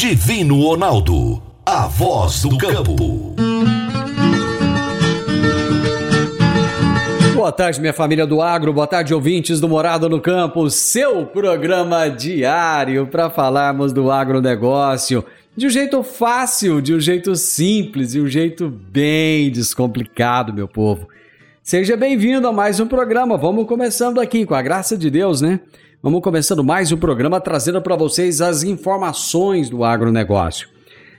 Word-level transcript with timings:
Divino 0.00 0.62
Ronaldo, 0.62 1.42
a 1.66 1.88
voz 1.88 2.42
do 2.42 2.56
campo. 2.56 3.34
Boa 7.34 7.50
tarde, 7.50 7.80
minha 7.80 7.92
família 7.92 8.24
do 8.24 8.40
agro, 8.40 8.72
boa 8.72 8.86
tarde, 8.86 9.12
ouvintes 9.12 9.58
do 9.58 9.68
Morado 9.68 10.08
no 10.08 10.20
Campo, 10.20 10.70
seu 10.70 11.26
programa 11.26 12.08
diário 12.08 13.08
para 13.08 13.28
falarmos 13.28 13.92
do 13.92 14.08
agronegócio 14.08 15.24
de 15.56 15.66
um 15.66 15.70
jeito 15.70 16.04
fácil, 16.04 16.80
de 16.80 16.94
um 16.94 17.00
jeito 17.00 17.34
simples, 17.34 18.12
de 18.12 18.20
um 18.20 18.28
jeito 18.28 18.68
bem 18.68 19.50
descomplicado, 19.50 20.54
meu 20.54 20.68
povo. 20.68 21.08
Seja 21.60 21.96
bem-vindo 21.96 22.46
a 22.46 22.52
mais 22.52 22.78
um 22.78 22.86
programa. 22.86 23.36
Vamos 23.36 23.66
começando 23.66 24.20
aqui, 24.20 24.46
com 24.46 24.54
a 24.54 24.62
graça 24.62 24.96
de 24.96 25.10
Deus, 25.10 25.40
né? 25.40 25.58
Vamos 26.00 26.22
começando 26.22 26.62
mais 26.62 26.92
um 26.92 26.96
programa 26.96 27.40
trazendo 27.40 27.82
para 27.82 27.96
vocês 27.96 28.40
as 28.40 28.62
informações 28.62 29.68
do 29.68 29.82
agronegócio. 29.82 30.68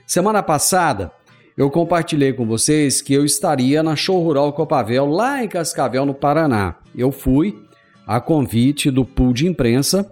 Semana 0.06 0.42
passada, 0.42 1.12
eu 1.54 1.70
compartilhei 1.70 2.32
com 2.32 2.46
vocês 2.46 3.02
que 3.02 3.12
eu 3.12 3.22
estaria 3.22 3.82
na 3.82 3.94
Show 3.94 4.22
Rural 4.22 4.54
Copavel, 4.54 5.04
lá 5.04 5.44
em 5.44 5.48
Cascavel, 5.48 6.06
no 6.06 6.14
Paraná. 6.14 6.76
Eu 6.96 7.12
fui 7.12 7.62
a 8.06 8.22
convite 8.22 8.90
do 8.90 9.04
pool 9.04 9.34
de 9.34 9.46
imprensa. 9.46 10.10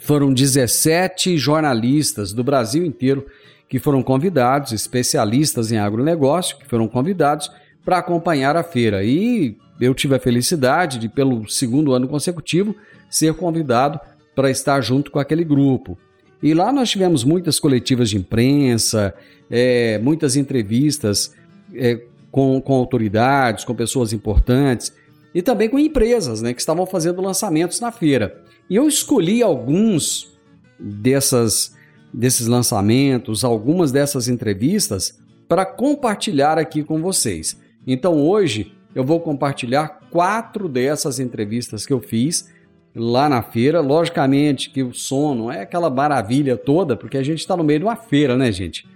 Foram 0.00 0.34
17 0.34 1.38
jornalistas 1.38 2.34
do 2.34 2.44
Brasil 2.44 2.84
inteiro 2.84 3.24
que 3.70 3.78
foram 3.78 4.02
convidados, 4.02 4.72
especialistas 4.72 5.72
em 5.72 5.78
agronegócio, 5.78 6.58
que 6.58 6.68
foram 6.68 6.86
convidados 6.86 7.50
para 7.82 7.96
acompanhar 7.96 8.54
a 8.54 8.62
feira. 8.62 9.02
E 9.02 9.56
eu 9.80 9.94
tive 9.94 10.14
a 10.14 10.20
felicidade 10.20 10.98
de, 10.98 11.08
pelo 11.08 11.48
segundo 11.48 11.94
ano 11.94 12.06
consecutivo, 12.06 12.76
ser 13.12 13.34
convidado 13.34 14.00
para 14.34 14.50
estar 14.50 14.80
junto 14.80 15.10
com 15.10 15.18
aquele 15.18 15.44
grupo. 15.44 15.98
E 16.42 16.54
lá 16.54 16.72
nós 16.72 16.90
tivemos 16.90 17.22
muitas 17.22 17.60
coletivas 17.60 18.10
de 18.10 18.16
imprensa, 18.16 19.14
é, 19.50 19.98
muitas 19.98 20.34
entrevistas 20.34 21.32
é, 21.74 22.00
com, 22.30 22.60
com 22.60 22.72
autoridades, 22.72 23.64
com 23.64 23.74
pessoas 23.74 24.12
importantes 24.12 24.92
e 25.34 25.42
também 25.42 25.68
com 25.68 25.78
empresas 25.78 26.42
né, 26.42 26.52
que 26.52 26.60
estavam 26.60 26.86
fazendo 26.86 27.20
lançamentos 27.20 27.78
na 27.78 27.92
feira. 27.92 28.42
E 28.68 28.74
eu 28.74 28.88
escolhi 28.88 29.42
alguns 29.42 30.32
dessas, 30.80 31.76
desses 32.12 32.46
lançamentos, 32.46 33.44
algumas 33.44 33.92
dessas 33.92 34.26
entrevistas 34.26 35.20
para 35.46 35.66
compartilhar 35.66 36.58
aqui 36.58 36.82
com 36.82 37.00
vocês. 37.00 37.60
Então 37.86 38.26
hoje 38.26 38.72
eu 38.94 39.04
vou 39.04 39.20
compartilhar 39.20 40.00
quatro 40.10 40.68
dessas 40.68 41.18
entrevistas 41.20 41.86
que 41.86 41.92
eu 41.92 42.00
fiz 42.00 42.48
lá 42.94 43.28
na 43.28 43.42
feira. 43.42 43.80
Logicamente 43.80 44.70
que 44.70 44.82
o 44.82 44.92
som 44.92 45.34
não 45.34 45.52
é 45.52 45.62
aquela 45.62 45.90
maravilha 45.90 46.56
toda, 46.56 46.96
porque 46.96 47.16
a 47.16 47.22
gente 47.22 47.40
está 47.40 47.56
no 47.56 47.64
meio 47.64 47.80
de 47.80 47.84
uma 47.84 47.96
feira, 47.96 48.36
né, 48.36 48.50
gente? 48.52 48.86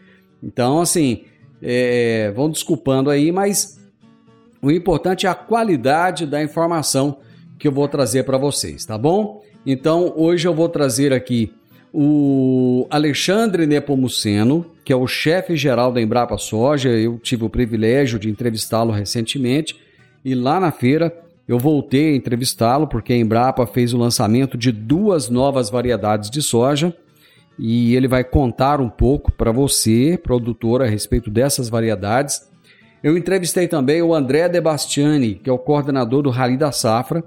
Então, 0.42 0.80
assim, 0.80 1.25
é, 1.62 2.33
vão 2.34 2.50
desculpando 2.50 3.11
aí, 3.11 3.33
mas 3.33 3.80
o 4.61 4.70
importante 4.70 5.27
é 5.27 5.28
a 5.28 5.34
qualidade 5.34 6.27
da 6.27 6.42
informação 6.42 7.19
que 7.58 7.66
eu 7.69 7.72
vou 7.72 7.88
trazer 7.88 8.25
para 8.25 8.38
vocês, 8.38 8.84
tá 8.84 8.98
bom? 8.98 9.42
Então, 9.64 10.12
hoje 10.16 10.47
eu 10.47 10.55
vou 10.55 10.69
trazer 10.69 11.12
aqui 11.12 11.53
o 11.92 12.86
Alexandre 12.91 13.66
Nepomuceno, 13.66 14.66
que 14.84 14.92
é 14.92 14.97
o 14.97 15.06
chefe 15.06 15.56
geral 15.56 15.91
da 15.91 16.00
Embrapa 16.00 16.36
Soja. 16.36 16.91
Eu 16.91 17.19
tive 17.19 17.44
o 17.44 17.50
privilégio 17.50 18.19
de 18.19 18.28
entrevistá-lo 18.28 18.92
recentemente 18.92 19.77
e 20.25 20.34
lá 20.34 20.60
na 20.60 20.70
feira 20.70 21.12
eu 21.48 21.58
voltei 21.58 22.12
a 22.12 22.16
entrevistá-lo 22.16 22.89
porque 22.89 23.12
a 23.12 23.16
Embrapa 23.16 23.66
fez 23.66 23.94
o 23.94 23.98
lançamento 23.98 24.58
de 24.58 24.72
duas 24.72 25.28
novas 25.28 25.70
variedades 25.70 26.28
de 26.28 26.42
soja 26.42 26.97
e 27.58 27.94
ele 27.94 28.08
vai 28.08 28.25
contar 28.25 28.80
um 28.80 28.88
pouco 28.88 29.30
para 29.30 29.53
você, 29.53 30.19
produtor, 30.20 30.83
a 30.83 30.86
respeito 30.86 31.30
dessas 31.30 31.69
variedades. 31.69 32.50
Eu 33.03 33.16
entrevistei 33.16 33.69
também 33.69 34.03
o 34.03 34.12
André 34.12 34.48
Debastiani, 34.48 35.36
que 35.36 35.48
é 35.48 35.53
o 35.53 35.58
coordenador 35.58 36.22
do 36.22 36.30
Rally 36.30 36.56
da 36.56 36.72
Safra. 36.72 37.22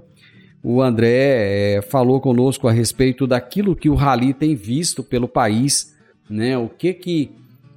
O 0.62 0.82
André 0.82 1.78
é, 1.78 1.82
falou 1.82 2.20
conosco 2.20 2.68
a 2.68 2.72
respeito 2.72 3.26
daquilo 3.26 3.76
que 3.76 3.90
o 3.90 3.96
Rally 3.96 4.34
tem 4.34 4.54
visto 4.54 5.02
pelo 5.02 5.28
país, 5.28 5.96
né? 6.30 6.58
O 6.58 6.68
que 6.68 6.94
que 6.94 7.32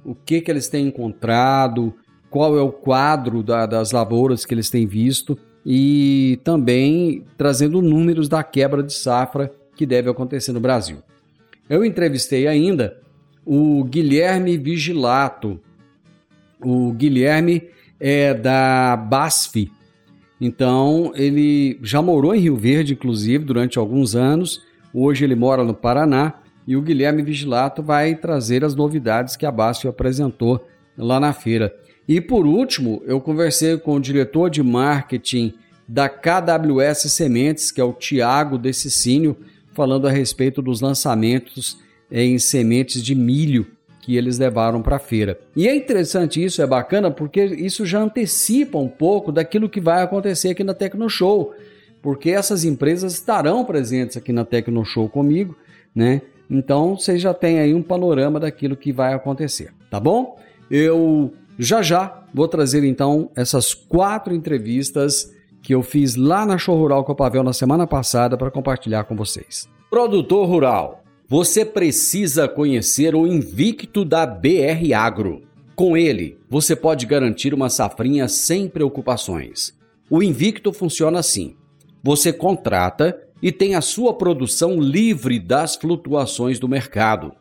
o 0.05 0.13
que 0.13 0.41
que 0.41 0.51
eles 0.51 0.67
têm 0.67 0.87
encontrado, 0.87 1.93
qual 2.29 2.57
é 2.57 2.61
o 2.61 2.73
quadro 2.73 3.41
da, 3.41 3.65
das 3.65 3.93
lavouras 3.93 4.45
que 4.45 4.53
eles 4.53 4.69
têm 4.69 4.85
visto 4.85 5.39
e 5.65 6.39
também 6.43 7.23
trazendo 7.37 7.81
números 7.81 8.27
da 8.27 8.43
quebra 8.43 8.83
de 8.83 8.93
safra 8.93 9.51
que 9.75 9.85
deve 9.85 10.09
acontecer 10.09 10.51
no 10.51 10.59
Brasil. 10.59 10.97
Eu 11.69 11.85
entrevistei 11.85 12.47
ainda 12.47 12.97
o 13.45 13.83
Guilherme 13.85 14.57
Vigilato. 14.57 15.59
O 16.63 16.91
Guilherme 16.93 17.69
é 17.99 18.33
da 18.33 18.95
BASF. 18.95 19.71
Então, 20.39 21.13
ele 21.15 21.79
já 21.81 22.01
morou 22.01 22.35
em 22.35 22.39
Rio 22.39 22.57
Verde, 22.57 22.93
inclusive, 22.93 23.45
durante 23.45 23.79
alguns 23.79 24.15
anos. 24.15 24.61
Hoje 24.93 25.23
ele 25.23 25.35
mora 25.35 25.63
no 25.63 25.73
Paraná. 25.73 26.33
E 26.67 26.75
o 26.75 26.81
Guilherme 26.81 27.23
Vigilato 27.23 27.81
vai 27.81 28.15
trazer 28.15 28.63
as 28.63 28.75
novidades 28.75 29.35
que 29.35 29.45
a 29.45 29.51
BASF 29.51 29.87
apresentou 29.87 30.65
lá 30.97 31.19
na 31.19 31.33
feira. 31.33 31.73
E 32.07 32.19
por 32.19 32.45
último, 32.45 33.01
eu 33.05 33.19
conversei 33.21 33.77
com 33.77 33.95
o 33.95 33.99
diretor 33.99 34.49
de 34.49 34.61
marketing 34.61 35.53
da 35.87 36.09
KWS 36.09 37.11
Sementes, 37.11 37.71
que 37.71 37.79
é 37.79 37.83
o 37.83 37.93
Tiago 37.93 38.57
Decicínio, 38.57 39.37
falando 39.73 40.07
a 40.07 40.11
respeito 40.11 40.61
dos 40.61 40.81
lançamentos 40.81 41.77
em 42.11 42.37
sementes 42.37 43.03
de 43.03 43.15
milho 43.15 43.67
que 44.01 44.17
eles 44.17 44.37
levaram 44.37 44.81
para 44.81 44.97
a 44.97 44.99
feira. 44.99 45.39
E 45.55 45.67
é 45.67 45.73
interessante 45.73 46.43
isso, 46.43 46.61
é 46.61 46.67
bacana, 46.67 47.09
porque 47.09 47.43
isso 47.45 47.85
já 47.85 48.01
antecipa 48.01 48.77
um 48.77 48.89
pouco 48.89 49.31
daquilo 49.31 49.69
que 49.69 49.79
vai 49.79 50.03
acontecer 50.03 50.49
aqui 50.49 50.63
na 50.63 50.73
Tecnoshow, 50.73 51.53
porque 52.01 52.31
essas 52.31 52.65
empresas 52.65 53.13
estarão 53.13 53.63
presentes 53.63 54.17
aqui 54.17 54.33
na 54.33 54.43
Tecnoshow 54.43 55.07
comigo, 55.07 55.55
né? 55.95 56.21
Então 56.49 56.97
você 56.97 57.17
já 57.17 57.33
tem 57.33 57.59
aí 57.59 57.73
um 57.73 57.81
panorama 57.81 58.41
daquilo 58.41 58.75
que 58.75 58.91
vai 58.91 59.13
acontecer, 59.13 59.71
tá 59.89 60.01
bom? 60.01 60.37
Eu 60.69 61.33
já 61.57 61.81
já 61.81 62.23
vou 62.33 62.47
trazer 62.47 62.83
então 62.83 63.29
essas 63.35 63.73
quatro 63.73 64.33
entrevistas 64.33 65.31
que 65.61 65.73
eu 65.73 65.83
fiz 65.83 66.15
lá 66.15 66.45
na 66.45 66.57
Show 66.57 66.77
Rural 66.77 67.03
Copavel 67.03 67.43
na 67.43 67.53
semana 67.53 67.87
passada 67.87 68.37
para 68.37 68.51
compartilhar 68.51 69.05
com 69.05 69.15
vocês. 69.15 69.69
Produtor 69.89 70.47
Rural, 70.47 71.03
você 71.27 71.63
precisa 71.63 72.47
conhecer 72.47 73.15
o 73.15 73.27
Invicto 73.27 74.03
da 74.03 74.25
BR 74.25 74.93
Agro. 74.95 75.43
Com 75.75 75.95
ele, 75.95 76.37
você 76.49 76.75
pode 76.75 77.05
garantir 77.05 77.53
uma 77.53 77.69
safrinha 77.69 78.27
sem 78.27 78.67
preocupações. 78.67 79.73
O 80.09 80.21
Invicto 80.21 80.73
funciona 80.73 81.19
assim: 81.19 81.55
você 82.03 82.33
contrata 82.33 83.17
e 83.41 83.51
tem 83.51 83.75
a 83.75 83.81
sua 83.81 84.13
produção 84.13 84.79
livre 84.79 85.39
das 85.39 85.75
flutuações 85.75 86.59
do 86.59 86.67
mercado 86.67 87.33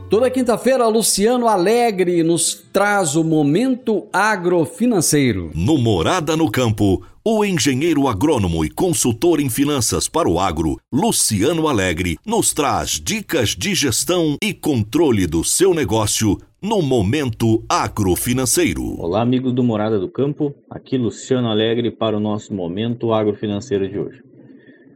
Toda 0.10 0.30
quinta-feira, 0.30 0.86
Luciano 0.88 1.48
Alegre 1.48 2.22
nos 2.22 2.64
traz 2.72 3.16
o 3.16 3.24
momento 3.24 4.08
agrofinanceiro. 4.14 5.50
No 5.56 5.80
Morada 5.80 6.38
no 6.38 6.52
Campo, 6.52 7.04
o 7.26 7.46
engenheiro 7.46 8.10
agrônomo 8.10 8.66
e 8.66 8.70
consultor 8.70 9.40
em 9.40 9.50
finanças 9.50 10.10
para 10.10 10.28
o 10.28 10.38
agro, 10.38 10.78
Luciano 10.92 11.70
Alegre, 11.70 12.18
nos 12.26 12.54
traz 12.54 13.00
dicas 13.02 13.52
de 13.52 13.74
gestão 13.74 14.38
e 14.44 14.54
controle 14.54 15.26
do 15.26 15.42
seu 15.42 15.74
negócio 15.74 16.38
no 16.62 16.82
momento 16.82 17.64
agrofinanceiro. 17.70 19.00
Olá, 19.00 19.22
amigos 19.22 19.54
do 19.54 19.64
Morada 19.64 19.98
do 19.98 20.10
Campo. 20.10 20.54
Aqui 20.70 20.98
Luciano 20.98 21.48
Alegre 21.48 21.92
para 21.92 22.18
o 22.18 22.20
nosso 22.20 22.54
momento 22.54 23.14
agrofinanceiro 23.14 23.88
de 23.88 23.98
hoje. 23.98 24.22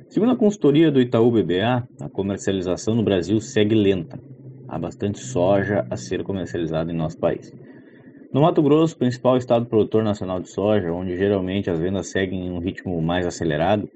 Segundo 0.10 0.34
a 0.34 0.38
consultoria 0.38 0.92
do 0.92 1.00
Itaú 1.00 1.32
BBA, 1.32 1.88
a 2.02 2.10
comercialização 2.10 2.94
no 2.94 3.04
Brasil 3.04 3.40
segue 3.40 3.74
lenta 3.74 4.20
há 4.68 4.78
bastante 4.78 5.20
soja 5.20 5.86
a 5.90 5.96
ser 5.96 6.24
comercializada 6.24 6.92
em 6.92 6.96
nosso 6.96 7.18
país. 7.18 7.54
No 8.32 8.42
Mato 8.42 8.62
Grosso, 8.62 8.98
principal 8.98 9.38
estado 9.38 9.66
produtor 9.66 10.04
nacional 10.04 10.42
de 10.42 10.52
soja, 10.52 10.92
onde 10.92 11.16
geralmente 11.16 11.70
as 11.70 11.80
vendas 11.80 12.12
seguem 12.12 12.48
em 12.48 12.52
um 12.52 12.60
ritmo 12.60 13.02
mais 13.02 13.26
acelerado, 13.26 13.90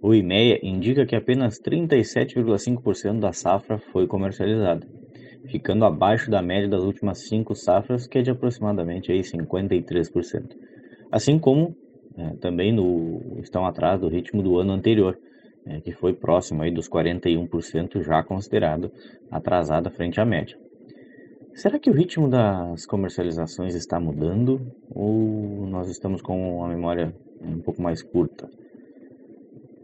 o 0.00 0.14
IMEA 0.14 0.60
indica 0.62 1.04
que 1.04 1.16
apenas 1.16 1.60
37,5% 1.60 3.18
da 3.18 3.32
safra 3.32 3.78
foi 3.78 4.06
comercializada, 4.06 4.86
ficando 5.48 5.84
abaixo 5.84 6.30
da 6.30 6.40
média 6.40 6.68
das 6.68 6.84
últimas 6.84 7.26
cinco 7.28 7.56
safras, 7.56 8.06
que 8.06 8.18
é 8.18 8.22
de 8.22 8.30
aproximadamente 8.30 9.10
aí 9.10 9.20
53%. 9.20 10.56
Assim 11.10 11.38
como 11.38 11.76
é, 12.16 12.36
também 12.36 12.72
no, 12.72 13.20
estão 13.40 13.66
atrás 13.66 14.00
do 14.00 14.08
ritmo 14.08 14.42
do 14.42 14.58
ano 14.58 14.72
anterior, 14.72 15.18
é, 15.66 15.80
que 15.80 15.92
foi 15.92 16.12
próximo 16.12 16.62
aí 16.62 16.70
dos 16.70 16.88
41% 16.88 18.02
já 18.02 18.22
considerado 18.22 18.92
atrasada 19.30 19.90
frente 19.90 20.20
à 20.20 20.24
média. 20.24 20.56
Será 21.54 21.78
que 21.78 21.90
o 21.90 21.92
ritmo 21.92 22.28
das 22.28 22.86
comercializações 22.86 23.74
está 23.74 24.00
mudando 24.00 24.72
ou 24.90 25.66
nós 25.66 25.90
estamos 25.90 26.22
com 26.22 26.58
uma 26.58 26.68
memória 26.68 27.14
um 27.42 27.60
pouco 27.60 27.82
mais 27.82 28.02
curta? 28.02 28.48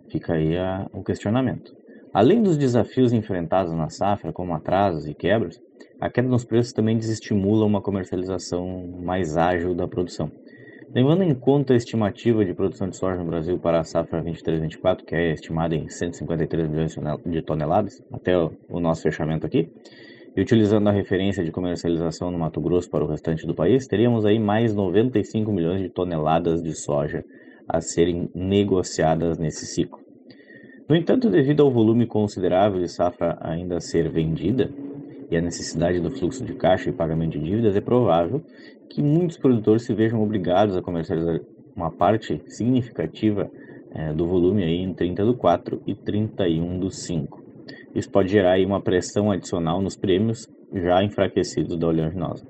Fica 0.09 0.33
aí 0.33 0.57
a, 0.57 0.89
o 0.95 1.05
questionamento. 1.05 1.77
Além 2.13 2.43
dos 2.43 2.57
desafios 2.57 3.13
enfrentados 3.13 3.75
na 3.75 3.91
safra, 3.91 4.33
como 4.33 4.55
atrasos 4.55 5.07
e 5.07 5.13
quebras, 5.13 5.61
a 6.01 6.09
queda 6.09 6.27
nos 6.27 6.43
preços 6.43 6.73
também 6.73 6.97
desestimula 6.97 7.67
uma 7.67 7.83
comercialização 7.83 8.89
mais 9.03 9.37
ágil 9.37 9.75
da 9.75 9.87
produção. 9.87 10.33
Levando 10.95 11.23
em 11.23 11.35
conta 11.35 11.75
a 11.75 11.77
estimativa 11.77 12.47
de 12.47 12.55
produção 12.55 12.89
de 12.89 12.97
soja 12.97 13.19
no 13.19 13.27
Brasil 13.27 13.59
para 13.59 13.81
a 13.81 13.85
safra 13.85 14.25
23-24, 14.25 15.05
que 15.05 15.15
é 15.15 15.33
estimada 15.33 15.77
em 15.77 15.87
153 15.87 16.67
milhões 16.67 16.97
de 17.27 17.43
toneladas, 17.43 18.03
até 18.11 18.35
o 18.39 18.81
nosso 18.81 19.03
fechamento 19.03 19.47
aqui, 19.47 19.71
e 20.39 20.41
utilizando 20.41 20.87
a 20.87 20.93
referência 20.93 21.43
de 21.43 21.51
comercialização 21.51 22.31
no 22.31 22.39
Mato 22.39 22.61
Grosso 22.61 22.89
para 22.89 23.05
o 23.05 23.09
restante 23.09 23.45
do 23.45 23.57
país, 23.57 23.89
teríamos 23.89 24.25
aí 24.25 24.39
mais 24.39 24.73
95 24.73 25.51
milhões 25.51 25.83
de 25.83 25.89
toneladas 25.89 26.63
de 26.63 26.79
soja 26.79 27.25
a 27.69 27.81
serem 27.81 28.31
negociadas 28.33 29.37
nesse 29.37 29.67
ciclo. 29.67 29.99
No 30.89 30.95
entanto, 30.95 31.29
devido 31.29 31.65
ao 31.65 31.73
volume 31.73 32.07
considerável 32.07 32.81
de 32.81 32.89
safra 32.89 33.37
ainda 33.41 33.79
a 33.79 33.81
ser 33.81 34.09
vendida 34.09 34.71
e 35.29 35.37
a 35.37 35.41
necessidade 35.41 35.99
do 35.99 36.09
fluxo 36.09 36.45
de 36.45 36.53
caixa 36.53 36.89
e 36.89 36.93
pagamento 36.93 37.33
de 37.33 37.41
dívidas, 37.41 37.75
é 37.75 37.81
provável 37.81 38.41
que 38.89 39.03
muitos 39.03 39.39
produtores 39.39 39.83
se 39.83 39.93
vejam 39.93 40.23
obrigados 40.23 40.77
a 40.77 40.83
comercializar 40.83 41.41
uma 41.75 41.91
parte 41.91 42.41
significativa 42.47 43.51
é, 43.93 44.13
do 44.13 44.25
volume 44.25 44.63
aí 44.63 44.77
em 44.85 44.95
30 44.95 45.25
do 45.25 45.35
4 45.35 45.83
e 45.85 45.97
31 45.97 46.79
do 46.79 46.93
5. 46.93 47.48
Isso 47.95 48.11
pode 48.11 48.31
gerar 48.31 48.53
aí 48.53 48.65
uma 48.65 48.81
pressão 48.81 49.31
adicional 49.31 49.81
nos 49.81 49.97
prêmios 49.97 50.47
já 50.73 51.03
enfraquecidos 51.03 51.79
da 51.79 51.87
oleaginosa. 51.87 52.47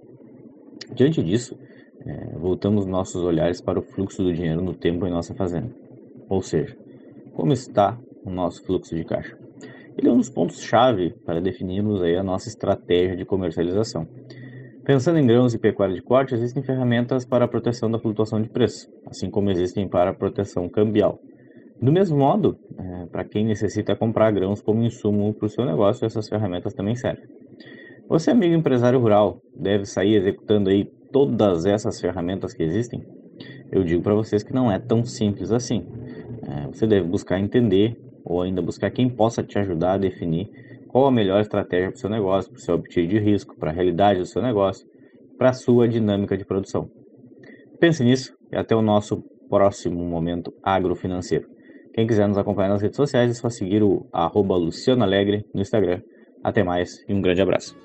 Diante 0.94 1.22
disso, 1.22 1.56
é, 2.04 2.36
voltamos 2.38 2.86
nossos 2.86 3.22
olhares 3.22 3.60
para 3.60 3.78
o 3.78 3.82
fluxo 3.82 4.22
do 4.22 4.32
dinheiro 4.32 4.62
no 4.62 4.74
tempo 4.74 5.06
em 5.06 5.10
nossa 5.10 5.34
fazenda. 5.34 5.70
Ou 6.28 6.42
seja, 6.42 6.76
como 7.34 7.52
está 7.52 7.98
o 8.24 8.30
nosso 8.30 8.64
fluxo 8.64 8.94
de 8.94 9.04
caixa? 9.04 9.36
Ele 9.96 10.08
é 10.08 10.12
um 10.12 10.16
dos 10.16 10.30
pontos-chave 10.30 11.10
para 11.24 11.40
definirmos 11.40 12.02
aí 12.02 12.16
a 12.16 12.22
nossa 12.22 12.48
estratégia 12.48 13.16
de 13.16 13.24
comercialização. 13.24 14.06
Pensando 14.84 15.18
em 15.18 15.26
grãos 15.26 15.52
e 15.52 15.58
pecuária 15.58 15.94
de 15.94 16.00
corte, 16.00 16.34
existem 16.34 16.62
ferramentas 16.62 17.26
para 17.26 17.44
a 17.44 17.48
proteção 17.48 17.90
da 17.90 17.98
flutuação 17.98 18.40
de 18.40 18.48
preço, 18.48 18.88
assim 19.06 19.28
como 19.28 19.50
existem 19.50 19.88
para 19.88 20.10
a 20.10 20.14
proteção 20.14 20.68
cambial. 20.68 21.20
Do 21.80 21.92
mesmo 21.92 22.18
modo, 22.18 22.58
é, 22.76 23.06
para 23.06 23.24
quem 23.24 23.44
necessita 23.44 23.94
comprar 23.94 24.32
grãos 24.32 24.60
como 24.60 24.82
insumo 24.82 25.32
para 25.32 25.46
o 25.46 25.48
seu 25.48 25.64
negócio, 25.64 26.04
essas 26.04 26.28
ferramentas 26.28 26.74
também 26.74 26.96
servem. 26.96 27.24
Você, 28.08 28.30
amigo 28.30 28.54
empresário 28.54 28.98
rural, 28.98 29.40
deve 29.54 29.84
sair 29.84 30.16
executando 30.16 30.70
aí 30.70 30.88
todas 31.12 31.66
essas 31.66 32.00
ferramentas 32.00 32.52
que 32.52 32.62
existem? 32.62 33.02
Eu 33.70 33.84
digo 33.84 34.02
para 34.02 34.14
vocês 34.14 34.42
que 34.42 34.52
não 34.52 34.72
é 34.72 34.78
tão 34.78 35.04
simples 35.04 35.52
assim. 35.52 35.86
É, 36.42 36.66
você 36.66 36.86
deve 36.86 37.06
buscar 37.06 37.38
entender 37.38 37.96
ou 38.24 38.42
ainda 38.42 38.60
buscar 38.60 38.90
quem 38.90 39.08
possa 39.08 39.42
te 39.42 39.58
ajudar 39.58 39.92
a 39.92 39.98
definir 39.98 40.48
qual 40.88 41.06
a 41.06 41.12
melhor 41.12 41.40
estratégia 41.40 41.90
para 41.90 41.96
o 41.96 42.00
seu 42.00 42.10
negócio, 42.10 42.50
para 42.50 42.58
o 42.58 42.62
seu 42.62 42.74
apetite 42.74 43.06
de 43.06 43.18
risco, 43.18 43.56
para 43.56 43.70
a 43.70 43.74
realidade 43.74 44.18
do 44.18 44.26
seu 44.26 44.42
negócio, 44.42 44.86
para 45.36 45.50
a 45.50 45.52
sua 45.52 45.86
dinâmica 45.86 46.36
de 46.36 46.44
produção. 46.44 46.88
Pense 47.78 48.02
nisso 48.02 48.34
e 48.50 48.56
até 48.56 48.74
o 48.74 48.82
nosso 48.82 49.22
próximo 49.48 50.02
momento 50.04 50.52
agrofinanceiro. 50.62 51.57
Quem 51.98 52.06
quiser 52.06 52.28
nos 52.28 52.38
acompanhar 52.38 52.68
nas 52.68 52.80
redes 52.80 52.94
sociais 52.94 53.28
é 53.28 53.34
só 53.34 53.50
seguir 53.50 53.82
o 53.82 54.06
arroba 54.12 54.54
Luciano 54.54 55.02
Alegre 55.02 55.44
no 55.52 55.60
Instagram. 55.60 56.00
Até 56.44 56.62
mais 56.62 57.04
e 57.08 57.12
um 57.12 57.20
grande 57.20 57.42
abraço. 57.42 57.76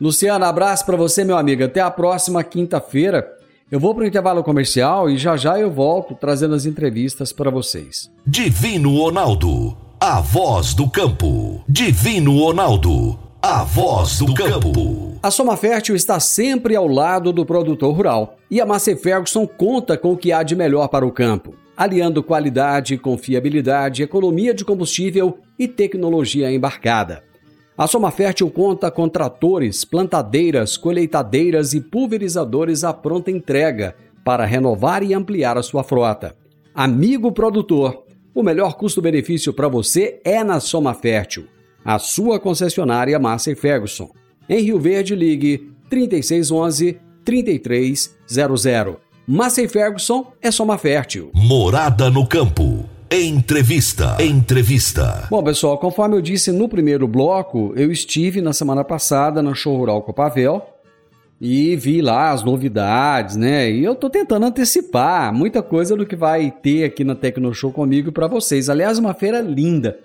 Luciano, 0.00 0.44
abraço 0.44 0.86
para 0.86 0.96
você, 0.96 1.24
meu 1.24 1.36
amigo. 1.36 1.64
Até 1.64 1.80
a 1.80 1.90
próxima 1.90 2.44
quinta-feira. 2.44 3.28
Eu 3.68 3.80
vou 3.80 3.96
para 3.96 4.04
o 4.04 4.06
intervalo 4.06 4.44
comercial 4.44 5.10
e 5.10 5.18
já 5.18 5.36
já 5.36 5.58
eu 5.58 5.72
volto 5.72 6.14
trazendo 6.14 6.54
as 6.54 6.66
entrevistas 6.66 7.32
para 7.32 7.50
vocês. 7.50 8.08
Divino 8.24 8.96
Ronaldo 8.96 9.76
a 10.00 10.20
voz 10.20 10.74
do 10.74 10.88
campo. 10.88 11.60
Divino 11.68 12.38
Ronaldo, 12.38 13.18
a 13.42 13.64
voz 13.64 14.18
do 14.18 14.32
campo. 14.32 15.18
A 15.20 15.28
Soma 15.28 15.56
Fértil 15.56 15.96
está 15.96 16.20
sempre 16.20 16.76
ao 16.76 16.86
lado 16.86 17.32
do 17.32 17.44
produtor 17.44 17.92
rural 17.92 18.36
e 18.48 18.60
a 18.60 18.66
Massey 18.66 18.94
Ferguson 18.94 19.44
conta 19.44 19.98
com 19.98 20.12
o 20.12 20.16
que 20.16 20.30
há 20.30 20.44
de 20.44 20.54
melhor 20.54 20.86
para 20.86 21.04
o 21.04 21.10
campo, 21.10 21.52
aliando 21.78 22.24
qualidade, 22.24 22.98
confiabilidade, 22.98 24.02
economia 24.02 24.52
de 24.52 24.64
combustível 24.64 25.38
e 25.56 25.68
tecnologia 25.68 26.50
embarcada. 26.50 27.22
A 27.76 27.86
Soma 27.86 28.10
Fértil 28.10 28.50
conta 28.50 28.90
com 28.90 29.08
tratores, 29.08 29.84
plantadeiras, 29.84 30.76
colheitadeiras 30.76 31.74
e 31.74 31.80
pulverizadores 31.80 32.82
à 32.82 32.92
pronta 32.92 33.30
entrega 33.30 33.94
para 34.24 34.44
renovar 34.44 35.04
e 35.04 35.14
ampliar 35.14 35.56
a 35.56 35.62
sua 35.62 35.84
frota. 35.84 36.34
Amigo 36.74 37.30
produtor, 37.30 38.02
o 38.34 38.42
melhor 38.42 38.74
custo-benefício 38.74 39.52
para 39.52 39.68
você 39.68 40.20
é 40.24 40.42
na 40.42 40.58
Soma 40.58 40.94
Fértil, 40.94 41.46
a 41.84 41.96
sua 42.00 42.40
concessionária 42.40 43.20
Massa 43.20 43.54
Ferguson. 43.54 44.10
Em 44.48 44.62
Rio 44.62 44.80
Verde, 44.80 45.14
ligue 45.14 45.70
3611 45.88 46.98
3300. 47.24 49.07
Massa 49.30 49.68
Ferguson 49.68 50.32
é 50.40 50.50
Soma 50.50 50.78
Fértil. 50.78 51.30
Morada 51.34 52.08
no 52.08 52.26
campo. 52.26 52.88
Entrevista. 53.10 54.16
Entrevista. 54.18 55.28
Bom, 55.30 55.44
pessoal, 55.44 55.76
conforme 55.76 56.16
eu 56.16 56.22
disse 56.22 56.50
no 56.50 56.66
primeiro 56.66 57.06
bloco, 57.06 57.74
eu 57.76 57.92
estive 57.92 58.40
na 58.40 58.54
semana 58.54 58.82
passada 58.82 59.42
na 59.42 59.52
Show 59.52 59.76
Rural 59.76 60.00
Copavel 60.00 60.66
e 61.38 61.76
vi 61.76 62.00
lá 62.00 62.30
as 62.30 62.42
novidades, 62.42 63.36
né? 63.36 63.70
E 63.70 63.84
eu 63.84 63.94
tô 63.94 64.08
tentando 64.08 64.46
antecipar 64.46 65.30
muita 65.30 65.62
coisa 65.62 65.94
do 65.94 66.06
que 66.06 66.16
vai 66.16 66.50
ter 66.50 66.84
aqui 66.84 67.04
na 67.04 67.14
Tecnoshow 67.14 67.70
comigo 67.70 68.10
para 68.10 68.28
vocês. 68.28 68.70
Aliás, 68.70 68.98
uma 68.98 69.12
feira 69.12 69.42
linda. 69.42 69.98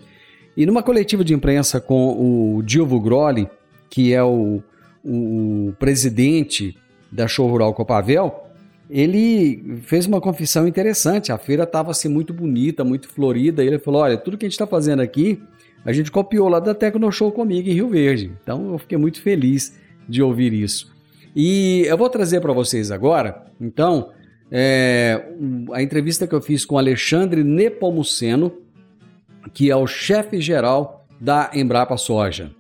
E 0.58 0.65
numa 0.65 0.84
coletiva 0.84 1.24
de 1.24 1.34
imprensa 1.34 1.80
com 1.80 2.58
o 2.58 2.62
Dilvo 2.62 3.00
Groli, 3.00 3.50
que 3.89 4.13
é 4.13 4.22
o, 4.22 4.62
o 5.01 5.72
presidente 5.80 6.75
da 7.10 7.25
Show 7.25 7.48
Rural 7.48 7.74
Copavel, 7.74 8.44
ele 8.93 9.79
fez 9.81 10.05
uma 10.05 10.21
confissão 10.21 10.67
interessante. 10.67 11.31
A 11.31 11.38
feira 11.39 11.63
estava 11.63 11.89
assim 11.89 12.07
muito 12.07 12.31
bonita, 12.31 12.83
muito 12.83 13.09
florida. 13.09 13.63
E 13.63 13.67
ele 13.67 13.79
falou: 13.79 14.01
Olha, 14.03 14.15
tudo 14.15 14.38
que 14.38 14.45
a 14.45 14.47
gente 14.47 14.53
está 14.53 14.67
fazendo 14.67 15.01
aqui, 15.01 15.41
a 15.83 15.91
gente 15.91 16.12
copiou 16.12 16.47
lá 16.47 16.59
da 16.59 16.75
Tecnoshow 16.75 17.31
comigo 17.31 17.67
em 17.67 17.73
Rio 17.73 17.89
Verde. 17.89 18.31
Então 18.43 18.71
eu 18.71 18.77
fiquei 18.77 18.95
muito 18.95 19.19
feliz 19.19 19.75
de 20.07 20.21
ouvir 20.21 20.53
isso. 20.53 20.93
E 21.35 21.83
eu 21.88 21.97
vou 21.97 22.07
trazer 22.07 22.39
para 22.39 22.53
vocês 22.53 22.91
agora, 22.91 23.45
então, 23.59 24.12
é, 24.51 25.25
a 25.71 25.81
entrevista 25.81 26.27
que 26.27 26.35
eu 26.35 26.41
fiz 26.41 26.63
com 26.63 26.77
Alexandre 26.77 27.43
Nepomuceno, 27.43 28.53
que 29.51 29.71
é 29.71 29.75
o 29.75 29.88
chefe 29.88 30.39
geral 30.39 31.07
da 31.19 31.50
Embrapa 31.55 31.97
Soja. 31.97 32.51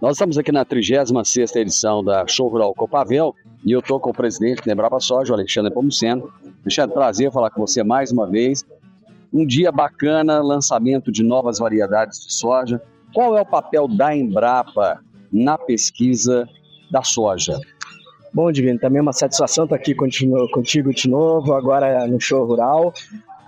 Nós 0.00 0.12
estamos 0.12 0.38
aqui 0.38 0.52
na 0.52 0.64
36 0.64 1.56
edição 1.56 2.04
da 2.04 2.26
Show 2.26 2.48
Rural 2.48 2.72
Copavel 2.74 3.34
e 3.64 3.72
eu 3.72 3.80
estou 3.80 3.98
com 3.98 4.10
o 4.10 4.14
presidente 4.14 4.64
da 4.64 4.72
Embrapa 4.72 5.00
Soja, 5.00 5.32
o 5.32 5.34
Alexandre 5.34 5.70
Nepomuceno. 5.70 6.32
Alexandre, 6.62 6.94
prazer 6.94 7.32
falar 7.32 7.50
com 7.50 7.60
você 7.60 7.82
mais 7.82 8.12
uma 8.12 8.26
vez. 8.26 8.64
Um 9.32 9.44
dia 9.44 9.72
bacana, 9.72 10.40
lançamento 10.40 11.10
de 11.10 11.22
novas 11.22 11.58
variedades 11.58 12.26
de 12.26 12.32
soja. 12.32 12.80
Qual 13.12 13.36
é 13.36 13.40
o 13.40 13.46
papel 13.46 13.88
da 13.88 14.14
Embrapa 14.14 15.00
na 15.32 15.58
pesquisa 15.58 16.48
da 16.90 17.02
soja. 17.02 17.58
Bom, 18.32 18.50
Divino, 18.52 18.78
também 18.78 18.98
é 18.98 19.02
uma 19.02 19.12
satisfação 19.12 19.64
estar 19.64 19.76
aqui 19.76 19.94
contigo 19.94 20.94
de 20.94 21.08
novo, 21.08 21.54
agora 21.54 22.06
no 22.06 22.20
show 22.20 22.46
rural. 22.46 22.92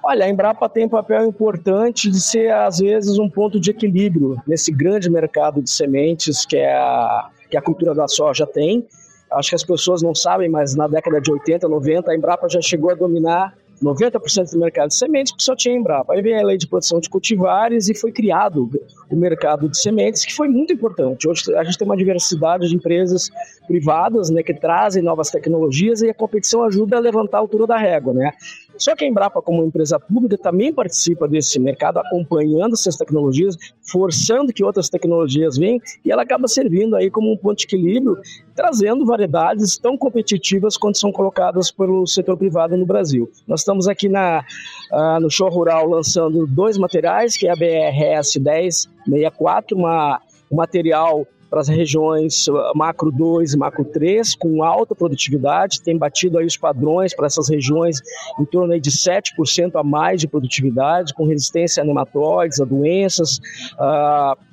Olha, 0.03 0.25
a 0.25 0.29
Embrapa 0.29 0.69
tem 0.69 0.87
um 0.87 0.89
papel 0.89 1.27
importante 1.27 2.11
de 2.11 2.21
ser, 2.21 2.51
às 2.53 2.79
vezes, 2.79 3.19
um 3.19 3.29
ponto 3.29 3.61
de 3.61 3.71
equilíbrio 3.71 4.37
nesse 4.47 4.73
grande 4.73 5.11
mercado 5.11 5.63
de 5.63 5.71
sementes 5.71 6.47
que, 6.47 6.57
é 6.57 6.73
a, 6.73 7.29
que 7.51 7.57
a 7.57 7.63
cultura 7.63 7.95
da 7.95 8.09
soja 8.09 8.47
tem. 8.47 8.87
Acho 9.31 9.51
que 9.51 9.55
as 9.55 9.65
pessoas 9.65 10.03
não 10.03 10.15
sabem, 10.15 10.49
mas 10.49 10.75
na 10.75 10.89
década 10.89 11.21
de 11.21 11.31
80, 11.31 11.69
90, 11.69 12.11
a 12.11 12.17
Embrapa 12.17 12.49
já 12.49 12.61
chegou 12.61 12.91
a 12.91 12.95
dominar 12.95 13.55
90% 13.83 14.53
do 14.53 14.59
mercado 14.59 14.89
de 14.89 14.95
sementes, 14.95 15.33
porque 15.33 15.45
só 15.45 15.57
tinha 15.57 15.75
Embrapa. 15.75 16.13
Aí 16.13 16.21
vem 16.21 16.39
a 16.39 16.45
lei 16.45 16.59
de 16.59 16.67
produção 16.67 17.01
de 17.01 17.09
cultivares 17.09 17.89
e 17.89 17.95
foi 17.95 18.13
criado 18.13 18.69
o 19.11 19.17
mercado 19.17 19.69
de 19.69 19.79
sementes, 19.79 20.25
que 20.25 20.35
foi 20.35 20.49
muito 20.49 20.73
importante. 20.73 21.29
Hoje 21.29 21.55
a 21.55 21.65
gente 21.65 21.79
tem 21.79 21.87
uma 21.87 21.97
diversidade 21.97 22.69
de 22.69 22.75
empresas 22.75 23.31
privadas 23.67 24.29
né, 24.31 24.43
que 24.43 24.53
trazem 24.53 25.03
novas 25.03 25.31
tecnologias 25.31 26.03
e 26.03 26.11
a 26.11 26.15
competição 26.15 26.63
ajuda 26.65 26.97
a 26.97 27.01
levantar 27.01 27.39
a 27.39 27.41
altura 27.41 27.67
da 27.67 27.79
régua. 27.79 28.13
Né? 28.13 28.33
Só 28.77 28.95
que 28.95 29.05
a 29.05 29.09
Embrapa, 29.09 29.43
como 29.43 29.65
empresa 29.65 29.99
pública, 29.99 30.39
também 30.39 30.73
participa 30.73 31.29
desse 31.29 31.59
mercado, 31.59 31.99
acompanhando 31.99 32.75
essas 32.75 32.97
tecnologias, 32.97 33.57
forçando 33.83 34.53
que 34.53 34.65
outras 34.65 34.89
tecnologias 34.89 35.57
venham, 35.57 35.81
e 36.05 36.11
ela 36.11 36.23
acaba 36.23 36.49
servindo 36.49 36.97
aí 36.97 37.11
como 37.11 37.33
um 37.33 37.37
ponto 37.37 37.59
de 37.59 37.65
equilíbrio, 37.65 38.19
trazendo 38.55 39.05
variedades 39.05 39.79
tão 39.79 39.97
competitivas 39.97 40.77
quanto 40.77 40.99
são 40.99 41.13
colocadas 41.13 41.71
pelo 41.71 42.07
setor 42.07 42.37
privado 42.37 42.77
no 42.77 42.87
Brasil. 42.87 43.31
Nós 43.47 43.61
estamos 43.61 43.89
aqui 43.89 44.09
na, 44.09 44.45
uh, 44.93 45.21
no 45.21 45.31
show 45.31 45.49
rural 45.49 45.89
lançando 45.89 46.47
dois 46.47 46.79
materiais, 46.79 47.37
que 47.37 47.47
é 47.47 47.51
a 47.51 47.57
BRS 47.57 48.39
1064, 48.39 49.77
uma, 49.77 50.21
um 50.51 50.57
material 50.57 51.27
para 51.51 51.61
as 51.61 51.69
regiões 51.69 52.47
macro 52.75 53.11
2 53.11 53.55
e 53.55 53.59
macro 53.59 53.85
3, 53.85 54.37
com 54.37 54.63
alta 54.63 54.95
produtividade, 54.95 55.83
tem 55.83 55.99
batido 55.99 56.39
aí 56.39 56.47
os 56.47 56.57
padrões 56.57 57.15
para 57.15 57.27
essas 57.27 57.49
regiões 57.49 58.01
em 58.39 58.45
torno 58.45 58.73
aí 58.73 58.81
de 58.81 58.91
7% 58.91 59.73
a 59.75 59.83
mais 59.83 60.21
de 60.21 60.29
produtividade, 60.29 61.13
com 61.13 61.27
resistência 61.27 61.83
a 61.83 61.87
nematóides, 61.87 62.61
a 62.61 62.65
doenças, 62.65 63.41
uh, 63.75 64.50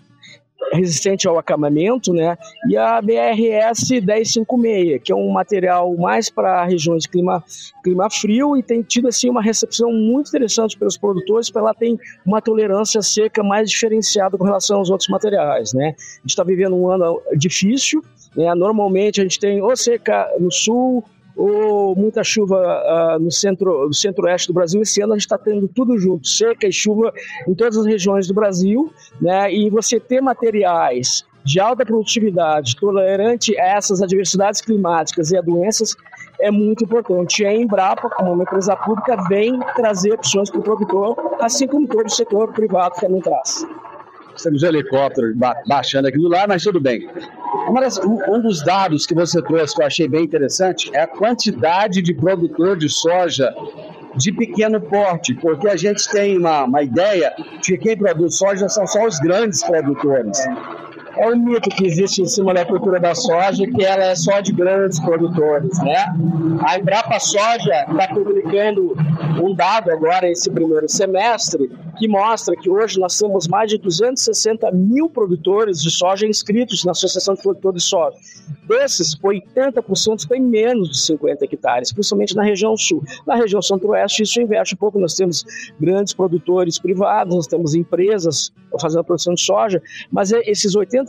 resistente 0.72 1.28
ao 1.28 1.38
acamamento, 1.38 2.14
né? 2.14 2.38
E 2.70 2.78
a 2.78 3.02
BRS 3.02 3.90
1056, 3.90 5.02
que 5.04 5.12
é 5.12 5.16
um 5.16 5.30
material 5.30 5.96
mais 5.96 6.30
para 6.30 6.66
regiões 6.66 7.04
de 7.04 7.10
clima, 7.10 7.44
clima 7.84 8.10
frio 8.10 8.58
e 8.58 8.64
tem 8.64 8.82
tido 8.82 9.08
assim 9.08 9.30
uma 9.30 9.42
recepção 9.42 9.92
muito 9.92 10.30
interessante 10.30 10.78
pelos 10.78 10.98
produtores, 10.98 11.50
porque 11.50 11.60
ela 11.60 11.74
tem 11.74 12.00
uma 12.26 12.42
tolerância 12.42 13.02
seca 13.02 13.44
mais 13.44 13.70
diferenciada 13.70 14.38
com 14.38 14.44
relação 14.44 14.78
aos 14.78 14.90
outros 14.90 15.10
materiais, 15.10 15.74
né? 15.74 15.96
A 15.98 16.22
gente 16.22 16.30
está 16.30 16.44
vivendo 16.44 16.76
um 16.76 16.90
ano 16.90 17.22
difícil, 17.36 18.04
né? 18.36 18.54
Normalmente 18.56 19.22
a 19.22 19.24
gente 19.24 19.40
tem 19.40 19.62
ou 19.62 19.76
seca 19.76 20.30
no 20.40 20.52
sul, 20.52 21.04
ou 21.38 21.96
muita 21.96 22.24
chuva 22.24 22.58
uh, 22.58 23.20
no 23.20 23.32
centro 23.32 23.94
centro-oeste 23.94 24.48
do 24.48 24.54
Brasil. 24.54 24.82
Esse 24.82 25.02
ano 25.02 25.14
a 25.14 25.16
gente 25.16 25.26
está 25.26 25.38
tendo 25.38 25.68
tudo 25.68 25.98
junto, 25.98 26.28
seca 26.28 26.68
e 26.68 26.72
chuva 26.72 27.14
em 27.48 27.54
todas 27.54 27.78
as 27.78 27.86
regiões 27.86 28.28
do 28.28 28.34
Brasil, 28.34 28.92
né? 29.22 29.54
E 29.54 29.70
você 29.70 30.00
ter 30.00 30.20
materiais 30.20 31.24
de 31.46 31.62
alta 31.62 31.86
produtividade, 31.86 32.76
tolerante 32.76 33.58
a 33.58 33.78
essas 33.78 34.02
adversidades 34.02 34.60
climáticas 34.60 35.32
e 35.32 35.38
a 35.38 35.42
doenças, 35.42 35.96
é 36.42 36.52
muito 36.52 36.84
importante. 36.84 37.42
E 37.42 37.46
a 37.46 37.56
Embrapa, 37.56 38.10
como 38.10 38.34
uma 38.34 38.44
empresa 38.44 38.76
pública, 38.76 39.16
vem 39.30 39.58
trazer 39.76 40.14
opções 40.14 40.50
para 40.50 40.60
o 40.60 40.64
produtor, 40.64 41.16
assim 41.40 41.66
como 41.66 41.88
todo 41.88 42.08
o 42.08 42.10
setor 42.10 42.52
privado 42.52 42.96
também 43.00 43.22
traz. 43.22 43.66
Temos 44.44 44.62
um 44.62 44.68
helicóptero 44.68 45.34
baixando 45.66 46.10
aqui 46.10 46.18
do 46.18 46.28
lado, 46.28 46.50
mas 46.50 46.64
tudo 46.64 46.80
bem. 46.80 47.10
Um 48.28 48.42
dos 48.42 48.64
dados 48.64 49.06
que 49.06 49.14
você 49.14 49.42
trouxe 49.42 49.76
que 49.76 49.82
eu 49.82 49.86
achei 49.86 50.08
bem 50.08 50.24
interessante 50.24 50.90
é 50.94 51.02
a 51.02 51.08
quantidade 51.08 52.02
de 52.02 52.14
produtor 52.14 52.78
de 52.78 52.90
soja 52.90 53.54
de 54.16 54.32
pequeno 54.32 54.82
porte, 54.82 55.34
porque 55.36 55.68
a 55.68 55.76
gente 55.76 56.10
tem 56.10 56.38
uma, 56.38 56.64
uma 56.64 56.82
ideia 56.82 57.32
de 57.62 57.74
que 57.74 57.78
quem 57.78 57.98
produz 57.98 58.38
soja 58.38 58.68
são 58.68 58.88
só 58.88 59.06
os 59.06 59.20
grandes 59.20 59.64
produtores 59.64 60.40
é 61.20 61.30
um 61.32 61.38
mito 61.38 61.70
que 61.70 61.86
existe 61.86 62.22
em 62.22 62.26
cima 62.26 62.54
da 62.54 62.66
cultura 62.66 63.00
da 63.00 63.14
soja, 63.16 63.66
que 63.66 63.84
ela 63.84 64.04
é 64.04 64.16
só 64.16 64.40
de 64.40 64.52
grandes 64.52 65.00
produtores, 65.00 65.78
né? 65.80 66.06
A 66.66 66.78
Embrapa 66.78 67.20
Soja 67.20 67.86
está 67.90 68.08
publicando 68.14 68.96
um 69.42 69.54
dado 69.54 69.92
agora 69.92 70.30
esse 70.30 70.50
primeiro 70.50 70.88
semestre 70.90 71.70
que 71.98 72.08
mostra 72.08 72.56
que 72.56 72.70
hoje 72.70 73.00
nós 73.00 73.18
temos 73.18 73.48
mais 73.48 73.70
de 73.70 73.78
260 73.78 74.72
mil 74.72 75.10
produtores 75.10 75.82
de 75.82 75.90
soja 75.90 76.28
inscritos 76.28 76.86
na 76.86 76.92
Associação 76.92 77.34
de 77.34 77.42
Produtores 77.42 77.84
de 77.84 77.90
Soja. 77.90 78.18
Desses, 78.68 79.16
80% 79.16 80.28
têm 80.28 80.42
menos 80.42 80.90
de 80.90 81.00
50 81.00 81.46
hectares, 81.46 81.94
principalmente 81.94 82.36
na 82.36 82.44
região 82.44 82.76
sul. 82.76 83.04
Na 83.26 83.36
região 83.36 83.62
centro-oeste, 83.62 84.24
isso 84.24 84.42
inverte 84.42 84.76
um 84.76 84.78
pouco. 84.78 85.00
Nós 85.00 85.16
temos 85.16 85.46
grandes 85.80 86.14
produtores 86.14 86.78
privados, 86.78 87.34
nós 87.34 87.48
temos 87.48 87.74
empresas 87.74 88.52
fazendo 88.80 89.00
a 89.00 89.04
produção 89.04 89.34
de 89.34 89.42
soja, 89.42 89.82
mas 90.12 90.32
é 90.32 90.42
esses 90.46 90.76
80% 90.76 91.07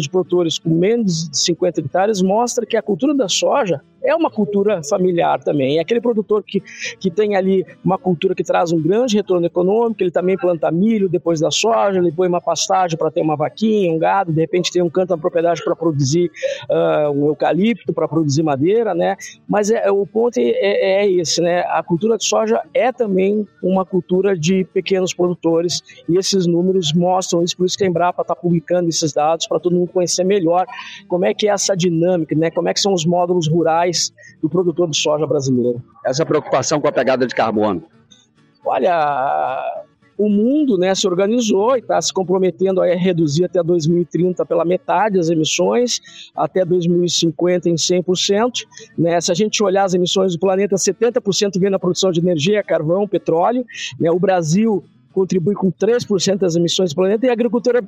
de 0.00 0.10
produtores 0.10 0.58
com 0.58 0.70
menos 0.70 1.28
de 1.28 1.38
50 1.38 1.80
hectares 1.80 2.22
mostra 2.22 2.66
que 2.66 2.76
a 2.76 2.82
cultura 2.82 3.14
da 3.14 3.28
soja 3.28 3.80
é 4.04 4.14
uma 4.14 4.30
cultura 4.30 4.82
familiar 4.84 5.42
também. 5.42 5.78
É 5.78 5.80
aquele 5.80 6.00
produtor 6.00 6.44
que, 6.46 6.62
que 7.00 7.10
tem 7.10 7.34
ali 7.34 7.64
uma 7.82 7.96
cultura 7.96 8.34
que 8.34 8.44
traz 8.44 8.70
um 8.70 8.80
grande 8.80 9.16
retorno 9.16 9.46
econômico, 9.46 10.02
ele 10.02 10.10
também 10.10 10.36
planta 10.36 10.70
milho 10.70 11.08
depois 11.08 11.40
da 11.40 11.50
soja, 11.50 11.98
ele 11.98 12.12
põe 12.12 12.28
uma 12.28 12.40
pastagem 12.40 12.98
para 12.98 13.10
ter 13.10 13.22
uma 13.22 13.34
vaquinha, 13.34 13.90
um 13.90 13.98
gado, 13.98 14.30
de 14.30 14.40
repente 14.40 14.70
tem 14.70 14.82
um 14.82 14.90
canto 14.90 15.10
na 15.10 15.18
propriedade 15.18 15.64
para 15.64 15.74
produzir 15.74 16.30
uh, 16.68 17.10
um 17.10 17.28
eucalipto, 17.28 17.94
para 17.94 18.06
produzir 18.06 18.42
madeira, 18.42 18.94
né? 18.94 19.16
Mas 19.48 19.70
é, 19.70 19.90
o 19.90 20.06
ponto 20.06 20.36
é, 20.38 20.42
é, 20.42 21.04
é, 21.04 21.10
esse, 21.10 21.40
né? 21.40 21.60
A 21.68 21.82
cultura 21.82 22.18
de 22.18 22.24
soja 22.24 22.60
é 22.74 22.92
também 22.92 23.48
uma 23.62 23.86
cultura 23.86 24.36
de 24.36 24.64
pequenos 24.64 25.14
produtores 25.14 25.82
e 26.08 26.18
esses 26.18 26.46
números 26.46 26.92
mostram 26.92 27.42
isso, 27.42 27.56
por 27.56 27.64
isso 27.64 27.78
que 27.78 27.84
a 27.84 27.86
Embrapa 27.86 28.20
está 28.20 28.36
publicando 28.36 28.88
esses 28.90 29.14
dados 29.14 29.33
para 29.48 29.60
todo 29.60 29.74
mundo 29.74 29.90
conhecer 29.92 30.24
melhor 30.24 30.66
como 31.08 31.24
é 31.24 31.34
que 31.34 31.48
é 31.48 31.52
essa 31.52 31.76
dinâmica, 31.76 32.34
né? 32.34 32.50
Como 32.50 32.68
é 32.68 32.74
que 32.74 32.80
são 32.80 32.92
os 32.92 33.04
módulos 33.04 33.48
rurais 33.48 34.12
do 34.42 34.48
produtor 34.48 34.88
de 34.88 34.96
soja 34.96 35.26
brasileiro. 35.26 35.82
Essa 36.04 36.24
preocupação 36.24 36.80
com 36.80 36.88
a 36.88 36.92
pegada 36.92 37.26
de 37.26 37.34
carbono? 37.34 37.82
Olha, 38.64 39.84
o 40.16 40.28
mundo 40.28 40.78
né, 40.78 40.94
se 40.94 41.06
organizou 41.06 41.76
e 41.76 41.80
está 41.80 42.00
se 42.00 42.12
comprometendo 42.12 42.80
a 42.80 42.86
reduzir 42.94 43.44
até 43.44 43.62
2030 43.62 44.44
pela 44.46 44.64
metade 44.64 45.18
as 45.18 45.28
emissões, 45.28 46.00
até 46.34 46.64
2050 46.64 47.68
em 47.68 47.74
100%. 47.74 48.64
Né? 48.96 49.20
Se 49.20 49.32
a 49.32 49.34
gente 49.34 49.62
olhar 49.62 49.84
as 49.84 49.94
emissões 49.94 50.32
do 50.32 50.38
planeta, 50.38 50.76
70% 50.76 51.58
vem 51.58 51.70
na 51.70 51.78
produção 51.78 52.10
de 52.10 52.20
energia, 52.20 52.62
carvão, 52.62 53.08
petróleo. 53.08 53.64
Né? 53.98 54.10
O 54.10 54.18
Brasil 54.18 54.84
contribui 55.14 55.54
com 55.54 55.70
3% 55.70 56.38
das 56.38 56.56
emissões 56.56 56.90
do 56.90 56.96
planeta 56.96 57.24
e 57.24 57.30
a 57.30 57.32
agricultura 57.32 57.80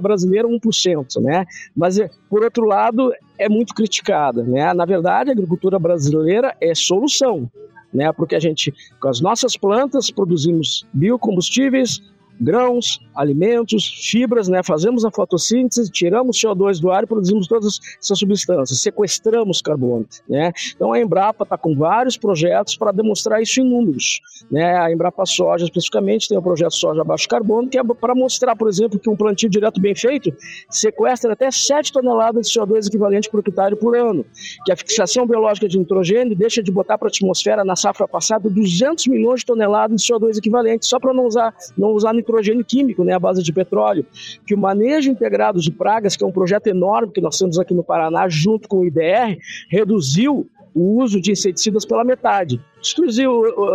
brasileira 0.00 0.46
1%, 0.46 1.20
né? 1.22 1.46
Mas, 1.74 1.98
por 2.28 2.44
outro 2.44 2.66
lado, 2.66 3.12
é 3.38 3.48
muito 3.48 3.74
criticada, 3.74 4.42
né? 4.42 4.72
Na 4.74 4.84
verdade, 4.84 5.30
a 5.30 5.32
agricultura 5.32 5.78
brasileira 5.78 6.54
é 6.60 6.74
solução, 6.74 7.50
né? 7.92 8.12
Porque 8.12 8.36
a 8.36 8.38
gente, 8.38 8.72
com 9.00 9.08
as 9.08 9.20
nossas 9.20 9.56
plantas, 9.56 10.10
produzimos 10.10 10.86
biocombustíveis, 10.92 12.02
grãos, 12.40 12.98
alimentos, 13.14 14.08
fibras, 14.10 14.48
né? 14.48 14.62
fazemos 14.62 15.04
a 15.04 15.10
fotossíntese, 15.10 15.90
tiramos 15.90 16.40
CO2 16.40 16.80
do 16.80 16.90
ar 16.90 17.04
e 17.04 17.06
produzimos 17.06 17.46
todas 17.46 17.78
essas 18.02 18.18
substâncias, 18.18 18.80
sequestramos 18.80 19.60
carbono. 19.60 20.06
Né? 20.26 20.50
Então 20.74 20.92
a 20.92 21.00
Embrapa 21.00 21.44
está 21.44 21.58
com 21.58 21.76
vários 21.76 22.16
projetos 22.16 22.76
para 22.76 22.92
demonstrar 22.92 23.42
isso 23.42 23.60
em 23.60 23.64
números. 23.64 24.20
Né? 24.50 24.78
A 24.78 24.90
Embrapa 24.90 25.26
Soja, 25.26 25.64
especificamente, 25.64 26.28
tem 26.28 26.38
o 26.38 26.42
projeto 26.42 26.74
Soja 26.74 27.04
Baixo 27.04 27.28
Carbono, 27.28 27.68
que 27.68 27.78
é 27.78 27.84
para 27.84 28.14
mostrar, 28.14 28.56
por 28.56 28.68
exemplo, 28.68 28.98
que 28.98 29.10
um 29.10 29.16
plantio 29.16 29.50
direto 29.50 29.80
bem 29.80 29.94
feito 29.94 30.32
sequestra 30.70 31.34
até 31.34 31.50
7 31.50 31.92
toneladas 31.92 32.48
de 32.48 32.58
CO2 32.58 32.86
equivalente 32.86 33.28
por 33.28 33.40
hectare 33.40 33.76
por 33.76 33.94
ano, 33.96 34.24
que 34.64 34.72
a 34.72 34.76
fixação 34.76 35.26
biológica 35.26 35.68
de 35.68 35.78
nitrogênio 35.78 36.34
deixa 36.34 36.62
de 36.62 36.72
botar 36.72 36.96
para 36.96 37.08
a 37.08 37.10
atmosfera 37.10 37.64
na 37.64 37.76
safra 37.76 38.08
passada 38.08 38.48
200 38.48 39.06
milhões 39.08 39.40
de 39.40 39.46
toneladas 39.46 40.00
de 40.00 40.12
CO2 40.12 40.38
equivalente, 40.38 40.86
só 40.86 40.98
para 40.98 41.12
não 41.12 41.26
usar, 41.26 41.54
não 41.76 41.90
usar 41.90 42.14
nitrogênio 42.14 42.29
nitrogênio 42.30 42.64
químico, 42.64 43.04
né, 43.04 43.12
à 43.12 43.18
base 43.18 43.42
de 43.42 43.52
petróleo, 43.52 44.06
que 44.46 44.54
o 44.54 44.58
manejo 44.58 45.10
integrado 45.10 45.60
de 45.60 45.70
pragas, 45.70 46.16
que 46.16 46.24
é 46.24 46.26
um 46.26 46.32
projeto 46.32 46.68
enorme 46.68 47.12
que 47.12 47.20
nós 47.20 47.36
temos 47.36 47.58
aqui 47.58 47.74
no 47.74 47.82
Paraná, 47.82 48.28
junto 48.28 48.68
com 48.68 48.78
o 48.78 48.86
IDR, 48.86 49.38
reduziu 49.68 50.48
o 50.72 51.02
uso 51.02 51.20
de 51.20 51.32
inseticidas 51.32 51.84
pela 51.84 52.04
metade. 52.04 52.60
Reduzir, 52.96 53.26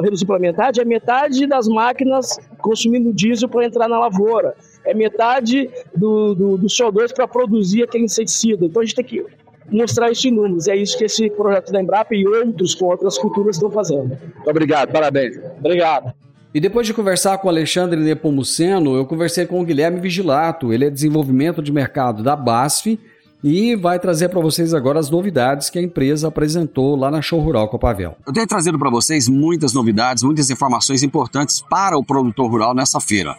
reduzir 0.01 0.25
pela 0.25 0.39
metade 0.39 0.79
é 0.79 0.85
metade 0.85 1.45
das 1.45 1.67
máquinas 1.67 2.39
consumindo 2.59 3.13
diesel 3.13 3.49
para 3.49 3.65
entrar 3.65 3.89
na 3.89 3.99
lavoura. 3.99 4.55
É 4.85 4.93
metade 4.93 5.69
do, 5.95 6.33
do, 6.33 6.57
do 6.57 6.67
CO2 6.67 7.13
para 7.13 7.27
produzir 7.27 7.83
aquele 7.83 8.05
inseticida. 8.05 8.65
Então 8.65 8.81
a 8.81 8.85
gente 8.85 8.95
tem 8.95 9.05
que 9.05 9.25
mostrar 9.69 10.09
isso 10.09 10.27
em 10.27 10.31
números. 10.31 10.67
É 10.67 10.75
isso 10.75 10.97
que 10.97 11.03
esse 11.03 11.29
projeto 11.29 11.71
da 11.71 11.81
Embrapa 11.81 12.15
e 12.15 12.25
outros 12.25 12.73
com 12.73 12.85
outras 12.85 13.17
culturas 13.17 13.57
estão 13.57 13.69
fazendo. 13.69 14.17
Muito 14.35 14.49
obrigado, 14.49 14.91
parabéns. 14.91 15.37
Obrigado. 15.59 16.13
E 16.55 16.59
depois 16.61 16.87
de 16.87 16.93
conversar 16.93 17.37
com 17.39 17.47
o 17.47 17.51
Alexandre 17.51 17.99
Nepomuceno, 17.99 18.95
eu 18.95 19.05
conversei 19.05 19.45
com 19.45 19.59
o 19.59 19.65
Guilherme 19.65 19.99
Vigilato. 19.99 20.71
Ele 20.71 20.85
é 20.85 20.89
desenvolvimento 20.89 21.61
de 21.61 21.69
mercado 21.69 22.23
da 22.23 22.33
BASF 22.33 22.97
e 23.43 23.75
vai 23.75 23.99
trazer 23.99 24.29
para 24.29 24.39
vocês 24.39 24.73
agora 24.73 24.97
as 24.97 25.09
novidades 25.09 25.69
que 25.69 25.77
a 25.77 25.81
empresa 25.81 26.29
apresentou 26.29 26.95
lá 26.95 27.11
na 27.11 27.21
Show 27.21 27.41
Rural 27.41 27.67
Copavel. 27.67 28.15
Eu 28.25 28.31
tenho 28.31 28.47
trazido 28.47 28.79
para 28.79 28.89
vocês 28.89 29.27
muitas 29.27 29.73
novidades, 29.73 30.23
muitas 30.23 30.49
informações 30.49 31.03
importantes 31.03 31.59
para 31.59 31.97
o 31.97 32.05
produtor 32.05 32.49
rural 32.49 32.73
nessa 32.73 33.01
feira, 33.01 33.35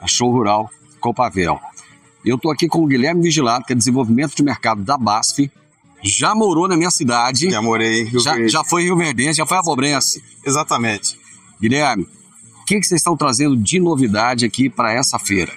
a 0.00 0.08
Show 0.08 0.32
Rural 0.32 0.68
Copavel. 0.98 1.60
Eu 2.24 2.34
estou 2.34 2.50
aqui 2.50 2.66
com 2.66 2.82
o 2.82 2.86
Guilherme 2.88 3.22
Vigilado, 3.22 3.64
que 3.64 3.74
é 3.74 3.76
desenvolvimento 3.76 4.34
de 4.34 4.42
mercado 4.42 4.82
da 4.82 4.98
BASF. 4.98 5.48
Já 6.02 6.34
morou 6.34 6.66
na 6.66 6.76
minha 6.76 6.90
cidade. 6.90 7.48
Já 7.48 7.62
morei 7.62 8.00
em 8.00 8.04
Rio 8.06 8.18
já, 8.18 8.34
Verde. 8.34 8.48
Já 8.48 8.64
foi 8.64 8.82
em 8.82 8.84
Rio 8.86 8.96
Verde, 8.96 9.32
já 9.34 9.46
foi 9.46 9.56
a 9.56 9.62
Bobrense. 9.62 10.20
Exatamente. 10.44 11.16
Guilherme, 11.60 12.08
que, 12.66 12.80
que 12.80 12.86
vocês 12.86 13.00
estão 13.00 13.16
trazendo 13.16 13.56
de 13.56 13.78
novidade 13.78 14.44
aqui 14.44 14.68
para 14.68 14.92
essa 14.92 15.18
feira? 15.18 15.52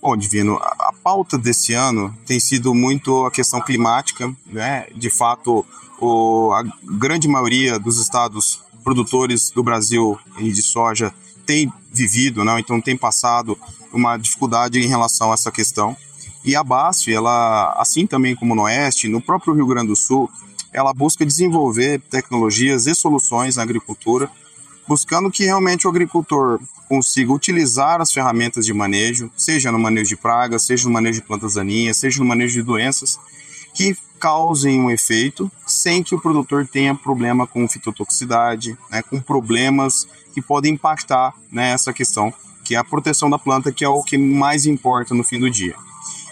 Bom, 0.00 0.16
Divino, 0.16 0.56
a, 0.56 0.92
pauta 1.02 1.38
desse 1.38 1.72
ano 1.72 2.14
tem 2.26 2.38
sido 2.38 2.74
muito 2.74 3.24
a 3.24 3.30
questão 3.30 3.60
climática, 3.60 4.34
né? 4.46 4.86
De 4.94 5.08
fato, 5.08 5.64
o, 5.98 6.52
a 6.52 6.64
grande 6.84 7.26
maioria 7.28 7.78
dos 7.78 7.98
estados 7.98 8.60
produtores 8.84 9.50
do 9.50 9.62
Brasil 9.62 10.18
de 10.38 10.62
soja 10.62 11.14
tem 11.46 11.72
vivido, 11.90 12.44
né? 12.44 12.58
Então 12.60 12.80
tem 12.80 12.96
passado 12.96 13.56
uma 13.92 14.16
dificuldade 14.16 14.78
em 14.80 14.88
relação 14.88 15.30
a 15.30 15.34
essa 15.34 15.50
questão. 15.50 15.96
E 16.44 16.56
a 16.56 16.64
BASF, 16.64 17.12
ela, 17.12 17.72
assim 17.78 18.06
também 18.06 18.34
como 18.34 18.54
no 18.54 18.62
Oeste, 18.62 19.08
no 19.08 19.20
próprio 19.20 19.54
Rio 19.54 19.66
Grande 19.66 19.88
do 19.88 19.96
Sul, 19.96 20.28
ela 20.72 20.92
busca 20.92 21.24
desenvolver 21.24 22.00
tecnologias 22.10 22.86
e 22.86 22.94
soluções 22.94 23.56
na 23.56 23.62
agricultura, 23.62 24.28
buscando 24.86 25.30
que 25.30 25.44
realmente 25.44 25.86
o 25.86 25.90
agricultor 25.90 26.60
consiga 26.88 27.32
utilizar 27.32 28.00
as 28.00 28.12
ferramentas 28.12 28.66
de 28.66 28.74
manejo, 28.74 29.30
seja 29.36 29.72
no 29.72 29.78
manejo 29.78 30.10
de 30.10 30.16
pragas, 30.16 30.64
seja 30.64 30.84
no 30.84 30.90
manejo 30.90 31.20
de 31.20 31.26
plantas 31.26 31.54
daninhas, 31.54 31.96
seja 31.96 32.18
no 32.18 32.26
manejo 32.26 32.54
de 32.54 32.62
doenças, 32.62 33.18
que 33.74 33.96
causem 34.18 34.80
um 34.80 34.90
efeito 34.90 35.50
sem 35.66 36.02
que 36.02 36.14
o 36.14 36.20
produtor 36.20 36.66
tenha 36.66 36.94
problema 36.94 37.46
com 37.46 37.66
fitotoxicidade, 37.68 38.76
né, 38.90 39.02
com 39.02 39.20
problemas 39.20 40.06
que 40.32 40.40
podem 40.40 40.74
impactar 40.74 41.34
né, 41.50 41.74
questão, 41.94 42.32
que 42.62 42.74
é 42.74 42.78
a 42.78 42.84
proteção 42.84 43.28
da 43.28 43.38
planta, 43.38 43.72
que 43.72 43.84
é 43.84 43.88
o 43.88 44.02
que 44.02 44.16
mais 44.16 44.66
importa 44.66 45.14
no 45.14 45.24
fim 45.24 45.40
do 45.40 45.50
dia. 45.50 45.74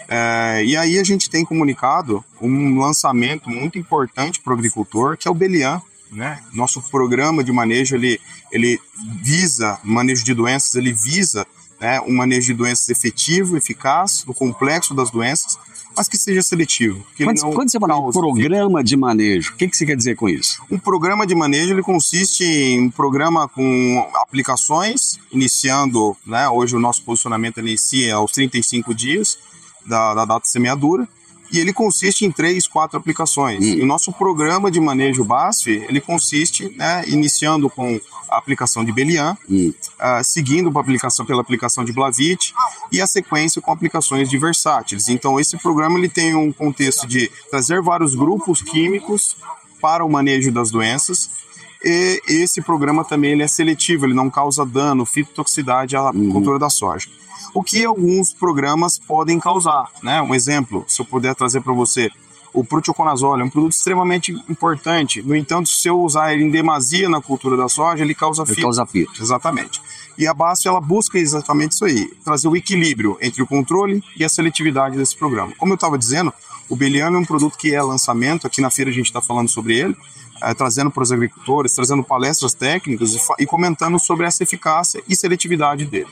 É, 0.07 0.63
e 0.65 0.75
aí 0.75 0.99
a 0.99 1.03
gente 1.03 1.29
tem 1.29 1.43
comunicado 1.43 2.23
um 2.41 2.79
lançamento 2.79 3.49
muito 3.49 3.79
importante 3.79 4.39
para 4.39 4.51
o 4.51 4.57
agricultor, 4.57 5.17
que 5.17 5.27
é 5.27 5.31
o 5.31 5.33
Belian, 5.33 5.81
né? 6.11 6.41
Nosso 6.53 6.81
programa 6.81 7.43
de 7.43 7.51
manejo 7.51 7.95
ele, 7.95 8.19
ele 8.51 8.79
visa 9.21 9.79
manejo 9.83 10.23
de 10.23 10.33
doenças, 10.33 10.75
ele 10.75 10.91
visa 10.91 11.45
né, 11.79 11.99
um 12.01 12.15
manejo 12.15 12.47
de 12.47 12.53
doenças 12.53 12.89
efetivo, 12.89 13.57
eficaz, 13.57 14.23
no 14.25 14.33
complexo 14.33 14.93
das 14.93 15.09
doenças, 15.09 15.57
mas 15.95 16.07
que 16.07 16.17
seja 16.17 16.41
seletivo. 16.41 17.03
Que 17.15 17.23
quando, 17.23 17.41
quando 17.53 17.71
você 17.71 17.79
fala 17.79 17.97
um 17.97 18.11
programa 18.11 18.83
de 18.83 18.95
manejo, 18.95 19.53
o 19.53 19.55
que, 19.55 19.67
que 19.67 19.75
você 19.75 19.85
quer 19.85 19.95
dizer 19.95 20.15
com 20.15 20.29
isso? 20.29 20.61
Um 20.69 20.77
programa 20.77 21.25
de 21.25 21.33
manejo 21.33 21.73
ele 21.73 21.81
consiste 21.81 22.43
em 22.43 22.81
um 22.81 22.91
programa 22.91 23.47
com 23.47 24.09
aplicações, 24.15 25.19
iniciando, 25.31 26.15
né, 26.25 26.47
hoje 26.47 26.75
o 26.75 26.79
nosso 26.79 27.03
posicionamento 27.03 27.59
inicia 27.59 28.15
aos 28.15 28.31
35 28.31 28.93
dias 28.93 29.37
da, 29.85 30.13
da 30.13 30.25
data 30.25 30.41
de 30.41 30.49
semeadura, 30.49 31.07
e 31.51 31.59
ele 31.59 31.73
consiste 31.73 32.25
em 32.25 32.31
três, 32.31 32.67
quatro 32.67 32.97
aplicações. 32.97 33.59
Hum. 33.59 33.73
E 33.77 33.81
o 33.81 33.85
nosso 33.85 34.11
programa 34.11 34.71
de 34.71 34.79
manejo 34.79 35.23
BASF, 35.23 35.69
ele 35.69 35.99
consiste, 35.99 36.69
né, 36.75 37.03
iniciando 37.07 37.69
com 37.69 37.99
a 38.29 38.37
aplicação 38.37 38.85
de 38.85 38.91
Belian, 38.91 39.37
hum. 39.49 39.73
uh, 39.99 40.23
seguindo 40.23 40.69
pela 40.71 40.81
aplicação, 40.81 41.25
pela 41.25 41.41
aplicação 41.41 41.83
de 41.83 41.91
Blavit 41.91 42.53
e 42.91 43.01
a 43.01 43.07
sequência 43.07 43.61
com 43.61 43.71
aplicações 43.71 44.29
de 44.29 44.37
versátiles. 44.37 45.09
Então 45.09 45.39
esse 45.39 45.57
programa 45.57 45.97
ele 45.97 46.09
tem 46.09 46.33
um 46.35 46.51
contexto 46.51 47.05
de 47.05 47.29
trazer 47.49 47.81
vários 47.81 48.15
grupos 48.15 48.61
químicos 48.61 49.35
para 49.81 50.05
o 50.05 50.09
manejo 50.09 50.51
das 50.51 50.69
doenças, 50.69 51.40
e 51.83 52.21
esse 52.27 52.61
programa 52.61 53.03
também 53.03 53.31
ele 53.31 53.43
é 53.43 53.47
seletivo, 53.47 54.05
ele 54.05 54.13
não 54.13 54.29
causa 54.29 54.65
dano, 54.65 55.05
fitotoxicidade 55.05 55.95
à 55.95 56.11
uhum. 56.11 56.31
cultura 56.31 56.59
da 56.59 56.69
soja 56.69 57.07
o 57.53 57.63
que 57.63 57.83
alguns 57.83 58.33
programas 58.33 58.97
podem 58.97 59.39
causar. 59.39 59.89
Né? 60.01 60.21
Um 60.21 60.33
exemplo, 60.33 60.85
se 60.87 61.01
eu 61.01 61.05
puder 61.05 61.35
trazer 61.35 61.61
para 61.61 61.73
você, 61.73 62.09
o 62.53 62.63
proteoconazole 62.63 63.41
é 63.41 63.45
um 63.45 63.49
produto 63.49 63.73
extremamente 63.73 64.31
importante. 64.49 65.21
No 65.21 65.35
entanto, 65.35 65.69
se 65.69 65.87
eu 65.87 66.01
usar 66.01 66.33
ele 66.33 66.43
em 66.43 66.51
demasia 66.51 67.07
na 67.07 67.21
cultura 67.21 67.55
da 67.55 67.69
soja, 67.69 68.03
ele 68.03 68.13
causa 68.13 68.45
fito. 68.45 68.59
Ele 68.59 68.63
causa 68.63 68.85
fito. 68.85 69.21
Exatamente. 69.21 69.81
E 70.17 70.27
a 70.27 70.33
BASF 70.33 70.67
ela 70.67 70.81
busca 70.81 71.17
exatamente 71.17 71.71
isso 71.71 71.85
aí, 71.85 72.11
trazer 72.23 72.47
o 72.47 72.55
equilíbrio 72.55 73.17
entre 73.21 73.41
o 73.41 73.47
controle 73.47 74.03
e 74.17 74.25
a 74.25 74.29
seletividade 74.29 74.97
desse 74.97 75.15
programa. 75.15 75.53
Como 75.57 75.71
eu 75.71 75.75
estava 75.75 75.97
dizendo, 75.97 76.33
o 76.67 76.75
Beliano 76.75 77.17
é 77.17 77.19
um 77.19 77.25
produto 77.25 77.57
que 77.57 77.73
é 77.73 77.81
lançamento, 77.81 78.45
aqui 78.45 78.59
na 78.59 78.69
feira 78.69 78.91
a 78.91 78.93
gente 78.93 79.05
está 79.05 79.21
falando 79.21 79.47
sobre 79.47 79.79
ele, 79.79 79.95
é, 80.41 80.53
trazendo 80.53 80.91
para 80.91 81.03
os 81.03 81.11
agricultores, 81.11 81.73
trazendo 81.73 82.03
palestras 82.03 82.53
técnicas 82.53 83.13
e, 83.13 83.19
e 83.39 83.45
comentando 83.45 83.99
sobre 83.99 84.25
essa 84.25 84.43
eficácia 84.43 85.03
e 85.07 85.15
seletividade 85.15 85.85
dele. 85.85 86.09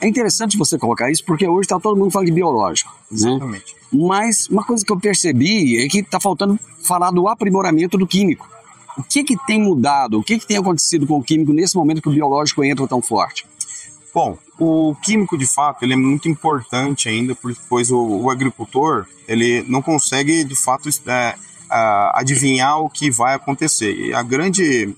É 0.00 0.08
interessante 0.08 0.58
você 0.58 0.76
colocar 0.76 1.10
isso 1.12 1.24
porque 1.24 1.46
hoje 1.46 1.66
está 1.66 1.78
todo 1.78 1.96
mundo 1.96 2.10
falando 2.10 2.26
de 2.26 2.32
biológico. 2.32 2.92
Né? 3.08 3.18
Exatamente. 3.18 3.76
Né? 3.92 4.06
Mas 4.06 4.48
uma 4.48 4.64
coisa 4.64 4.84
que 4.84 4.92
eu 4.92 4.98
percebi 4.98 5.78
é 5.78 5.88
que 5.88 6.00
está 6.00 6.18
faltando 6.18 6.58
falar 6.82 7.12
do 7.12 7.28
aprimoramento 7.28 7.96
do 7.96 8.06
químico. 8.06 8.48
O 8.98 9.02
que, 9.02 9.22
que 9.22 9.36
tem 9.46 9.60
mudado? 9.60 10.18
O 10.18 10.22
que, 10.22 10.38
que 10.38 10.46
tem 10.46 10.56
acontecido 10.56 11.06
com 11.06 11.18
o 11.18 11.22
químico 11.22 11.52
nesse 11.52 11.76
momento 11.76 12.02
que 12.02 12.08
o 12.08 12.12
biológico 12.12 12.64
entra 12.64 12.86
tão 12.88 13.00
forte? 13.00 13.46
Bom, 14.12 14.36
o 14.58 14.94
químico 15.02 15.38
de 15.38 15.46
fato 15.46 15.84
ele 15.84 15.94
é 15.94 15.96
muito 15.96 16.28
importante 16.28 17.08
ainda, 17.08 17.36
pois 17.68 17.90
o, 17.90 17.98
o 17.98 18.30
agricultor 18.30 19.06
ele 19.26 19.64
não 19.68 19.80
consegue 19.80 20.44
de 20.44 20.56
fato 20.56 20.88
é, 21.06 21.34
adivinhar 22.14 22.78
o 22.80 22.90
que 22.90 23.10
vai 23.10 23.34
acontecer. 23.34 23.94
E 23.94 24.14
a 24.14 24.22
grande 24.22 24.94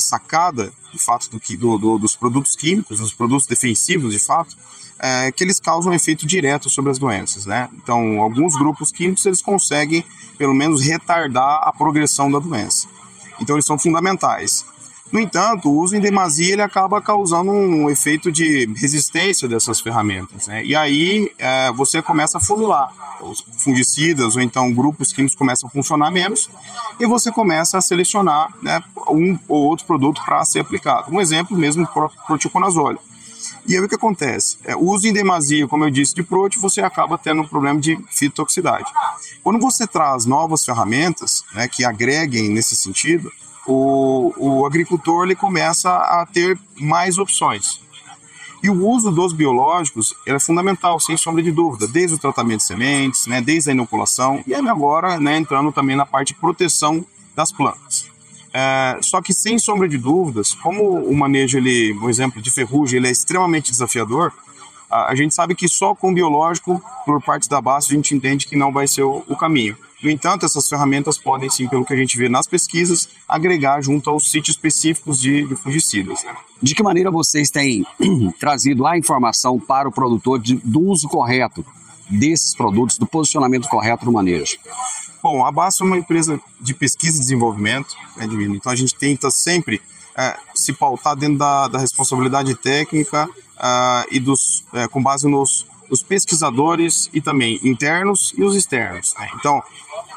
sacada 0.00 0.72
de 0.92 0.98
fato 0.98 1.28
do, 1.28 1.38
do, 1.56 1.78
do, 1.78 1.98
dos 1.98 2.14
produtos 2.14 2.54
químicos, 2.54 3.00
dos 3.00 3.12
produtos 3.12 3.46
defensivos 3.46 4.12
de 4.12 4.18
fato, 4.18 4.56
é 4.98 5.32
que 5.32 5.42
eles 5.42 5.58
causam 5.58 5.92
um 5.92 5.94
efeito 5.94 6.24
direto 6.24 6.70
sobre 6.70 6.90
as 6.90 6.98
doenças, 6.98 7.44
né? 7.44 7.68
Então, 7.74 8.20
alguns 8.20 8.54
grupos 8.56 8.92
químicos 8.92 9.26
eles 9.26 9.42
conseguem 9.42 10.04
pelo 10.38 10.54
menos 10.54 10.82
retardar 10.82 11.60
a 11.62 11.72
progressão 11.72 12.30
da 12.30 12.38
doença. 12.38 12.86
Então, 13.40 13.56
eles 13.56 13.66
são 13.66 13.78
fundamentais. 13.78 14.64
No 15.14 15.20
entanto, 15.20 15.70
o 15.70 15.78
uso 15.78 15.94
em 15.94 16.00
demasia 16.00 16.54
ele 16.54 16.62
acaba 16.62 17.00
causando 17.00 17.52
um 17.52 17.88
efeito 17.88 18.32
de 18.32 18.66
resistência 18.74 19.46
dessas 19.46 19.80
ferramentas. 19.80 20.48
Né? 20.48 20.64
E 20.64 20.74
aí 20.74 21.30
é, 21.38 21.70
você 21.70 22.02
começa 22.02 22.38
a 22.38 22.40
funilar. 22.40 22.92
Os 23.20 23.44
fungicidas 23.58 24.34
ou 24.34 24.42
então 24.42 24.74
grupos 24.74 25.12
químicos 25.12 25.36
começam 25.36 25.68
a 25.68 25.70
funcionar 25.70 26.10
menos 26.10 26.50
e 26.98 27.06
você 27.06 27.30
começa 27.30 27.78
a 27.78 27.80
selecionar 27.80 28.52
né, 28.60 28.82
um 29.08 29.38
ou 29.46 29.66
outro 29.68 29.86
produto 29.86 30.20
para 30.24 30.44
ser 30.44 30.58
aplicado. 30.58 31.14
Um 31.14 31.20
exemplo 31.20 31.56
mesmo, 31.56 31.84
o 31.84 32.10
proticonazole. 32.26 32.98
E 33.68 33.76
aí 33.76 33.84
o 33.84 33.88
que 33.88 33.94
acontece? 33.94 34.58
É, 34.64 34.74
o 34.74 34.80
uso 34.80 35.06
em 35.06 35.12
demasia, 35.12 35.68
como 35.68 35.84
eu 35.84 35.90
disse, 35.90 36.12
de 36.12 36.24
prote, 36.24 36.58
você 36.58 36.80
acaba 36.80 37.16
tendo 37.16 37.42
um 37.42 37.46
problema 37.46 37.78
de 37.78 37.96
fitotoxicidade. 38.10 38.90
Quando 39.44 39.60
você 39.60 39.86
traz 39.86 40.26
novas 40.26 40.64
ferramentas 40.64 41.44
né, 41.54 41.68
que 41.68 41.84
agreguem 41.84 42.48
nesse 42.48 42.74
sentido, 42.74 43.30
o, 43.66 44.32
o 44.36 44.66
agricultor 44.66 45.24
ele 45.24 45.34
começa 45.34 45.90
a 45.90 46.26
ter 46.26 46.58
mais 46.78 47.18
opções. 47.18 47.80
E 48.62 48.70
o 48.70 48.88
uso 48.88 49.10
dos 49.10 49.34
biológicos 49.34 50.14
é 50.26 50.38
fundamental, 50.38 50.98
sem 50.98 51.18
sombra 51.18 51.42
de 51.42 51.52
dúvida, 51.52 51.86
desde 51.86 52.16
o 52.16 52.18
tratamento 52.18 52.60
de 52.60 52.66
sementes, 52.66 53.26
né, 53.26 53.42
desde 53.42 53.68
a 53.68 53.74
inoculação, 53.74 54.42
e 54.46 54.54
agora 54.54 55.20
né, 55.20 55.36
entrando 55.36 55.70
também 55.70 55.94
na 55.94 56.06
parte 56.06 56.28
de 56.28 56.40
proteção 56.40 57.04
das 57.36 57.52
plantas. 57.52 58.06
É, 58.54 58.98
só 59.02 59.20
que 59.20 59.34
sem 59.34 59.58
sombra 59.58 59.86
de 59.86 59.98
dúvidas, 59.98 60.54
como 60.54 60.98
o 61.00 61.14
manejo, 61.14 61.58
ele, 61.58 61.92
por 62.00 62.08
exemplo, 62.08 62.40
de 62.40 62.50
ferrugem, 62.50 62.98
ele 62.98 63.08
é 63.08 63.10
extremamente 63.10 63.70
desafiador, 63.70 64.32
a, 64.90 65.10
a 65.10 65.14
gente 65.14 65.34
sabe 65.34 65.54
que 65.54 65.68
só 65.68 65.94
com 65.94 66.14
biológico, 66.14 66.80
por 67.04 67.20
parte 67.20 67.48
da 67.48 67.60
base, 67.60 67.92
a 67.92 67.96
gente 67.96 68.14
entende 68.14 68.46
que 68.46 68.56
não 68.56 68.72
vai 68.72 68.86
ser 68.86 69.02
o, 69.02 69.24
o 69.28 69.36
caminho. 69.36 69.76
No 70.04 70.10
entanto, 70.10 70.44
essas 70.44 70.68
ferramentas 70.68 71.16
podem, 71.16 71.48
sim, 71.48 71.66
pelo 71.66 71.82
que 71.82 71.94
a 71.94 71.96
gente 71.96 72.18
vê 72.18 72.28
nas 72.28 72.46
pesquisas, 72.46 73.08
agregar 73.26 73.80
junto 73.80 74.10
aos 74.10 74.30
sítios 74.30 74.54
específicos 74.54 75.18
de, 75.18 75.46
de 75.46 75.56
fungicidas. 75.56 76.26
De 76.60 76.74
que 76.74 76.82
maneira 76.82 77.10
vocês 77.10 77.50
têm 77.50 77.86
trazido 78.38 78.86
a 78.86 78.98
informação 78.98 79.58
para 79.58 79.88
o 79.88 79.92
produtor 79.92 80.38
de, 80.38 80.56
do 80.56 80.80
uso 80.80 81.08
correto 81.08 81.64
desses 82.10 82.54
produtos, 82.54 82.98
do 82.98 83.06
posicionamento 83.06 83.66
correto 83.66 84.04
no 84.04 84.12
manejo? 84.12 84.58
Bom, 85.22 85.42
a 85.42 85.50
BASF 85.50 85.80
é 85.80 85.86
uma 85.86 85.96
empresa 85.96 86.38
de 86.60 86.74
pesquisa 86.74 87.16
e 87.16 87.20
desenvolvimento, 87.20 87.96
né? 88.18 88.26
Então 88.54 88.70
a 88.70 88.76
gente 88.76 88.94
tenta 88.94 89.30
sempre 89.30 89.80
é, 90.14 90.36
se 90.54 90.74
pautar 90.74 91.16
dentro 91.16 91.38
da, 91.38 91.66
da 91.66 91.78
responsabilidade 91.78 92.54
técnica 92.56 93.26
uh, 93.26 94.06
e 94.10 94.20
dos, 94.20 94.64
é, 94.74 94.86
com 94.86 95.02
base 95.02 95.26
nos, 95.26 95.66
nos 95.90 96.02
pesquisadores 96.02 97.08
e 97.12 97.20
também 97.20 97.58
internos 97.62 98.34
e 98.36 98.42
os 98.42 98.54
externos. 98.54 99.14
Né? 99.18 99.30
Então, 99.36 99.62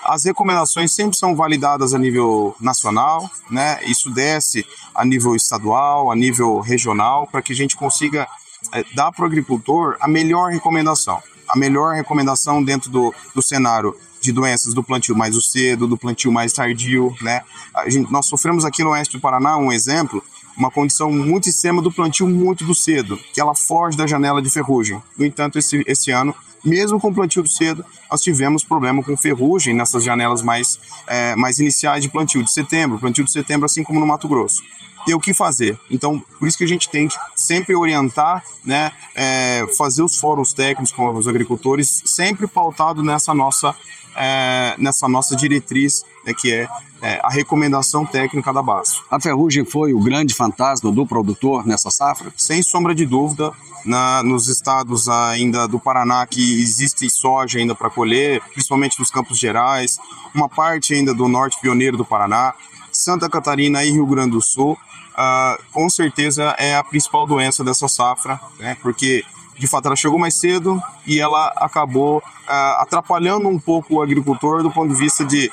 as 0.08 0.24
recomendações 0.24 0.93
sempre 0.93 1.17
são 1.17 1.36
validadas 1.36 1.93
a 1.93 2.00
nível 2.00 2.56
nacional, 2.62 3.30
né? 3.52 3.80
Isso 3.84 4.10
desce 4.10 4.65
a 4.96 5.04
nível 5.04 5.36
estadual, 5.36 6.10
a 6.10 6.15
nível 6.15 6.62
regional, 6.62 7.28
para 7.28 7.41
que 7.41 7.52
a 7.52 7.56
gente 7.56 7.76
consiga 7.76 8.26
é, 8.74 8.86
dar 8.96 9.12
para 9.12 9.24
o 9.24 9.26
agricultor 9.26 9.98
a 10.00 10.08
melhor 10.08 10.52
recomendação. 10.52 11.22
a 11.50 11.58
melhor 11.58 11.96
recomendação 11.96 12.63
dentro 12.63 12.89
do, 12.89 13.13
do 13.34 13.41
cenário 13.41 13.96
de 14.20 14.32
doenças 14.32 14.74
do 14.74 14.84
plantio 14.84 15.15
mais 15.15 15.34
cedo, 15.50 15.88
do 15.88 15.98
plantio 15.98 16.32
mais 16.32 16.52
tardio, 16.52 17.15
né? 17.22 17.41
Gente, 17.88 18.12
nós 18.12 18.26
sofremos 18.26 18.65
aqui 18.65 18.84
no 18.84 18.89
oeste 18.89 19.17
do 19.17 19.22
Paraná 19.22 19.58
um 19.58 19.72
exemplo, 19.72 20.24
uma 20.58 20.72
condição 20.72 21.12
muito 21.12 21.48
extrema 21.48 21.82
do 21.82 21.91
plantio 21.91 22.28
muito 22.28 22.65
do 22.65 22.74
cedo, 22.74 23.17
que 23.34 23.39
ela 23.39 23.54
foge 23.54 23.96
da 23.96 24.08
janela 24.08 24.41
de 24.41 24.50
ferrugem. 24.50 25.02
No 25.17 25.26
entanto, 25.26 25.60
esse, 25.60 25.84
esse 25.88 26.12
ano, 26.12 26.34
mesmo 26.65 27.00
com 27.00 27.10
o 27.10 27.13
plantio 27.13 27.43
do 27.43 27.50
cedo, 27.50 27.86
nós 28.10 28.22
tivemos 28.22 28.63
problema 28.63 29.04
com 29.04 29.15
ferrugem 29.15 29.74
nessas 29.74 30.04
janelas 30.04 30.41
mais, 30.41 30.80
é, 31.08 31.36
mais 31.36 31.60
iniciais 31.60 32.04
de 32.04 32.10
plantio 32.10 32.43
de 32.43 32.52
setembro, 32.52 32.98
plantio 33.00 33.24
de 33.24 33.32
setembro, 33.32 33.65
assim 33.65 33.84
como 33.84 34.00
no 34.00 34.08
Mato 34.08 34.28
Grosso 34.28 34.63
ter 35.08 35.13
o 35.13 35.22
que 35.22 35.34
fazer. 35.34 35.80
Então, 35.89 36.22
por 36.38 36.50
isso 36.50 36.58
que 36.58 36.65
a 36.65 36.67
gente 36.67 36.89
tem 36.89 37.08
que 37.08 37.15
sempre 37.34 37.74
orientar, 37.74 38.43
né, 38.65 38.91
é, 39.15 39.65
fazer 39.78 40.04
os 40.04 40.17
fóruns 40.17 40.52
técnicos 40.52 40.91
com 40.91 41.15
os 41.15 41.30
agricultores, 41.30 42.04
sempre 42.06 42.46
pautado 42.46 43.02
nessa 43.02 43.34
nossa, 43.34 43.74
é, 44.17 44.75
nessa 44.77 45.08
nossa 45.08 45.36
diretriz, 45.36 46.03
né, 46.25 46.34
que 46.34 46.51
é, 46.51 46.67
é, 47.01 47.19
a 47.23 47.30
recomendação 47.30 48.06
técnica 48.06 48.51
da 48.51 48.62
base. 48.62 48.95
A 49.10 49.19
ferrugem 49.19 49.63
foi 49.63 49.93
o 49.93 49.99
grande 49.99 50.34
fantasma 50.34 50.91
do 50.91 51.06
produtor 51.06 51.65
nessa 51.65 51.91
safra? 51.91 52.34
Sem 52.36 52.62
sombra 52.62 52.95
de 52.95 53.06
dúvida, 53.06 53.53
na, 53.86 54.23
nos 54.23 54.47
estados 54.47 55.08
ainda 55.08 55.67
do 55.67 55.80
Paraná 55.80 56.25
que 56.25 56.60
existe 56.60 57.10
soja 57.10 57.60
ainda 57.60 57.75
para 57.75 57.89
colher, 57.89 58.41
principalmente 58.53 58.99
nos 58.99 59.12
Campos 59.12 59.38
Gerais, 59.38 59.97
uma 60.34 60.49
parte 60.49 60.93
ainda 60.93 61.13
do 61.13 61.27
norte 61.27 61.60
pioneiro 61.62 61.95
do 61.95 62.03
Paraná, 62.03 62.53
Santa 62.91 63.30
Catarina 63.30 63.84
e 63.86 63.91
Rio 63.91 64.06
Grande 64.08 64.32
do 64.32 64.41
Sul, 64.41 64.73
uh, 64.73 65.63
com 65.71 65.89
certeza 65.89 66.56
é 66.58 66.75
a 66.75 66.84
principal 66.84 67.27
doença 67.27 67.63
dessa 67.63 67.88
safra, 67.88 68.39
né? 68.60 68.75
Porque 68.82 69.23
de 69.58 69.67
fato 69.67 69.88
ela 69.88 69.96
chegou 69.96 70.20
mais 70.20 70.36
cedo 70.36 70.82
e 71.06 71.20
ela 71.20 71.48
acabou 71.58 72.17
uh, 72.20 72.82
atrapalhando 72.82 73.48
um 73.48 73.60
pouco 73.60 73.96
o 73.96 74.02
agricultor 74.02 74.62
do 74.63 74.72
ponto 74.72 74.93
de 74.93 75.00
vista 75.00 75.26
de 75.26 75.52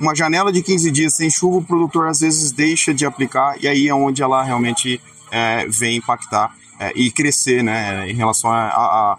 uma 0.00 0.14
janela 0.14 0.52
de 0.52 0.62
15 0.62 0.90
dias 0.90 1.14
sem 1.14 1.30
chuva, 1.30 1.58
o 1.58 1.64
produtor 1.64 2.08
às 2.08 2.20
vezes 2.20 2.50
deixa 2.50 2.92
de 2.92 3.06
aplicar 3.06 3.56
e 3.62 3.68
aí 3.68 3.88
é 3.88 3.94
onde 3.94 4.22
ela 4.22 4.42
realmente 4.42 5.00
é, 5.30 5.66
vem 5.68 5.96
impactar 5.96 6.54
é, 6.78 6.92
e 6.96 7.10
crescer, 7.10 7.62
né, 7.62 8.10
em 8.10 8.14
relação 8.14 8.50
à 8.50 9.18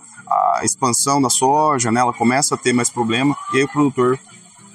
expansão 0.63 1.21
da 1.21 1.29
soja, 1.29 1.91
né, 1.91 2.01
ela 2.01 2.13
começa 2.13 2.55
a 2.55 2.57
ter 2.57 2.73
mais 2.73 2.89
problema 2.89 3.35
e 3.53 3.57
aí 3.57 3.63
o 3.63 3.67
produtor 3.69 4.19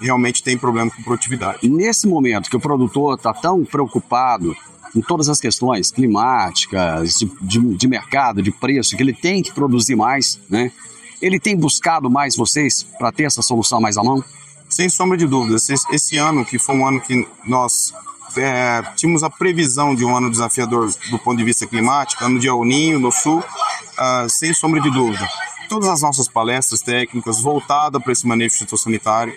realmente 0.00 0.42
tem 0.42 0.56
problema 0.56 0.90
com 0.90 1.02
produtividade. 1.02 1.68
Nesse 1.68 2.08
momento 2.08 2.48
que 2.48 2.56
o 2.56 2.60
produtor 2.60 3.16
está 3.16 3.34
tão 3.34 3.64
preocupado 3.64 4.56
em 4.94 5.00
todas 5.00 5.28
as 5.28 5.40
questões 5.40 5.90
climáticas, 5.90 7.18
de, 7.18 7.30
de, 7.40 7.60
de, 7.76 7.88
mercado, 7.88 8.42
de 8.42 8.50
preço, 8.50 8.96
que 8.96 9.02
ele 9.02 9.14
tem 9.14 9.42
que 9.42 9.52
produzir 9.52 9.96
mais, 9.96 10.38
né? 10.48 10.72
Ele 11.20 11.38
tem 11.38 11.56
buscado 11.56 12.10
mais 12.10 12.34
vocês 12.34 12.82
para 12.98 13.12
ter 13.12 13.24
essa 13.24 13.42
solução 13.42 13.80
mais 13.80 13.96
à 13.96 14.02
mão? 14.02 14.24
Sem 14.68 14.88
sombra 14.88 15.16
de 15.16 15.26
dúvidas. 15.26 15.68
Esse, 15.68 16.16
ano, 16.16 16.44
que 16.44 16.58
foi 16.58 16.74
um 16.74 16.86
ano 16.86 17.00
que 17.00 17.26
nós 17.44 17.92
é, 18.36 18.82
tínhamos 18.96 19.22
a 19.22 19.28
previsão 19.28 19.94
de 19.94 20.04
um 20.04 20.16
ano 20.16 20.30
desafiador 20.30 20.90
do 21.10 21.18
ponto 21.18 21.36
de 21.36 21.44
vista 21.44 21.66
climático, 21.66 22.24
ano 22.24 22.38
de 22.38 22.48
El 22.48 22.64
Ninho 22.64 22.98
no 22.98 23.12
sul, 23.12 23.40
uh, 23.40 24.28
sem 24.28 24.54
sombra 24.54 24.80
de 24.80 24.90
dúvida. 24.90 25.28
Todas 25.68 25.88
as 25.88 26.02
nossas 26.02 26.28
palestras 26.28 26.80
técnicas 26.80 27.40
voltadas 27.40 28.02
para 28.02 28.12
esse 28.12 28.26
manejo 28.26 28.56
fitossanitário, 28.56 29.34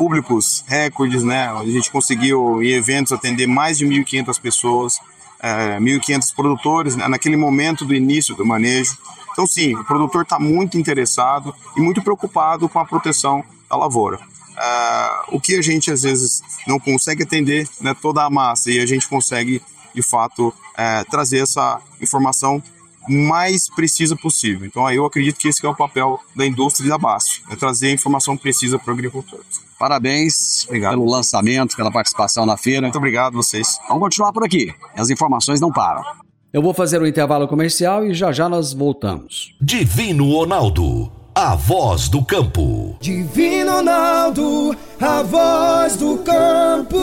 públicos 0.00 0.64
recordes, 0.66 1.22
né? 1.22 1.50
A 1.50 1.62
gente 1.66 1.90
conseguiu 1.90 2.62
em 2.62 2.68
eventos 2.68 3.12
atender 3.12 3.46
mais 3.46 3.76
de 3.76 3.84
1.500 3.84 4.40
pessoas, 4.40 4.98
é, 5.38 5.78
1.500 5.78 6.34
produtores 6.34 6.96
né? 6.96 7.06
naquele 7.06 7.36
momento 7.36 7.84
do 7.84 7.94
início 7.94 8.34
do 8.34 8.46
manejo. 8.46 8.96
Então, 9.30 9.46
sim, 9.46 9.74
o 9.74 9.84
produtor 9.84 10.22
está 10.22 10.38
muito 10.38 10.78
interessado 10.78 11.54
e 11.76 11.82
muito 11.82 12.00
preocupado 12.00 12.66
com 12.66 12.78
a 12.78 12.84
proteção 12.86 13.44
da 13.68 13.76
lavoura. 13.76 14.18
É, 14.56 15.10
o 15.32 15.38
que 15.38 15.56
a 15.56 15.62
gente 15.62 15.90
às 15.90 16.00
vezes 16.00 16.40
não 16.66 16.80
consegue 16.80 17.24
atender 17.24 17.68
né, 17.78 17.94
toda 18.00 18.24
a 18.24 18.30
massa 18.30 18.70
e 18.70 18.80
a 18.80 18.86
gente 18.86 19.06
consegue 19.06 19.60
de 19.94 20.00
fato 20.00 20.50
é, 20.78 21.04
trazer 21.04 21.40
essa 21.40 21.78
informação 22.00 22.62
mais 23.10 23.68
precisa 23.68 24.16
possível. 24.16 24.66
Então, 24.66 24.86
aí 24.86 24.96
eu 24.96 25.04
acredito 25.04 25.38
que 25.38 25.48
esse 25.48 25.64
é 25.64 25.68
o 25.68 25.74
papel 25.74 26.20
da 26.36 26.46
indústria 26.46 26.86
e 26.86 26.88
da 26.88 26.96
BASF, 26.96 27.42
é 27.50 27.56
trazer 27.56 27.88
a 27.88 27.92
informação 27.92 28.36
precisa 28.36 28.78
para 28.78 28.90
o 28.90 28.94
agricultor. 28.94 29.40
Parabéns 29.78 30.64
obrigado. 30.66 30.92
pelo 30.92 31.10
lançamento, 31.10 31.74
pela 31.74 31.90
participação 31.90 32.44
na 32.44 32.56
feira. 32.56 32.82
Muito 32.82 32.98
obrigado 32.98 33.32
a 33.32 33.36
vocês. 33.36 33.78
Vamos 33.88 34.02
continuar 34.02 34.32
por 34.32 34.44
aqui. 34.44 34.74
As 34.94 35.08
informações 35.10 35.60
não 35.60 35.72
param. 35.72 36.04
Eu 36.52 36.60
vou 36.60 36.74
fazer 36.74 37.00
o 37.00 37.04
um 37.04 37.06
intervalo 37.06 37.48
comercial 37.48 38.04
e 38.04 38.12
já 38.12 38.30
já 38.30 38.48
nós 38.48 38.72
voltamos. 38.72 39.56
Divino 39.60 40.32
Ronaldo, 40.32 41.10
a 41.34 41.54
voz 41.54 42.08
do 42.08 42.24
campo. 42.24 42.96
Divino 43.00 43.72
Ronaldo, 43.76 44.76
a 45.00 45.22
voz 45.22 45.96
do 45.96 46.18
campo. 46.18 46.98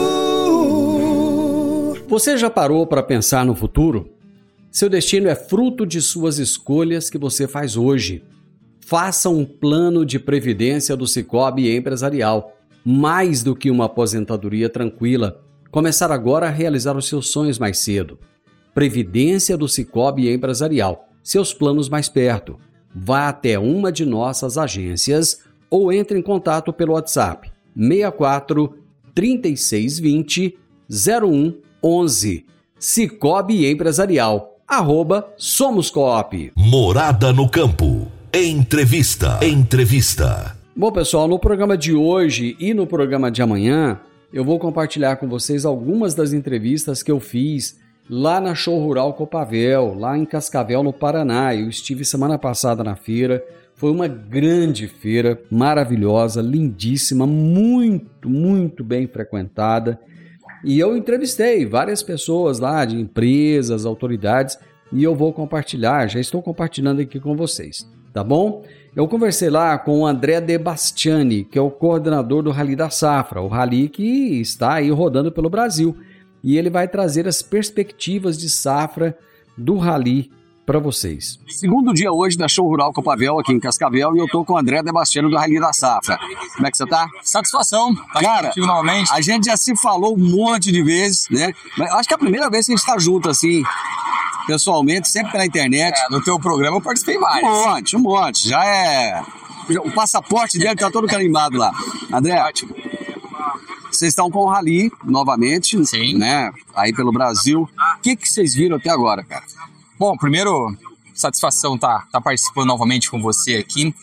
Você 2.07 2.37
já 2.37 2.49
parou 2.49 2.85
para 2.85 3.01
pensar 3.01 3.43
no 3.45 3.55
futuro? 3.55 4.16
Seu 4.77 4.89
destino 4.89 5.27
é 5.27 5.33
fruto 5.33 5.87
de 5.87 5.99
suas 5.99 6.37
escolhas 6.37 7.09
que 7.09 7.17
você 7.17 7.47
faz 7.47 7.75
hoje. 7.75 8.23
Faça 8.79 9.27
um 9.27 9.43
plano 9.43 10.05
de 10.05 10.19
previdência 10.19 10.95
do 10.95 11.07
Cicobi 11.07 11.75
Empresarial 11.75 12.55
mais 12.85 13.41
do 13.41 13.55
que 13.55 13.71
uma 13.71 13.85
aposentadoria 13.85 14.69
tranquila, 14.69 15.41
começar 15.71 16.11
agora 16.11 16.45
a 16.45 16.51
realizar 16.51 16.95
os 16.95 17.07
seus 17.07 17.31
sonhos 17.31 17.57
mais 17.57 17.79
cedo. 17.79 18.19
Previdência 18.71 19.57
do 19.57 19.67
Cicobi 19.67 20.31
Empresarial, 20.31 21.09
seus 21.23 21.51
planos 21.55 21.89
mais 21.89 22.07
perto. 22.07 22.59
Vá 22.93 23.29
até 23.29 23.57
uma 23.57 23.91
de 23.91 24.05
nossas 24.05 24.59
agências 24.59 25.39
ou 25.71 25.91
entre 25.91 26.19
em 26.19 26.21
contato 26.21 26.71
pelo 26.71 26.93
WhatsApp 26.93 27.51
64 27.75 28.77
3620 29.15 30.55
0111. 30.87 32.45
Cicobi 32.77 33.65
Empresarial, 33.65 34.53
arroba 34.67 35.33
Somos 35.37 35.89
Coop. 35.89 36.51
Morada 36.53 37.31
no 37.31 37.47
Campo. 37.47 38.11
Entrevista. 38.33 39.39
Entrevista. 39.41 40.57
Bom, 40.75 40.91
pessoal, 40.91 41.25
no 41.25 41.39
programa 41.39 41.77
de 41.77 41.93
hoje 41.93 42.57
e 42.59 42.73
no 42.73 42.85
programa 42.85 43.31
de 43.31 43.41
amanhã, 43.41 43.97
eu 44.31 44.43
vou 44.43 44.59
compartilhar 44.59 45.15
com 45.15 45.27
vocês 45.27 45.65
algumas 45.65 46.13
das 46.13 46.33
entrevistas 46.33 47.01
que 47.01 47.09
eu 47.09 47.19
fiz 47.19 47.79
lá 48.09 48.41
na 48.41 48.53
Show 48.53 48.77
Rural 48.77 49.13
Copavel, 49.13 49.95
lá 49.97 50.17
em 50.17 50.25
Cascavel, 50.25 50.83
no 50.83 50.91
Paraná. 50.91 51.55
Eu 51.55 51.69
estive 51.69 52.03
semana 52.03 52.37
passada 52.37 52.83
na 52.83 52.95
feira. 52.97 53.41
Foi 53.73 53.89
uma 53.89 54.07
grande 54.07 54.87
feira, 54.87 55.39
maravilhosa, 55.49 56.41
lindíssima, 56.41 57.25
muito, 57.25 58.29
muito 58.29 58.83
bem 58.83 59.07
frequentada. 59.07 59.97
E 60.63 60.79
eu 60.79 60.95
entrevistei 60.97 61.65
várias 61.65 62.01
pessoas 62.01 62.59
lá, 62.59 62.83
de 62.85 62.95
empresas, 62.95 63.85
autoridades, 63.85 64.57
e 64.91 65.03
eu 65.03 65.15
vou 65.15 65.33
compartilhar, 65.33 66.07
já 66.07 66.19
estou 66.19 66.41
compartilhando 66.41 67.01
aqui 67.01 67.19
com 67.19 67.35
vocês, 67.35 67.87
tá 68.13 68.23
bom? 68.23 68.63
Eu 68.95 69.07
conversei 69.07 69.49
lá 69.49 69.77
com 69.77 69.99
o 69.99 70.07
André 70.07 70.41
De 70.41 70.57
Bastiani, 70.57 71.43
que 71.43 71.59
é 71.59 71.61
o 71.61 71.69
coordenador 71.69 72.41
do 72.41 72.51
Rally 72.51 72.75
da 72.75 72.89
Safra, 72.89 73.41
o 73.41 73.47
rally 73.47 73.89
que 73.89 74.41
está 74.41 74.75
aí 74.75 74.89
rodando 74.89 75.31
pelo 75.31 75.49
Brasil. 75.49 75.95
E 76.43 76.57
ele 76.57 76.69
vai 76.69 76.87
trazer 76.87 77.27
as 77.27 77.41
perspectivas 77.41 78.37
de 78.37 78.49
safra 78.49 79.17
do 79.57 79.77
rally 79.77 80.31
para 80.67 80.79
vocês. 80.79 81.39
Segundo 81.47 81.93
dia 81.93 82.11
hoje 82.11 82.37
da 82.37 82.45
Show 82.45 82.67
Rural 82.67 82.91
Copavel 82.91 83.39
aqui 83.39 83.53
em 83.53 83.59
Cascavel 83.59 84.13
e 84.17 84.19
eu 84.19 84.27
tô 84.27 84.43
com 84.43 84.51
o 84.51 84.57
André 84.57 84.83
Debastiano 84.83 85.29
do 85.29 85.37
Rally 85.37 85.61
da 85.61 85.71
Safra. 85.71 86.19
Como 86.55 86.67
é 86.67 86.69
que 86.69 86.75
você 86.75 86.85
tá? 86.85 87.07
Satisfação. 87.23 87.95
Tá 87.95 88.19
Cara, 88.19 88.51
novamente. 88.57 89.09
a 89.13 89.21
gente 89.21 89.45
já 89.45 89.55
se 89.55 89.73
falou 89.77 90.13
um 90.13 90.29
monte 90.29 90.69
de 90.69 90.83
vezes, 90.83 91.25
né? 91.31 91.53
Mas 91.77 91.89
acho 91.93 92.09
que 92.09 92.13
é 92.13 92.15
a 92.15 92.19
primeira 92.19 92.49
vez 92.49 92.65
que 92.65 92.73
a 92.73 92.75
gente 92.75 92.85
tá 92.85 92.99
junto 92.99 93.29
assim, 93.29 93.63
pessoalmente, 94.45 95.07
sempre 95.07 95.31
pela 95.31 95.45
internet. 95.45 95.97
É, 95.97 96.09
no 96.09 96.21
teu 96.21 96.37
programa 96.37 96.75
eu 96.75 96.81
participei 96.81 97.17
mais. 97.17 97.41
Um 97.45 97.47
monte, 97.47 97.95
um 97.95 97.99
monte. 97.99 98.49
Já 98.49 98.65
é. 98.65 99.23
O 99.85 99.91
passaporte 99.91 100.59
dele 100.59 100.75
tá 100.75 100.91
todo 100.91 101.07
carimbado 101.07 101.57
lá. 101.57 101.71
André. 102.11 102.41
Ótimo. 102.41 102.75
Vocês 103.89 104.09
estão 104.09 104.29
com 104.29 104.39
o 104.39 104.49
Rally 104.49 104.91
novamente, 105.05 105.83
Sim. 105.85 106.17
né? 106.17 106.51
Aí 106.75 106.93
pelo 106.93 107.13
Brasil. 107.13 107.61
O 107.61 108.01
que, 108.01 108.17
que 108.17 108.29
vocês 108.29 108.53
viram 108.53 108.75
até 108.75 108.89
agora, 108.89 109.23
cara? 109.23 109.43
Bom, 109.99 110.15
primeiro, 110.15 110.75
satisfação 111.13 111.77
tá, 111.77 112.05
tá 112.11 112.21
participando 112.21 112.67
novamente 112.67 113.09
com 113.09 113.21
você 113.21 113.55
aqui. 113.55 113.93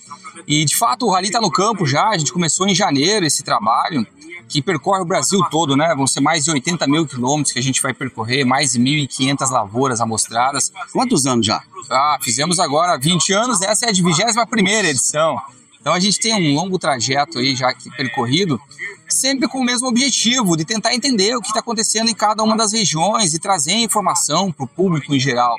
E 0.47 0.65
de 0.65 0.77
fato 0.77 1.07
o 1.07 1.11
Rally 1.11 1.31
tá 1.31 1.41
no 1.41 1.51
campo 1.51 1.87
já, 1.87 2.09
a 2.09 2.19
gente 2.19 2.33
começou 2.33 2.67
em 2.67 2.75
janeiro 2.75 3.25
esse 3.25 3.43
trabalho 3.43 4.07
que 4.49 4.61
percorre 4.61 5.01
o 5.01 5.05
Brasil 5.05 5.41
todo, 5.51 5.77
né? 5.77 5.95
Vão 5.97 6.07
ser 6.07 6.21
mais 6.21 6.45
de 6.45 6.51
80 6.51 6.87
mil 6.87 7.07
quilômetros 7.07 7.53
que 7.53 7.59
a 7.59 7.63
gente 7.63 7.81
vai 7.81 7.95
percorrer, 7.95 8.45
mais 8.45 8.73
de 8.73 8.81
1.500 8.81 9.51
lavouras 9.51 10.01
amostradas. 10.01 10.73
Quantos 10.93 11.27
anos 11.27 11.47
já? 11.47 11.63
Ah, 11.91 12.19
fizemos 12.21 12.59
agora 12.59 12.99
20 12.99 13.33
anos, 13.33 13.63
essa 13.63 13.87
é 13.87 13.89
a 13.89 13.93
21 13.93 14.85
edição. 14.85 15.41
Então 15.85 15.93
a 15.93 16.01
gente 16.01 16.19
tem 16.19 16.33
um 16.33 16.55
longo 16.55 16.79
trajeto 16.79 17.39
aí 17.39 17.55
já 17.55 17.71
percorrido, 17.95 18.59
sempre 19.07 19.47
com 19.47 19.59
o 19.59 19.63
mesmo 19.63 19.87
objetivo, 19.87 20.57
de 20.57 20.65
tentar 20.65 20.95
entender 20.95 21.37
o 21.37 21.43
que 21.43 21.49
está 21.49 21.61
acontecendo 21.61 22.09
em 22.09 22.15
cada 22.15 22.43
uma 22.43 22.57
das 22.57 22.73
regiões 22.73 23.35
e 23.35 23.39
trazer 23.39 23.75
informação 23.75 24.51
para 24.51 24.65
o 24.65 24.67
público 24.67 25.15
em 25.15 25.21
geral. 25.21 25.55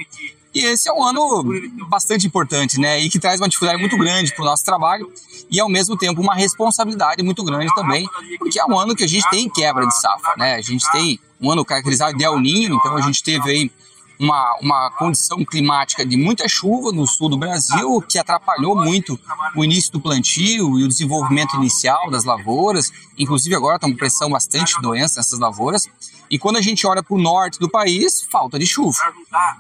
E 0.52 0.66
esse 0.66 0.90
é 0.90 0.92
um 0.92 1.04
ano 1.04 1.44
bastante 1.88 2.26
importante, 2.26 2.80
né? 2.80 3.00
E 3.02 3.08
que 3.08 3.20
traz 3.20 3.40
uma 3.40 3.48
dificuldade 3.48 3.80
muito 3.80 3.96
grande 4.00 4.34
para 4.34 4.42
o 4.42 4.46
nosso 4.46 4.66
trabalho 4.66 5.14
e, 5.52 5.60
ao 5.60 5.70
mesmo 5.70 5.96
tempo, 5.96 6.20
uma 6.20 6.34
responsabilidade 6.34 7.22
muito 7.22 7.44
grande 7.44 7.72
também, 7.76 8.10
porque 8.40 8.60
é 8.60 8.66
um 8.66 8.80
ano 8.80 8.96
que 8.96 9.04
a 9.04 9.08
gente 9.08 9.30
tem 9.30 9.48
quebra 9.48 9.86
de 9.86 9.96
safra, 10.02 10.34
né? 10.38 10.56
A 10.56 10.62
gente 10.62 10.92
tem 10.92 11.20
um 11.40 11.52
ano 11.52 11.64
caracterizado 11.64 12.18
de 12.18 12.24
El 12.24 12.40
Ninho, 12.40 12.78
então 12.78 12.98
a 12.98 13.02
gente 13.02 13.22
teve 13.22 13.48
aí 13.52 13.72
uma, 14.20 14.58
uma 14.62 14.92
condição 14.92 15.44
climática 15.44 16.06
de 16.06 16.18
muita 16.18 16.48
chuva 16.48 16.92
no 16.92 17.06
sul 17.06 17.30
do 17.30 17.38
Brasil, 17.38 18.02
que 18.02 18.18
atrapalhou 18.18 18.76
muito 18.76 19.20
o 19.56 19.64
início 19.64 19.92
do 19.92 20.00
plantio 20.00 20.80
e 20.80 20.84
o 20.84 20.88
desenvolvimento 20.88 21.56
inicial 21.56 22.10
das 22.10 22.24
lavouras. 22.24 22.92
Inclusive, 23.18 23.56
agora 23.56 23.76
estamos 23.76 23.98
pressão 23.98 24.30
bastante 24.30 24.82
doença 24.82 25.20
nessas 25.20 25.40
lavouras. 25.40 25.88
E 26.30 26.40
quando 26.40 26.58
a 26.58 26.62
gente 26.62 26.88
olha 26.88 27.04
para 27.04 27.16
o 27.16 27.22
norte 27.22 27.60
do 27.60 27.70
país, 27.70 28.22
falta 28.32 28.58
de 28.58 28.66
chuva. 28.66 28.98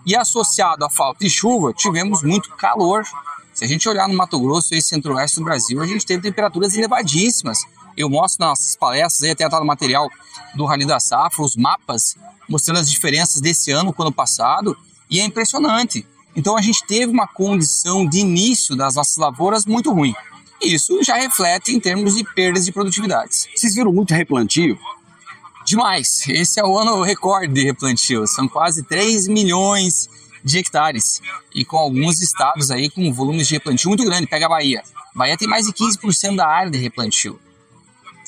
E 0.06 0.15
associado 0.15 0.84
à 0.84 0.89
falta 0.89 1.20
de 1.24 1.30
chuva, 1.30 1.74
tivemos 1.74 2.24
muito 2.24 2.50
calor. 2.56 3.04
Se 3.54 3.63
a 3.63 3.68
gente 3.68 3.88
olhar 3.88 4.08
no 4.08 4.15
Mato 4.15 4.39
Grosso 4.39 4.74
e 4.74 4.82
centro-oeste 4.82 5.39
do 5.39 5.46
Brasil, 5.46 5.82
a 5.82 5.88
gente 5.88 6.06
teve 6.06 6.22
temperaturas 6.22 6.76
elevadíssimas. 6.76 7.60
Eu 7.96 8.10
mostro 8.10 8.46
nas 8.46 8.76
palestras, 8.76 9.24
aí 9.24 9.32
até 9.32 9.46
está 9.46 9.60
no 9.60 9.65
material 9.65 10.10
do 10.56 10.65
Rally 10.65 10.86
da 10.86 11.00
Safra, 11.00 11.44
os 11.44 11.56
mapas 11.56 12.18
mostrando 12.47 12.79
as 12.79 12.89
diferenças 12.89 13.41
desse 13.41 13.71
ano 13.71 13.93
com 13.93 14.03
o 14.03 14.05
ano 14.05 14.15
passado, 14.15 14.77
e 15.10 15.19
é 15.19 15.25
impressionante. 15.25 16.05
Então 16.36 16.58
a 16.58 16.62
gente 16.62 16.86
teve 16.86 17.12
uma 17.12 17.27
condição 17.27 18.08
de 18.08 18.19
início 18.19 18.75
das 18.75 18.95
nossas 18.95 19.17
lavouras 19.17 19.65
muito 19.65 19.91
ruim. 19.91 20.13
Isso 20.62 21.03
já 21.03 21.15
reflete 21.15 21.71
em 21.71 21.79
termos 21.79 22.15
de 22.15 22.23
perdas 22.23 22.65
de 22.65 22.71
produtividades. 22.71 23.47
Vocês 23.55 23.75
viram 23.75 23.93
muito 23.93 24.13
replantio? 24.13 24.77
Demais. 25.65 26.23
Esse 26.27 26.60
é 26.60 26.63
o 26.63 26.77
ano 26.77 27.01
recorde 27.01 27.53
de 27.53 27.63
replantio. 27.63 28.27
São 28.27 28.47
quase 28.47 28.84
3 28.84 29.27
milhões 29.27 30.10
de 30.43 30.60
hectares. 30.60 31.21
E 31.53 31.65
com 31.65 31.77
alguns 31.77 32.21
estados 32.21 32.69
aí 32.69 32.89
com 32.89 33.12
volumes 33.12 33.47
de 33.47 33.55
replantio 33.55 33.89
muito 33.89 34.03
grande. 34.03 34.27
Pega 34.27 34.45
a 34.45 34.49
Bahia. 34.49 34.84
Bahia 35.15 35.38
tem 35.38 35.47
mais 35.47 35.65
de 35.65 35.73
15% 35.73 36.36
da 36.36 36.47
área 36.47 36.71
de 36.71 36.77
replantio. 36.77 37.39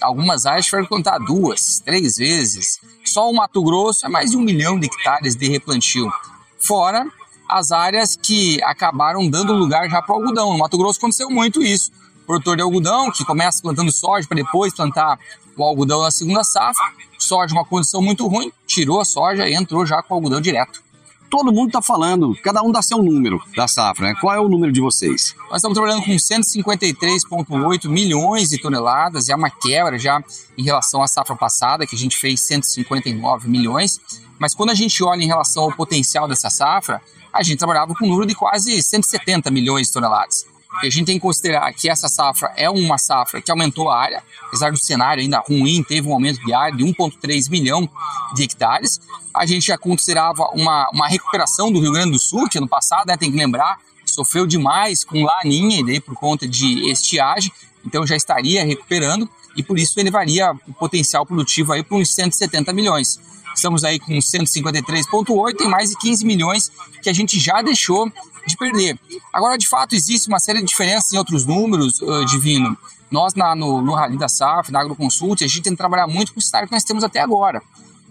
Algumas 0.01 0.45
áreas 0.45 0.69
que 0.69 0.88
plantar 0.88 1.17
duas, 1.19 1.79
três 1.79 2.17
vezes. 2.17 2.79
Só 3.03 3.29
o 3.29 3.36
Mato 3.36 3.63
Grosso 3.63 4.05
é 4.05 4.10
mais 4.10 4.31
de 4.31 4.38
um 4.38 4.41
milhão 4.41 4.79
de 4.79 4.88
hectares 4.88 5.36
de 5.36 5.47
replantio. 5.47 6.12
Fora 6.60 7.05
as 7.49 7.71
áreas 7.71 8.15
que 8.15 8.62
acabaram 8.63 9.29
dando 9.29 9.53
lugar 9.53 9.89
já 9.89 10.01
para 10.01 10.13
o 10.13 10.19
algodão. 10.19 10.51
No 10.51 10.60
Mato 10.60 10.77
Grosso 10.77 10.99
aconteceu 10.99 11.29
muito 11.29 11.63
isso. 11.63 11.91
O 12.23 12.27
produtor 12.27 12.57
de 12.57 12.62
algodão 12.62 13.12
que 13.12 13.23
começa 13.25 13.62
plantando 13.62 13.91
soja 13.91 14.27
para 14.27 14.36
depois 14.36 14.73
plantar 14.73 15.17
o 15.55 15.63
algodão 15.63 16.01
na 16.01 16.12
segunda 16.12 16.43
safra. 16.43 16.86
Soja 17.17 17.53
uma 17.53 17.65
condição 17.65 18.01
muito 18.01 18.27
ruim, 18.27 18.51
tirou 18.65 18.99
a 18.99 19.05
soja 19.05 19.47
e 19.47 19.55
entrou 19.55 19.86
já 19.86 20.03
com 20.03 20.13
o 20.13 20.17
algodão 20.17 20.39
direto 20.39 20.87
todo 21.30 21.52
mundo 21.52 21.68
está 21.68 21.82
falando, 21.82 22.36
cada 22.44 22.62
um 22.62 22.72
dá 22.72 22.82
seu 22.82 23.02
número 23.02 23.42
da 23.56 23.68
safra. 23.68 24.08
Né? 24.08 24.16
Qual 24.20 24.34
é 24.34 24.40
o 24.40 24.50
número 24.50 24.72
de 24.72 24.82
vocês? 24.82 25.36
Nós 25.50 25.58
estamos 25.58 25.76
trabalhando 25.76 26.04
com 26.04 26.12
153,8 26.12 27.90
milhões 27.90 28.50
de 28.50 28.60
toneladas, 28.60 29.30
é 29.30 29.36
uma 29.36 29.50
quebra 29.50 29.98
já 29.98 30.22
em 30.58 30.63
relação 30.63 31.02
à 31.02 31.08
safra 31.08 31.36
passada, 31.36 31.86
que 31.86 31.96
a 31.96 32.00
gente 32.00 32.18
fez 32.18 32.42
159 32.42 33.50
milhões. 33.50 34.00
Mas 34.40 34.54
quando 34.54 34.70
a 34.70 34.76
gente 34.76 35.04
olha 35.04 35.24
em 35.24 35.28
relação 35.28 35.63
ao 35.63 35.74
potencial 35.74 36.28
dessa 36.28 36.50
safra, 36.50 37.02
a 37.34 37.44
gente 37.44 37.58
trabalhava 37.58 37.94
com 37.94 38.06
um 38.06 38.10
número 38.10 38.28
de 38.28 38.36
quase 38.36 38.82
170 38.82 39.52
milhões 39.52 39.88
de 39.88 39.94
toneladas. 39.94 40.46
E 40.84 40.88
a 40.88 40.90
gente 40.90 41.06
tem 41.06 41.16
que 41.16 41.22
considerar 41.22 41.72
que 41.74 41.90
essa 41.90 42.08
safra 42.08 42.52
é 42.56 42.70
uma 42.70 42.98
safra 42.98 43.42
que 43.42 43.50
aumentou 43.50 43.90
a 43.90 44.00
área, 44.00 44.24
apesar 44.44 44.72
do 44.72 44.78
cenário 44.78 45.22
ainda 45.22 45.40
ruim, 45.40 45.84
teve 45.84 46.08
um 46.08 46.13
aumento 46.13 46.44
de 46.46 46.54
área 46.54 46.76
de 46.78 46.84
1,3 46.84 47.50
milhão 47.50 47.90
de 48.36 48.44
hectares. 48.44 49.00
A 49.36 49.46
gente 49.46 49.68
já 49.68 49.78
considerava 49.78 50.50
uma, 50.54 50.90
uma 50.94 51.08
recuperação 51.08 51.72
do 51.72 51.80
Rio 51.80 51.92
Grande 51.92 52.12
do 52.12 52.20
Sul, 52.20 52.48
que 52.48 52.58
ano 52.58 52.68
passado, 52.68 53.08
né, 53.08 53.18
tem 53.18 53.32
que 53.32 53.38
lembrar, 53.38 53.80
sofreu 54.06 54.46
demais 54.46 55.04
com 55.04 55.24
laninha, 55.24 55.80
e 55.80 55.86
daí 55.86 56.00
por 56.00 56.16
conta 56.16 56.48
de 56.48 56.90
estiagem, 56.90 57.52
então 57.86 58.06
já 58.06 58.16
estaria 58.16 58.66
recuperando 58.66 59.30
e 59.56 59.63
por 59.63 59.80
isso 59.80 60.00
elevaria 60.00 60.52
o 60.68 60.74
potencial 60.74 61.26
produtivo 61.26 61.74
aí 61.74 61.84
para 61.84 61.98
uns 61.98 62.13
170 62.13 62.72
milhões. 62.74 63.20
Estamos 63.56 63.84
aí 63.84 64.00
com 64.00 64.13
153,8, 64.13 65.58
tem 65.58 65.68
mais 65.68 65.90
de 65.90 65.98
15 65.98 66.24
milhões 66.24 66.72
que 67.02 67.10
a 67.10 67.13
gente 67.13 67.40
já 67.40 67.62
deixou 67.63 68.12
de 68.47 68.57
perder. 68.57 68.99
Agora, 69.31 69.57
de 69.57 69.67
fato, 69.67 69.95
existe 69.95 70.27
uma 70.27 70.39
série 70.39 70.60
de 70.60 70.65
diferenças 70.65 71.13
em 71.13 71.17
outros 71.17 71.45
números, 71.45 72.01
uh, 72.01 72.25
Divino. 72.25 72.77
Nós, 73.12 73.36
na, 73.36 73.55
no, 73.55 73.81
no 73.81 73.93
Rally 73.93 74.17
da 74.17 74.27
SAF, 74.27 74.71
na 74.71 74.81
Agroconsult, 74.81 75.43
a 75.43 75.47
gente 75.47 75.62
tem 75.62 75.73
que 75.73 75.77
trabalhar 75.77 76.07
muito 76.07 76.33
com 76.33 76.39
o 76.39 76.43
cenário 76.43 76.67
que 76.67 76.73
nós 76.73 76.83
temos 76.83 77.03
até 77.03 77.19
agora. 77.19 77.62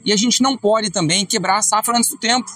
E 0.05 0.13
a 0.13 0.17
gente 0.17 0.43
não 0.43 0.57
pode 0.57 0.91
também 0.91 1.27
quebrar 1.27 1.59
a 1.59 1.63
safra 1.63 1.97
antes 1.97 2.09
do 2.09 2.17
tempo, 2.17 2.51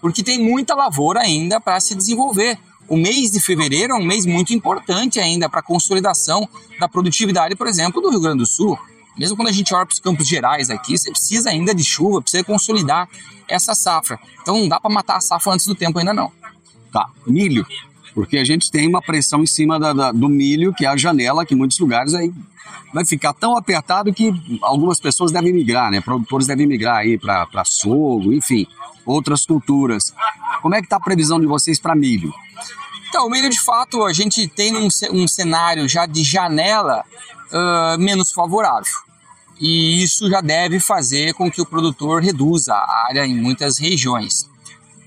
porque 0.00 0.22
tem 0.22 0.42
muita 0.42 0.74
lavoura 0.74 1.20
ainda 1.20 1.60
para 1.60 1.78
se 1.78 1.94
desenvolver. 1.94 2.58
O 2.88 2.96
mês 2.96 3.32
de 3.32 3.40
fevereiro 3.40 3.92
é 3.92 3.96
um 3.96 4.04
mês 4.04 4.24
muito 4.24 4.54
importante 4.54 5.20
ainda 5.20 5.48
para 5.48 5.60
a 5.60 5.62
consolidação 5.62 6.48
da 6.78 6.88
produtividade, 6.88 7.54
por 7.54 7.66
exemplo, 7.66 8.00
do 8.00 8.10
Rio 8.10 8.20
Grande 8.20 8.38
do 8.38 8.46
Sul. 8.46 8.78
Mesmo 9.18 9.36
quando 9.36 9.48
a 9.48 9.52
gente 9.52 9.74
olha 9.74 9.86
para 9.86 9.94
os 9.94 10.00
campos 10.00 10.26
gerais 10.26 10.70
aqui, 10.70 10.96
você 10.96 11.10
precisa 11.10 11.50
ainda 11.50 11.74
de 11.74 11.82
chuva, 11.82 12.20
precisa 12.20 12.44
consolidar 12.44 13.08
essa 13.48 13.74
safra. 13.74 14.18
Então 14.42 14.58
não 14.58 14.68
dá 14.68 14.78
para 14.78 14.92
matar 14.92 15.16
a 15.16 15.20
safra 15.20 15.54
antes 15.54 15.66
do 15.66 15.74
tempo 15.74 15.98
ainda 15.98 16.12
não. 16.12 16.30
Tá, 16.96 17.10
milho. 17.26 17.66
Porque 18.14 18.38
a 18.38 18.44
gente 18.44 18.70
tem 18.70 18.88
uma 18.88 19.02
pressão 19.02 19.42
em 19.42 19.46
cima 19.46 19.78
da, 19.78 19.92
da, 19.92 20.12
do 20.12 20.30
milho, 20.30 20.72
que 20.72 20.86
é 20.86 20.88
a 20.88 20.96
janela, 20.96 21.44
que 21.44 21.52
em 21.52 21.56
muitos 21.56 21.78
lugares 21.78 22.14
aí 22.14 22.32
vai 22.94 23.04
ficar 23.04 23.34
tão 23.34 23.54
apertado 23.54 24.14
que 24.14 24.32
algumas 24.62 24.98
pessoas 24.98 25.30
devem 25.30 25.52
migrar, 25.52 25.90
né? 25.90 26.00
Produtores 26.00 26.46
devem 26.46 26.66
migrar 26.66 26.96
aí 26.96 27.18
para 27.18 27.64
sogro, 27.66 28.32
enfim, 28.32 28.66
outras 29.04 29.44
culturas. 29.44 30.14
Como 30.62 30.74
é 30.74 30.78
que 30.78 30.86
está 30.86 30.96
a 30.96 31.00
previsão 31.00 31.38
de 31.38 31.44
vocês 31.44 31.78
para 31.78 31.94
milho? 31.94 32.32
Então, 33.10 33.26
o 33.26 33.30
milho, 33.30 33.50
de 33.50 33.60
fato, 33.60 34.02
a 34.04 34.12
gente 34.14 34.48
tem 34.48 34.74
um, 34.74 34.88
um 35.12 35.28
cenário 35.28 35.86
já 35.86 36.06
de 36.06 36.24
janela 36.24 37.04
uh, 37.52 38.00
menos 38.00 38.32
favorável. 38.32 38.94
E 39.60 40.02
isso 40.02 40.30
já 40.30 40.40
deve 40.40 40.80
fazer 40.80 41.34
com 41.34 41.50
que 41.50 41.60
o 41.60 41.66
produtor 41.66 42.22
reduza 42.22 42.72
a 42.72 43.06
área 43.10 43.26
em 43.26 43.36
muitas 43.36 43.78
regiões. 43.78 44.48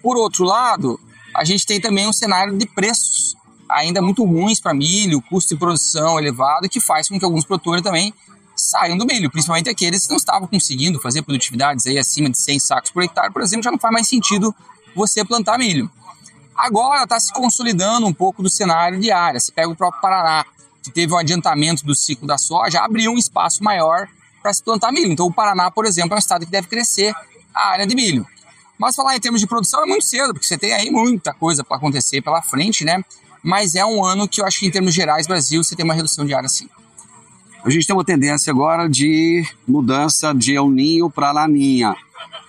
Por 0.04 0.17
outro 0.17 0.45
lado, 0.45 0.99
a 1.39 1.45
gente 1.45 1.65
tem 1.65 1.80
também 1.80 2.06
um 2.06 2.12
cenário 2.12 2.58
de 2.58 2.65
preços 2.65 3.34
ainda 3.69 4.02
muito 4.02 4.25
ruins 4.25 4.60
para 4.60 4.73
milho, 4.73 5.21
custo 5.21 5.54
de 5.54 5.60
produção 5.60 6.19
elevado, 6.19 6.67
que 6.67 6.82
faz 6.82 7.08
com 7.08 7.17
que 7.17 7.23
alguns 7.23 7.45
produtores 7.45 7.82
também 7.82 8.13
saiam 8.58 8.97
do 8.97 9.06
milho, 9.06 9.32
principalmente 9.32 9.69
aqueles 9.69 10.04
que 10.04 10.10
não 10.10 10.17
estavam 10.17 10.49
conseguindo 10.49 10.99
fazer 10.99 11.21
produtividades 11.21 11.88
aí 11.88 11.97
acima 11.97 12.30
de 12.30 12.38
100 12.38 12.60
sacos 12.60 12.91
por 12.91 13.02
hectare, 13.04 13.32
por 13.32 13.41
exemplo, 13.41 13.63
já 13.63 13.71
não 13.71 13.80
faz 13.80 13.93
mais 13.93 14.10
sentido 14.10 14.54
você 14.93 15.23
plantar 15.23 15.58
milho. 15.58 15.89
Agora 16.58 17.04
está 17.04 17.17
se 17.17 17.32
consolidando 17.32 18.06
um 18.06 18.13
pouco 18.13 18.43
do 18.43 18.49
cenário 18.49 18.99
de 18.99 19.10
área. 19.10 19.39
Você 19.39 19.49
pega 19.49 19.69
o 19.69 19.75
próprio 19.78 20.02
Paraná, 20.02 20.45
que 20.84 20.91
teve 20.91 21.13
um 21.13 21.17
adiantamento 21.17 21.86
do 21.86 21.95
ciclo 21.95 22.28
da 22.28 22.38
soja, 22.38 22.82
abriu 22.82 23.13
um 23.13 23.17
espaço 23.17 23.63
maior 23.63 24.10
para 24.41 24.52
se 24.52 24.62
plantar 24.62 24.91
milho. 24.91 25.10
Então 25.10 25.25
o 25.25 25.34
Paraná, 25.34 25.71
por 25.71 25.86
exemplo, 25.86 26.12
é 26.12 26.15
um 26.15 26.19
estado 26.19 26.45
que 26.45 26.52
deve 26.52 26.67
crescer 26.67 27.13
a 27.56 27.69
área 27.69 27.88
de 27.88 27.95
milho. 27.95 28.28
Mas 28.80 28.96
falar 28.96 29.18
em 29.18 29.20
termos 29.20 29.42
de 29.42 29.48
produção 29.48 29.84
é 29.84 29.86
muito 29.86 30.06
cedo, 30.06 30.34
porque 30.34 30.48
você 30.48 30.58
tem 30.58 30.72
aí 30.74 30.89
muita 30.89 31.34
coisa 31.34 31.65
para 31.65 31.76
acontecer 31.76 32.22
pela 32.22 32.42
frente, 32.42 32.86
né? 32.86 33.04
Mas 33.44 33.76
é 33.76 33.86
um 33.86 34.04
ano 34.04 34.28
que 34.28 34.39
eu 34.39 34.46
acho 34.46 34.60
que 34.60 34.68
em 34.68 34.72
termos 34.72 34.94
gerais, 34.94 35.28
Brasil, 35.28 35.62
você 35.62 35.76
tem 35.76 35.84
uma 35.84 35.94
redução 35.94 36.26
de 36.26 36.34
área 36.34 36.48
sim. 36.48 36.70
A 37.63 37.70
gente 37.70 37.86
tem 37.86 37.94
uma 37.94 38.06
tendência 38.06 38.52
agora 38.52 38.88
de 38.88 39.46
mudança 39.68 40.34
de 40.34 40.56
El 40.56 40.70
Ninho 40.70 41.10
para 41.10 41.34
Laninha, 41.34 41.94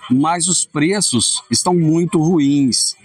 mas 0.09 0.47
os 0.47 0.65
preços 0.65 1.43
estão 1.51 1.73
muito 1.73 2.17
ruins. 2.17 2.95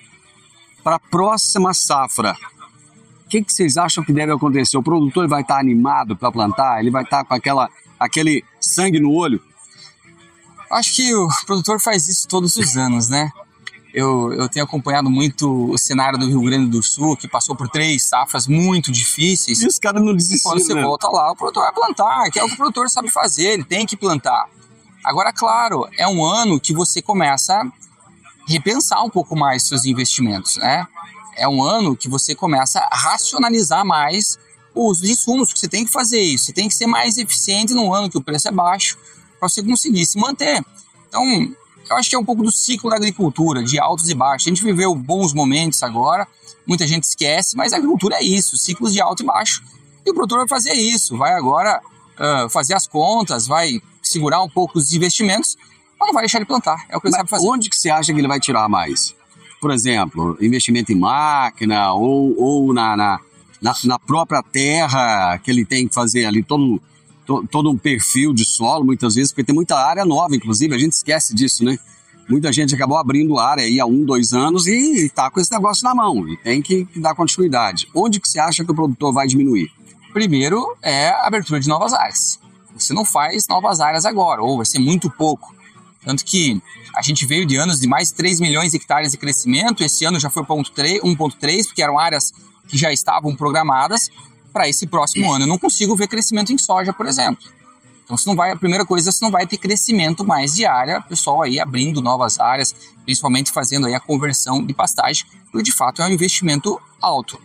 Para 0.85 0.97
a 0.97 1.01
próxima 1.01 1.75
safra, 1.75 2.37
o 3.25 3.29
que, 3.29 3.43
que, 3.43 3.53
vocês 3.53 3.77
acham 3.77 4.05
que 4.05 4.13
deve 4.13 4.33
acontecer? 4.33 4.77
O 4.77 4.83
produtor 4.85 5.27
vai 5.27 5.43
estar 5.43 5.59
animado 5.59 6.17
para 6.17 6.31
plantar? 6.31 6.79
Ele 6.79 6.93
vai 6.93 7.03
estar 7.03 7.25
com 7.25 7.35
aquela, 7.35 7.69
aquele 7.99 8.45
sangue 8.61 9.01
no 9.01 9.11
olho? 9.11 9.43
Acho 10.71 10.95
que 10.95 11.15
o 11.15 11.29
produtor 11.47 11.81
faz 11.81 12.09
isso 12.09 12.27
todos 12.27 12.57
os 12.57 12.77
anos, 12.77 13.09
né? 13.09 13.31
Eu, 13.95 14.33
eu 14.35 14.49
tenho 14.49 14.65
acompanhado 14.65 15.09
muito 15.09 15.71
o 15.71 15.79
cenário 15.79 16.19
do 16.19 16.27
Rio 16.27 16.43
Grande 16.43 16.69
do 16.69 16.83
Sul, 16.83 17.17
que 17.17 17.27
passou 17.27 17.57
por 17.57 17.69
três 17.69 18.03
safras 18.03 18.47
muito 18.47 18.93
difíceis. 18.93 19.63
E 19.63 19.67
os 19.67 19.79
caras 19.79 20.03
não 20.03 20.15
desistiram. 20.15 20.53
Quando 20.53 20.63
você 20.63 20.75
né? 20.75 20.83
volta 20.83 21.09
lá, 21.09 21.33
o 21.33 21.37
produtor 21.37 21.63
vai 21.63 21.73
plantar, 21.73 22.31
que 22.31 22.39
é 22.39 22.45
o 22.45 22.47
que 22.47 22.55
o 22.55 22.57
produtor 22.57 22.91
sabe 22.91 23.11
fazer, 23.11 23.53
ele 23.53 23.65
tem 23.65 23.87
que 23.87 23.97
plantar. 23.97 24.51
Agora, 25.03 25.33
claro, 25.33 25.89
é 25.97 26.07
um 26.07 26.25
ano 26.25 26.61
que 26.61 26.75
você 26.75 27.01
começa 27.01 27.55
a 27.55 27.67
repensar 28.47 29.03
um 29.03 29.09
pouco 29.09 29.35
mais 29.35 29.63
seus 29.63 29.85
investimentos, 29.87 30.57
né? 30.57 30.87
É 31.37 31.49
um 31.49 31.63
ano 31.63 31.97
que 31.97 32.09
você 32.09 32.35
começa 32.35 32.81
a 32.81 32.97
racionalizar 32.97 33.85
mais 33.85 34.39
os 34.75 35.03
insumos, 35.03 35.53
que 35.53 35.59
você 35.59 35.69
tem 35.69 35.85
que 35.85 35.91
fazer 35.91 36.21
isso. 36.21 36.47
Você 36.47 36.53
tem 36.53 36.69
que 36.69 36.75
ser 36.75 36.87
mais 36.87 37.17
eficiente 37.17 37.73
no 37.73 37.95
ano 37.95 38.11
que 38.11 38.19
o 38.19 38.23
preço 38.23 38.49
é 38.49 38.53
baixo, 38.53 38.99
para 39.39 39.49
você 39.49 39.63
conseguir 39.63 40.05
se 40.07 40.19
manter. 40.19 40.65
Então, 41.09 41.25
eu 41.89 41.97
acho 41.97 42.11
que 42.11 42.17
é 42.17 42.19
um 42.19 42.25
pouco 42.25 42.43
do 42.43 42.51
ciclo 42.51 42.91
da 42.91 42.97
agricultura, 42.97 43.63
de 43.63 43.79
altos 43.79 44.09
e 44.11 44.15
baixos. 44.15 44.47
A 44.47 44.51
gente 44.51 44.65
viveu 44.65 44.95
bons 44.95 45.33
momentos 45.33 45.83
agora, 45.83 46.27
muita 46.67 46.87
gente 46.87 47.05
esquece, 47.05 47.57
mas 47.57 47.73
a 47.73 47.77
agricultura 47.77 48.17
é 48.17 48.23
isso, 48.23 48.57
ciclos 48.57 48.93
de 48.93 49.01
alto 49.01 49.23
e 49.23 49.27
baixo. 49.27 49.63
E 50.05 50.11
o 50.11 50.15
produtor 50.15 50.39
vai 50.39 50.49
fazer 50.49 50.73
isso, 50.73 51.17
vai 51.17 51.33
agora 51.33 51.81
uh, 52.19 52.49
fazer 52.51 52.75
as 52.75 52.87
contas, 52.87 53.47
vai 53.47 53.81
segurar 54.03 54.43
um 54.43 54.49
pouco 54.49 54.79
os 54.79 54.93
investimentos, 54.93 55.57
mas 55.99 56.09
não 56.09 56.15
vai 56.15 56.23
deixar 56.23 56.39
de 56.39 56.45
plantar, 56.45 56.87
é 56.89 56.97
o 56.97 57.01
que 57.01 57.07
ele 57.07 57.13
mas 57.13 57.19
sabe 57.19 57.31
fazer. 57.31 57.47
Onde 57.47 57.71
que 57.71 57.77
você 57.77 57.91
acha 57.91 58.13
que 58.13 58.19
ele 58.19 58.29
vai 58.29 58.39
tirar 58.39 58.69
mais? 58.69 59.15
por 59.61 59.71
exemplo, 59.71 60.37
investimento 60.41 60.93
em 60.93 60.97
máquina 60.97 61.93
ou, 61.93 62.39
ou 62.39 62.73
na, 62.73 62.97
na, 62.97 63.21
na, 63.61 63.75
na 63.85 63.99
própria 63.99 64.43
terra 64.43 65.39
que 65.39 65.51
ele 65.51 65.65
tem 65.65 65.89
que 65.89 65.95
fazer 65.95 66.25
ali 66.25 66.43
todo, 66.43 66.81
to, 67.27 67.47
todo 67.51 67.71
um 67.71 67.77
perfil 67.77 68.33
de 68.33 68.45
solo, 68.45 68.85
muitas 68.85 69.17
vezes, 69.17 69.33
porque 69.33 69.45
tem 69.45 69.55
muita 69.55 69.77
área 69.77 70.05
nova, 70.05 70.35
inclusive, 70.35 70.75
a 70.75 70.79
gente 70.79 70.93
esquece 70.93 71.35
disso, 71.35 71.65
né? 71.65 71.77
Muita 72.29 72.53
gente 72.53 72.75
acabou 72.75 72.97
abrindo 72.97 73.39
área 73.39 73.63
aí 73.65 73.79
há 73.79 73.87
um, 73.87 74.05
dois 74.05 74.33
anos 74.33 74.67
e 74.67 75.07
está 75.07 75.31
com 75.31 75.39
esse 75.39 75.53
negócio 75.53 75.85
na 75.85 75.95
mão 75.95 76.27
e 76.29 76.37
tem 76.39 76.61
que, 76.61 76.87
dar 76.97 77.15
continuidade. 77.15 77.89
Onde 77.95 78.19
que 78.19 78.29
você 78.29 78.41
acha 78.41 78.65
que 78.65 78.71
o 78.71 78.75
produtor 78.75 79.13
vai 79.13 79.29
diminuir? 79.29 79.71
Primeiro 80.13 80.77
é 80.83 81.09
a 81.09 81.27
abertura 81.27 81.61
de 81.61 81.69
novas 81.69 81.93
áreas. 81.93 82.41
Você 82.77 82.93
não 82.93 83.05
faz 83.05 83.47
novas 83.49 83.81
áreas 83.81 84.05
agora, 84.05 84.43
ou 84.43 84.57
vai 84.57 84.67
ser 84.67 84.81
muito 84.81 85.09
pouco. 85.09 85.55
Tanto 86.05 86.25
que 86.25 86.61
a 86.97 87.03
gente 87.03 87.25
veio 87.27 87.47
de 87.47 87.57
anos 87.57 87.81
de 87.81 87.87
mais 87.87 88.09
de 88.09 88.15
3 88.15 88.41
milhões 88.41 88.73
de 88.73 88.77
hectares 88.77 89.13
de 89.13 89.19
crescimento, 89.19 89.85
esse 89.85 90.05
ano 90.05 90.19
já 90.19 90.31
foi 90.31 90.43
1,3, 90.43 91.67
porque 91.67 91.83
eram 91.83 91.99
áreas 91.99 92.33
que 92.67 92.77
já 92.77 92.93
estavam 92.93 93.37
programadas 93.37 94.11
para 94.57 94.67
esse 94.67 94.87
próximo 94.87 95.31
ano. 95.31 95.45
Eu 95.45 95.49
não 95.49 95.59
consigo 95.59 95.95
ver 95.95 96.09
crescimento 96.09 96.51
em 96.51 96.57
soja, 96.57 96.91
por 96.91 97.05
exemplo. 97.05 97.45
Então, 98.03 98.17
se 98.17 98.27
não 98.27 98.35
vai, 98.35 98.53
a 98.53 98.57
primeira 98.57 98.87
coisa, 98.87 99.13
se 99.13 99.21
não 99.21 99.31
vai 99.31 99.47
ter 99.47 99.59
crescimento 99.59 100.25
mais 100.25 100.55
de 100.55 100.65
área, 100.65 101.03
pessoal 101.03 101.43
aí 101.43 101.61
abrindo 101.61 102.01
novas 102.01 102.41
áreas, 102.41 102.75
principalmente 103.05 103.53
fazendo 103.53 103.87
aí 103.87 103.95
a 103.95 104.01
conversão 104.01 104.65
de 104.65 104.73
pastagem, 104.73 105.27
porque 105.53 105.63
de 105.63 105.73
fato 105.73 106.01
é 106.01 106.07
um 106.07 106.09
investimento 106.09 106.81
alto. 107.03 107.39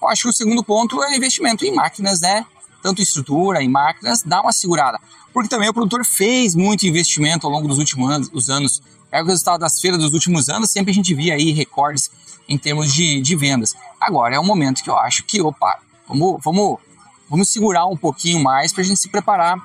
Eu 0.00 0.08
acho 0.08 0.22
que 0.22 0.28
o 0.30 0.32
segundo 0.32 0.64
ponto 0.64 1.02
é 1.02 1.14
investimento 1.14 1.62
em 1.66 1.74
máquinas, 1.74 2.22
né? 2.22 2.46
Tanto 2.82 3.02
estrutura, 3.02 3.62
em 3.62 3.68
máquinas, 3.68 4.22
dá 4.22 4.40
uma 4.40 4.52
segurada. 4.52 4.98
Porque 5.34 5.50
também 5.50 5.68
o 5.68 5.74
produtor 5.74 6.06
fez 6.06 6.54
muito 6.54 6.86
investimento 6.86 7.46
ao 7.46 7.52
longo 7.52 7.68
dos 7.68 7.76
últimos 7.76 8.10
anos. 8.10 8.30
Os 8.32 8.48
anos. 8.48 8.82
É 9.12 9.22
o 9.22 9.26
resultado 9.26 9.60
das 9.60 9.78
feiras 9.78 10.00
dos 10.00 10.14
últimos 10.14 10.48
anos, 10.48 10.70
sempre 10.70 10.90
a 10.90 10.94
gente 10.94 11.14
via 11.14 11.34
aí 11.34 11.52
recordes 11.52 12.10
em 12.48 12.58
termos 12.58 12.92
de, 12.92 13.20
de 13.20 13.36
vendas. 13.36 13.74
Agora 14.00 14.34
é 14.34 14.40
um 14.40 14.44
momento 14.44 14.82
que 14.82 14.90
eu 14.90 14.96
acho 14.96 15.24
que, 15.24 15.40
opa, 15.40 15.78
vamos, 16.08 16.40
vamos, 16.42 16.78
vamos 17.28 17.48
segurar 17.48 17.86
um 17.86 17.96
pouquinho 17.96 18.42
mais 18.42 18.72
para 18.72 18.82
a 18.82 18.84
gente 18.86 19.00
se 19.00 19.08
preparar 19.08 19.56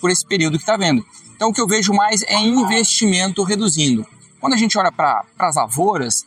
por 0.00 0.10
esse 0.10 0.24
período 0.24 0.56
que 0.56 0.62
está 0.62 0.76
vendo. 0.76 1.04
Então, 1.34 1.50
o 1.50 1.52
que 1.52 1.60
eu 1.60 1.66
vejo 1.66 1.92
mais 1.92 2.22
é 2.22 2.38
investimento 2.38 3.42
reduzindo. 3.42 4.06
Quando 4.40 4.54
a 4.54 4.56
gente 4.56 4.76
olha 4.78 4.90
para 4.90 5.24
as 5.38 5.56
lavouras, 5.56 6.24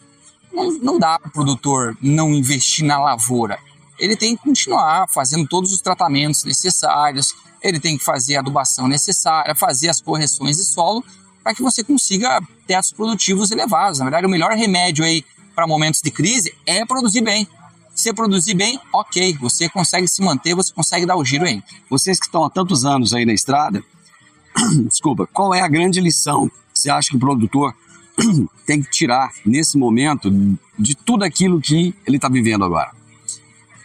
não, 0.51 0.71
não 0.79 0.99
dá 0.99 1.17
para 1.19 1.29
o 1.29 1.31
produtor 1.31 1.97
não 2.01 2.31
investir 2.31 2.85
na 2.85 2.99
lavoura. 2.99 3.57
Ele 3.99 4.15
tem 4.15 4.35
que 4.35 4.43
continuar 4.43 5.07
fazendo 5.09 5.47
todos 5.47 5.71
os 5.71 5.81
tratamentos 5.81 6.43
necessários, 6.43 7.33
ele 7.61 7.79
tem 7.79 7.97
que 7.97 8.03
fazer 8.03 8.35
a 8.35 8.39
adubação 8.39 8.87
necessária, 8.87 9.55
fazer 9.55 9.89
as 9.89 10.01
correções 10.01 10.57
de 10.57 10.63
solo 10.63 11.03
para 11.43 11.53
que 11.53 11.61
você 11.61 11.83
consiga 11.83 12.41
tetos 12.65 12.91
produtivos 12.91 13.51
elevados. 13.51 13.99
Na 13.99 14.05
verdade, 14.05 14.25
o 14.25 14.29
melhor 14.29 14.51
remédio 14.51 15.03
aí 15.03 15.23
para 15.55 15.67
momentos 15.67 16.01
de 16.01 16.09
crise 16.09 16.53
é 16.65 16.85
produzir 16.85 17.21
bem. 17.21 17.47
Se 17.95 18.11
produzir 18.11 18.55
bem, 18.55 18.79
ok, 18.91 19.37
você 19.39 19.69
consegue 19.69 20.07
se 20.07 20.21
manter, 20.21 20.55
você 20.55 20.73
consegue 20.73 21.05
dar 21.05 21.15
o 21.15 21.23
giro 21.23 21.45
aí. 21.45 21.61
Vocês 21.89 22.19
que 22.19 22.25
estão 22.25 22.43
há 22.43 22.49
tantos 22.49 22.85
anos 22.85 23.13
aí 23.13 23.23
na 23.23 23.33
estrada, 23.33 23.83
desculpa, 24.89 25.27
qual 25.27 25.53
é 25.53 25.61
a 25.61 25.67
grande 25.67 26.01
lição 26.01 26.49
que 26.73 26.79
você 26.79 26.89
acha 26.89 27.09
que 27.09 27.15
o 27.15 27.19
produtor 27.19 27.73
tem 28.65 28.81
que 28.81 28.89
tirar 28.89 29.31
nesse 29.45 29.77
momento 29.77 30.31
de 30.77 30.95
tudo 30.95 31.23
aquilo 31.23 31.61
que 31.61 31.93
ele 32.05 32.17
está 32.17 32.27
vivendo 32.27 32.65
agora? 32.65 32.91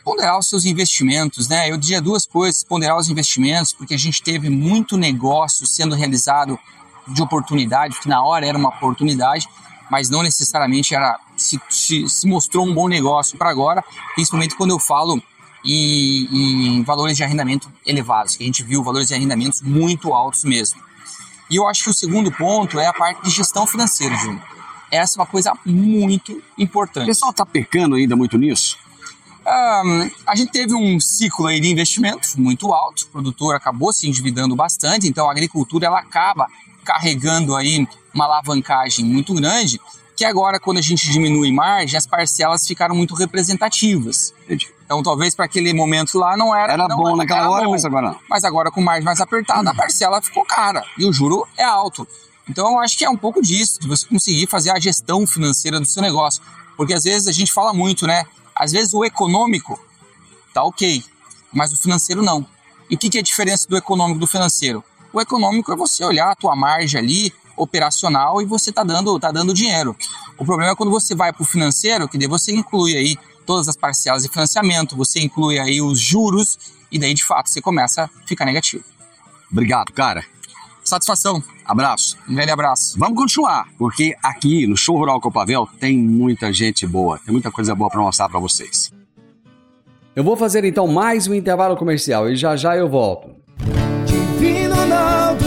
Ponderar 0.03 0.39
os 0.39 0.49
seus 0.49 0.65
investimentos, 0.65 1.47
né? 1.49 1.71
Eu 1.71 1.77
diria 1.77 2.01
duas 2.01 2.25
coisas: 2.25 2.65
ponderar 2.65 2.97
os 2.97 3.11
investimentos, 3.11 3.75
porque 3.75 3.93
a 3.93 3.99
gente 3.99 4.23
teve 4.23 4.49
muito 4.49 4.97
negócio 4.97 5.67
sendo 5.67 5.95
realizado 5.95 6.59
de 7.07 7.23
oportunidade, 7.23 8.01
que 8.01 8.09
na 8.09 8.23
hora 8.23 8.47
era 8.47 8.57
uma 8.57 8.71
oportunidade, 8.71 9.47
mas 9.91 10.09
não 10.09 10.23
necessariamente 10.23 10.95
era 10.95 11.21
se, 11.49 11.61
se, 11.69 12.09
se 12.09 12.27
mostrou 12.27 12.67
um 12.67 12.75
bom 12.75 12.89
negócio 12.89 13.39
para 13.39 13.51
agora, 13.51 13.85
principalmente 14.15 14.57
quando 14.57 14.71
eu 14.71 14.79
falo 14.79 15.23
em, 15.65 16.29
em, 16.79 16.83
valores 16.83 17.17
de 17.17 17.25
arrendamento 17.25 17.71
elevados, 17.85 18.37
que 18.37 18.43
a 18.43 18.47
gente 18.47 18.63
viu 18.63 18.83
valores 18.83 19.09
de 19.09 19.15
arrendamentos 19.15 19.63
muito 19.63 20.13
altos 20.13 20.45
mesmo. 20.45 20.81
E 21.51 21.57
eu 21.57 21.67
acho 21.67 21.85
que 21.85 21.91
o 21.91 21.95
segundo 21.95 22.31
ponto 22.31 22.79
é 22.79 22.87
a 22.87 22.93
parte 22.93 23.23
de 23.23 23.31
gestão 23.31 23.67
financeira, 23.67 24.15
Júnior. 24.17 24.43
Essa 24.91 25.19
é 25.19 25.21
uma 25.21 25.27
coisa 25.27 25.53
muito 25.65 26.43
importante. 26.57 27.05
O 27.05 27.07
pessoal 27.07 27.31
está 27.31 27.45
pecando 27.45 27.97
ainda 27.97 28.17
muito 28.17 28.39
nisso? 28.39 28.77
Um, 29.47 30.11
a 30.27 30.37
gente 30.37 30.53
teve 30.53 30.75
um 30.75 31.01
ciclo 31.01 31.47
aí 31.47 31.59
de 31.59 31.69
investimento 31.71 32.29
muito 32.37 32.71
alto, 32.71 33.05
o 33.05 33.07
produtor 33.09 33.55
acabou 33.55 33.95
se 33.95 34.07
endividando 34.07 34.55
bastante, 34.55 35.09
então 35.09 35.27
a 35.27 35.33
agricultura 35.33 35.87
ela 35.87 36.01
acaba 36.01 36.49
carregando 36.85 37.57
aí 37.57 37.87
uma 38.15 38.27
alavancagem 38.27 39.07
muito 39.07 39.33
grande, 39.33 39.81
que 40.19 40.25
agora 40.25 40.59
quando 40.59 40.79
a 40.79 40.83
gente 40.83 41.09
diminui 41.09 41.53
margem, 41.53 41.97
as 41.97 42.05
parcelas 42.05 42.67
ficaram 42.67 42.93
muito 42.93 43.15
representativas. 43.15 44.35
Então 44.85 45.01
talvez 45.01 45.33
para 45.33 45.45
aquele 45.45 45.73
momento 45.73 46.19
lá 46.19 46.37
não 46.37 46.53
era 46.53 46.73
era 46.73 46.89
não 46.89 46.97
bom 46.97 47.15
naquela 47.15 47.43
era 47.43 47.51
hora, 47.51 47.65
bom. 47.67 47.71
mas 47.71 47.85
agora 47.85 48.09
não. 48.09 48.19
Mas 48.29 48.43
agora 48.43 48.69
com 48.69 48.81
margem 48.81 49.05
mais 49.05 49.21
apertada, 49.21 49.71
a 49.71 49.75
parcela 49.75 50.21
ficou 50.21 50.45
cara 50.45 50.85
e 50.99 51.07
o 51.07 51.13
juro 51.13 51.47
é 51.57 51.63
alto. 51.63 52.05
Então 52.49 52.69
eu 52.73 52.81
acho 52.81 52.99
que 52.99 53.05
é 53.05 53.09
um 53.09 53.17
pouco 53.17 53.41
disso, 53.41 53.79
de 53.79 53.87
você 53.87 54.09
conseguir 54.09 54.49
fazer 54.49 54.73
a 54.73 54.81
gestão 54.81 55.25
financeira 55.25 55.79
do 55.79 55.87
seu 55.87 56.03
negócio, 56.03 56.43
porque 56.77 56.95
às 56.95 57.05
vezes 57.05 57.29
a 57.29 57.33
gente 57.33 57.53
fala 57.53 57.73
muito, 57.73 58.05
né? 58.05 58.25
Às 58.57 58.73
vezes 58.73 58.93
o 58.95 59.05
econômico 59.05 59.79
tá 60.53 60.65
ok, 60.65 61.01
mas 61.53 61.73
o 61.73 61.77
financeiro 61.77 62.25
não. 62.25 62.45
E 62.91 62.97
o 62.97 62.99
que, 62.99 63.09
que 63.09 63.19
é 63.19 63.21
a 63.21 63.25
diferença 63.25 63.69
do 63.69 63.77
econômico 63.77 64.19
do 64.19 64.27
financeiro? 64.27 64.83
O 65.13 65.21
econômico 65.21 65.73
é 65.73 65.77
você 65.77 66.05
olhar 66.05 66.33
a 66.33 66.35
tua 66.35 66.57
margem 66.57 66.99
ali, 66.99 67.33
operacional, 67.59 68.41
e 68.41 68.45
você 68.45 68.73
tá 68.73 68.83
dando, 68.83 69.19
tá 69.19 69.31
dando 69.31 69.53
dinheiro. 69.53 69.97
O 70.39 70.45
problema 70.45 70.73
é 70.73 70.77
quando 70.77 70.91
você 70.91 71.15
vai 71.15 71.33
para 71.33 71.43
o 71.43 71.47
financeiro, 71.47 72.09
que 72.09 72.17
daí 72.17 72.29
você 72.29 72.53
inclui 72.53 72.97
aí 72.97 73.17
todas 73.45 73.69
as 73.69 73.77
parcelas 73.77 74.23
de 74.23 74.29
financiamento, 74.29 74.97
você 74.97 75.21
inclui 75.21 75.59
aí 75.59 75.81
os 75.81 75.99
juros, 75.99 76.59
e 76.91 76.99
daí 76.99 77.15
de 77.15 77.25
fato 77.25 77.49
você 77.49 77.61
começa 77.61 78.05
a 78.05 78.09
ficar 78.27 78.45
negativo. 78.45 78.85
Obrigado, 79.51 79.93
cara. 79.93 80.25
Satisfação. 80.85 81.43
Abraço. 81.65 82.17
Um 82.27 82.35
grande 82.35 82.51
abraço. 82.51 82.99
Vamos 82.99 83.19
continuar, 83.19 83.67
porque 83.79 84.17
aqui 84.23 84.67
no 84.67 84.77
Show 84.77 84.97
Rural 84.97 85.21
Copavel 85.21 85.69
tem 85.79 85.99
muita 85.99 86.51
gente 86.53 86.87
boa, 86.87 87.19
tem 87.19 87.33
muita 87.33 87.51
coisa 87.51 87.75
boa 87.75 87.91
para 87.91 88.01
mostrar 88.01 88.29
para 88.29 88.41
vocês. 88.41 88.91
Eu 90.17 90.25
vou 90.25 90.37
fazer 90.37 90.65
então 90.65 90.87
mais 90.89 91.27
um 91.29 91.35
intervalo 91.35 91.77
comercial 91.77 92.29
e 92.29 92.37
já 92.37 92.57
já 92.57 92.75
eu 92.75 92.89
volto. 92.89 93.31
Divino 94.07 94.75
Ronaldo, 94.75 95.45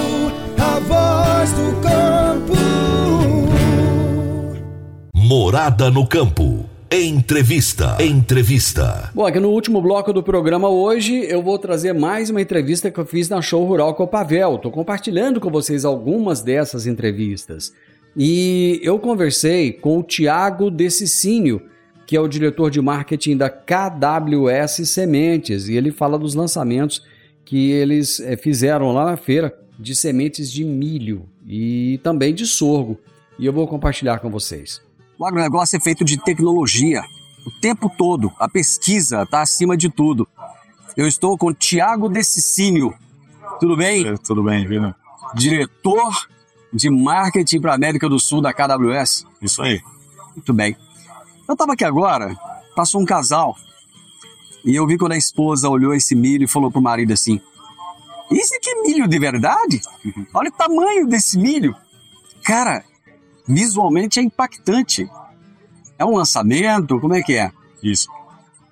voz 1.42 1.52
do 1.54 1.82
campo. 1.82 2.54
Morada 5.16 5.90
no 5.90 6.06
campo. 6.06 6.70
Entrevista. 6.92 7.98
Entrevista. 8.00 9.10
Bom, 9.16 9.26
aqui 9.26 9.40
no 9.40 9.50
último 9.50 9.82
bloco 9.82 10.14
do 10.14 10.22
programa 10.22 10.70
hoje 10.70 11.26
eu 11.28 11.42
vou 11.42 11.58
trazer 11.58 11.94
mais 11.94 12.30
uma 12.30 12.42
entrevista 12.42 12.92
que 12.92 13.00
eu 13.00 13.06
fiz 13.06 13.28
na 13.28 13.42
Show 13.42 13.66
Rural 13.66 13.96
Copavel. 13.96 14.56
Estou 14.56 14.72
compartilhando 14.72 15.40
com 15.40 15.50
vocês 15.50 15.84
algumas 15.84 16.42
dessas 16.42 16.86
entrevistas. 16.86 17.74
E 18.16 18.80
eu 18.84 19.00
conversei 19.00 19.72
com 19.74 19.98
o 19.98 20.04
Tiago 20.04 20.70
Decicínio, 20.70 21.62
que 22.06 22.16
é 22.16 22.22
o 22.22 22.28
diretor 22.28 22.70
de 22.70 22.82
marketing 22.82 23.38
da 23.38 23.50
KWS 23.50 24.88
Sementes, 24.88 25.68
e 25.68 25.76
ele 25.76 25.92
fala 25.92 26.20
dos 26.20 26.36
lançamentos 26.36 27.02
que 27.44 27.72
eles 27.72 28.20
eh, 28.20 28.38
fizeram 28.38 28.92
lá 28.92 29.06
na 29.06 29.18
feira 29.18 29.50
de 29.82 29.96
sementes 29.96 30.52
de 30.52 30.64
milho 30.64 31.28
e 31.46 32.00
também 32.04 32.34
de 32.34 32.46
sorgo. 32.46 33.00
E 33.40 33.46
eu 33.46 33.52
vou 33.52 33.68
compartilhar 33.68 34.20
com 34.20 34.30
vocês. 34.30 34.82
O 35.18 35.26
agronegócio 35.26 35.76
é 35.76 35.80
feito 35.80 36.06
de 36.06 36.18
tecnologia 36.18 37.02
o 37.46 37.52
tempo 37.60 37.92
todo. 37.98 38.32
A 38.40 38.48
pesquisa 38.48 39.24
está 39.24 39.42
acima 39.42 39.76
de 39.76 39.90
tudo. 39.90 40.28
Eu 40.96 41.08
estou 41.08 41.38
com 41.38 41.48
o 41.48 41.54
Tiago 41.54 42.08
Decicínio. 42.08 42.94
Tudo 43.60 43.76
bem? 43.76 44.08
É, 44.08 44.16
tudo 44.18 44.44
bem, 44.44 44.68
Vina. 44.68 44.96
Diretor 45.34 46.28
de 46.72 46.90
marketing 46.90 47.60
para 47.60 47.72
a 47.72 47.76
América 47.76 48.08
do 48.08 48.20
Sul 48.20 48.42
da 48.42 48.54
KWS. 48.54 49.26
Isso 49.42 49.62
aí. 49.62 49.82
Muito 50.36 50.54
bem. 50.54 50.78
Eu 51.48 51.54
estava 51.54 51.74
aqui 51.74 51.84
agora, 51.84 52.36
passou 52.76 53.02
um 53.02 53.06
casal, 53.06 53.58
e 54.64 54.76
eu 54.76 54.86
vi 54.86 54.98
quando 54.98 55.14
a 55.14 55.18
esposa 55.18 55.68
olhou 55.68 55.94
esse 55.94 56.16
milho 56.16 56.44
e 56.44 56.48
falou 56.48 56.72
pro 56.72 56.82
marido 56.82 57.12
assim: 57.12 57.42
Isso 58.32 58.54
é 58.56 58.82
milho 58.82 59.08
de 59.08 59.20
verdade? 59.20 59.82
Olha 60.34 60.50
o 60.50 60.54
tamanho 60.54 61.08
desse 61.08 61.38
milho. 61.38 61.76
Cara, 62.44 62.84
visualmente 63.48 64.20
é 64.20 64.24
impactante. 64.24 65.10
É 66.00 66.06
um 66.06 66.16
lançamento? 66.16 67.00
Como 67.00 67.14
é 67.14 67.22
que 67.22 67.34
é? 67.34 67.52
Isso. 67.84 68.08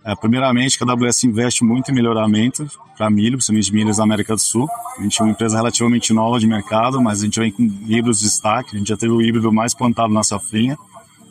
É, 0.03 0.15
primeiramente, 0.15 0.81
a 0.81 0.91
AWS 0.91 1.25
investe 1.25 1.63
muito 1.63 1.91
em 1.91 1.93
melhoramento 1.93 2.67
para 2.97 3.09
milho, 3.09 3.33
principalmente 3.33 3.73
milhos 3.73 3.97
da 3.97 4.03
América 4.03 4.33
do 4.33 4.41
Sul. 4.41 4.67
A 4.97 5.01
gente 5.01 5.21
é 5.21 5.23
uma 5.23 5.31
empresa 5.31 5.57
relativamente 5.57 6.13
nova 6.13 6.39
de 6.39 6.47
mercado, 6.47 7.01
mas 7.01 7.21
a 7.21 7.25
gente 7.25 7.39
vem 7.39 7.51
com 7.51 7.63
híbridos 7.63 8.19
de 8.19 8.25
destaque. 8.25 8.75
A 8.75 8.79
gente 8.79 8.87
já 8.87 8.97
teve 8.97 9.13
o 9.13 9.21
híbrido 9.21 9.51
mais 9.51 9.73
plantado 9.73 10.13
na 10.13 10.23
safrinha, 10.23 10.77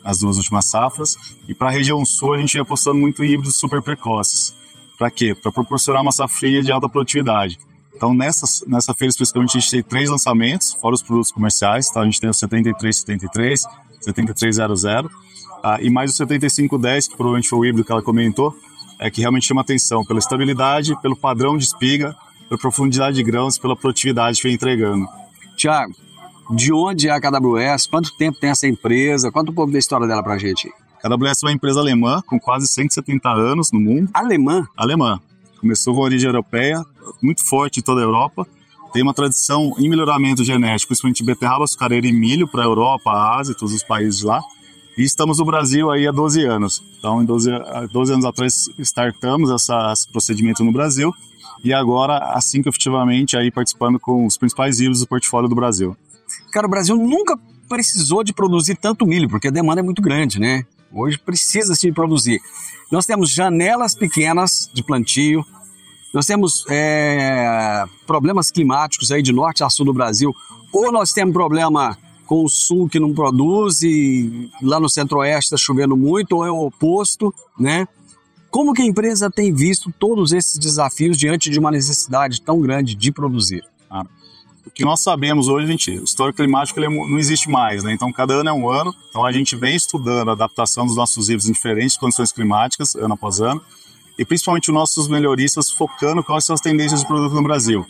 as 0.03 0.19
duas 0.19 0.37
últimas 0.37 0.65
safras. 0.65 1.17
E 1.47 1.53
para 1.53 1.69
a 1.69 1.71
região 1.71 2.05
sul, 2.05 2.35
a 2.35 2.37
gente 2.37 2.53
vem 2.53 2.61
apostando 2.61 2.97
muito 2.97 3.23
em 3.23 3.31
híbridos 3.31 3.57
super 3.57 3.81
precoces. 3.81 4.55
Para 4.97 5.09
quê? 5.09 5.33
Para 5.33 5.51
proporcionar 5.51 6.01
uma 6.01 6.11
safrinha 6.11 6.61
de 6.61 6.71
alta 6.71 6.87
produtividade. 6.87 7.57
Então, 7.99 8.13
nessa, 8.13 8.45
nessa 8.65 8.93
feira 8.93 9.09
especificamente, 9.09 9.57
a 9.57 9.59
gente 9.59 9.71
tem 9.71 9.83
três 9.83 10.09
lançamentos, 10.09 10.71
fora 10.79 10.95
os 10.95 11.01
produtos 11.01 11.33
comerciais. 11.33 11.89
Tá? 11.89 11.99
A 11.99 12.05
gente 12.05 12.21
tem 12.21 12.29
o 12.29 12.33
73, 12.33 12.95
73, 12.95 13.63
7300, 13.99 14.85
ah, 15.61 15.77
e 15.81 15.89
mais 15.89 16.11
o 16.11 16.15
7510, 16.15 17.09
que 17.09 17.17
provavelmente 17.17 17.49
foi 17.49 17.59
o 17.59 17.65
híbrido 17.65 17.85
que 17.85 17.91
ela 17.91 18.01
comentou, 18.01 18.55
é 18.97 19.11
que 19.11 19.19
realmente 19.19 19.45
chama 19.45 19.59
atenção 19.59 20.05
pela 20.05 20.17
estabilidade, 20.17 20.95
pelo 21.01 21.13
padrão 21.13 21.57
de 21.57 21.65
espiga, 21.65 22.15
pela 22.47 22.57
profundidade 22.57 23.17
de 23.17 23.23
grãos, 23.23 23.57
pela 23.57 23.75
produtividade 23.75 24.37
que 24.37 24.43
vem 24.43 24.53
entregando. 24.53 25.05
Tiago, 25.57 25.93
de 26.51 26.71
onde 26.71 27.09
é 27.09 27.11
a 27.11 27.19
KWS? 27.19 27.85
Quanto 27.87 28.15
tempo 28.15 28.39
tem 28.39 28.51
essa 28.51 28.65
empresa? 28.65 29.29
Conta 29.29 29.51
um 29.51 29.53
pouco 29.53 29.73
da 29.73 29.77
história 29.77 30.07
dela 30.07 30.23
pra 30.23 30.37
gente. 30.37 30.71
A 31.03 31.09
KWS 31.09 31.43
é 31.43 31.47
uma 31.47 31.51
empresa 31.51 31.81
alemã 31.81 32.23
com 32.25 32.39
quase 32.39 32.65
170 32.65 33.29
anos 33.29 33.73
no 33.73 33.79
mundo. 33.81 34.09
Alemã? 34.13 34.65
Alemã. 34.77 35.19
Começou 35.59 35.93
com 35.93 36.01
origem 36.01 36.27
europeia, 36.27 36.83
muito 37.21 37.43
forte 37.47 37.79
em 37.79 37.83
toda 37.83 38.01
a 38.01 38.03
Europa. 38.03 38.47
Tem 38.93 39.03
uma 39.03 39.13
tradição 39.13 39.75
em 39.77 39.87
melhoramento 39.89 40.43
genético, 40.43 40.89
principalmente 40.89 41.23
beterraba, 41.23 41.63
açucareira 41.63 42.07
e 42.07 42.11
milho 42.11 42.47
para 42.47 42.63
a 42.63 42.65
Europa, 42.65 43.11
a 43.11 43.39
Ásia, 43.39 43.53
todos 43.53 43.73
os 43.73 43.83
países 43.83 44.21
lá. 44.23 44.41
E 44.97 45.03
estamos 45.03 45.39
no 45.39 45.45
Brasil 45.45 45.91
aí 45.91 46.07
há 46.07 46.11
12 46.11 46.43
anos. 46.43 46.83
Então, 46.97 47.21
em 47.21 47.25
12, 47.25 47.51
12 47.91 48.13
anos 48.13 48.25
atrás, 48.25 48.69
startamos 48.79 49.51
essa, 49.51 49.93
esse 49.93 50.11
procedimento 50.11 50.63
no 50.63 50.71
Brasil. 50.71 51.13
E 51.63 51.73
agora, 51.73 52.17
assim 52.33 52.61
que 52.61 52.69
efetivamente, 52.69 53.37
aí 53.37 53.51
participando 53.51 53.99
com 53.99 54.25
os 54.25 54.37
principais 54.37 54.79
híbridos 54.79 55.01
do 55.01 55.07
portfólio 55.07 55.47
do 55.47 55.55
Brasil. 55.55 55.95
Cara, 56.51 56.67
o 56.67 56.69
Brasil 56.69 56.95
nunca 56.95 57.37
precisou 57.67 58.23
de 58.23 58.33
produzir 58.33 58.75
tanto 58.75 59.05
milho, 59.05 59.29
porque 59.29 59.47
a 59.47 59.51
demanda 59.51 59.81
é 59.81 59.83
muito 59.83 60.01
grande, 60.01 60.39
né? 60.39 60.63
Hoje 60.91 61.17
precisa 61.17 61.75
se 61.75 61.91
produzir. 61.91 62.39
Nós 62.91 63.05
temos 63.05 63.31
janelas 63.31 63.93
pequenas 63.93 64.69
de 64.73 64.83
plantio, 64.83 65.45
nós 66.13 66.25
temos 66.25 66.65
é, 66.69 67.85
problemas 68.07 68.49
climáticos 68.49 69.11
aí 69.11 69.21
de 69.21 69.31
norte 69.31 69.63
a 69.63 69.69
sul 69.69 69.85
do 69.85 69.93
Brasil, 69.93 70.33
ou 70.73 70.91
nós 70.91 71.13
temos 71.13 71.33
problema 71.33 71.97
com 72.25 72.43
o 72.43 72.49
sul 72.49 72.87
que 72.87 72.99
não 72.99 73.13
produz 73.13 73.81
e 73.81 74.49
lá 74.61 74.79
no 74.79 74.89
centro-oeste 74.89 75.45
está 75.45 75.57
chovendo 75.57 75.95
muito, 75.95 76.35
ou 76.35 76.45
é 76.45 76.51
o 76.51 76.65
oposto, 76.65 77.33
né? 77.59 77.87
Como 78.51 78.73
que 78.73 78.81
a 78.81 78.85
empresa 78.85 79.29
tem 79.29 79.53
visto 79.53 79.93
todos 79.99 80.31
esses 80.31 80.57
desafios 80.57 81.17
diante 81.17 81.49
de 81.49 81.59
uma 81.59 81.69
necessidade 81.69 82.41
tão 82.41 82.59
grande 82.59 82.95
de 82.95 83.11
produzir? 83.11 83.63
Ah, 83.89 84.05
o 84.65 84.71
que 84.71 84.83
nós 84.83 85.01
sabemos 85.01 85.47
hoje, 85.47 85.67
gente, 85.67 85.91
o 85.91 86.03
histórico 86.03 86.37
climático 86.37 86.79
é 86.79 86.89
não 86.89 87.17
existe 87.17 87.49
mais, 87.49 87.83
né? 87.83 87.93
Então, 87.93 88.11
cada 88.11 88.35
ano 88.35 88.49
é 88.49 88.53
um 88.53 88.69
ano. 88.69 88.93
Então, 89.09 89.25
a 89.25 89.31
gente 89.31 89.55
vem 89.55 89.75
estudando 89.75 90.29
a 90.29 90.33
adaptação 90.33 90.85
dos 90.85 90.95
nossos 90.95 91.29
híbridos 91.29 91.49
em 91.49 91.53
diferentes 91.53 91.97
condições 91.97 92.31
climáticas, 92.31 92.95
ano 92.95 93.13
após 93.13 93.39
ano. 93.39 93.61
E 94.17 94.25
principalmente 94.25 94.69
os 94.69 94.73
nossos 94.73 95.07
melhoristas 95.07 95.71
focando 95.71 96.23
quais 96.23 96.43
são 96.43 96.53
as 96.53 96.61
tendências 96.61 97.01
de 97.01 97.07
produto 97.07 97.33
no 97.33 97.41
Brasil. 97.41 97.85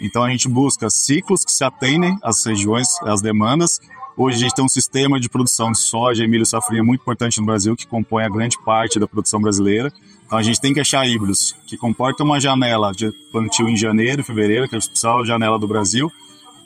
Então, 0.00 0.22
a 0.22 0.30
gente 0.30 0.48
busca 0.48 0.88
ciclos 0.88 1.44
que 1.44 1.52
se 1.52 1.64
atendem 1.64 2.16
às 2.22 2.44
regiões, 2.44 3.00
às 3.02 3.20
demandas. 3.20 3.80
Hoje, 4.16 4.36
a 4.36 4.40
gente 4.40 4.54
tem 4.54 4.64
um 4.64 4.68
sistema 4.68 5.18
de 5.18 5.28
produção 5.28 5.72
de 5.72 5.78
soja 5.78 6.24
e 6.24 6.28
milho 6.28 6.46
safrinha 6.46 6.84
muito 6.84 7.00
importante 7.00 7.40
no 7.40 7.46
Brasil, 7.46 7.76
que 7.76 7.86
compõe 7.86 8.24
a 8.24 8.28
grande 8.28 8.56
parte 8.64 8.98
da 8.98 9.08
produção 9.08 9.40
brasileira. 9.40 9.92
Então, 10.32 10.40
a 10.40 10.42
gente 10.42 10.62
tem 10.62 10.72
que 10.72 10.80
achar 10.80 11.06
híbridos 11.06 11.54
que 11.66 11.76
comportam 11.76 12.24
uma 12.24 12.40
janela 12.40 12.90
de 12.92 13.12
plantio 13.30 13.68
em 13.68 13.76
janeiro, 13.76 14.24
fevereiro, 14.24 14.66
que 14.66 14.74
é 14.74 14.78
a 14.78 14.80
principal 14.80 15.26
janela 15.26 15.58
do 15.58 15.68
Brasil, 15.68 16.10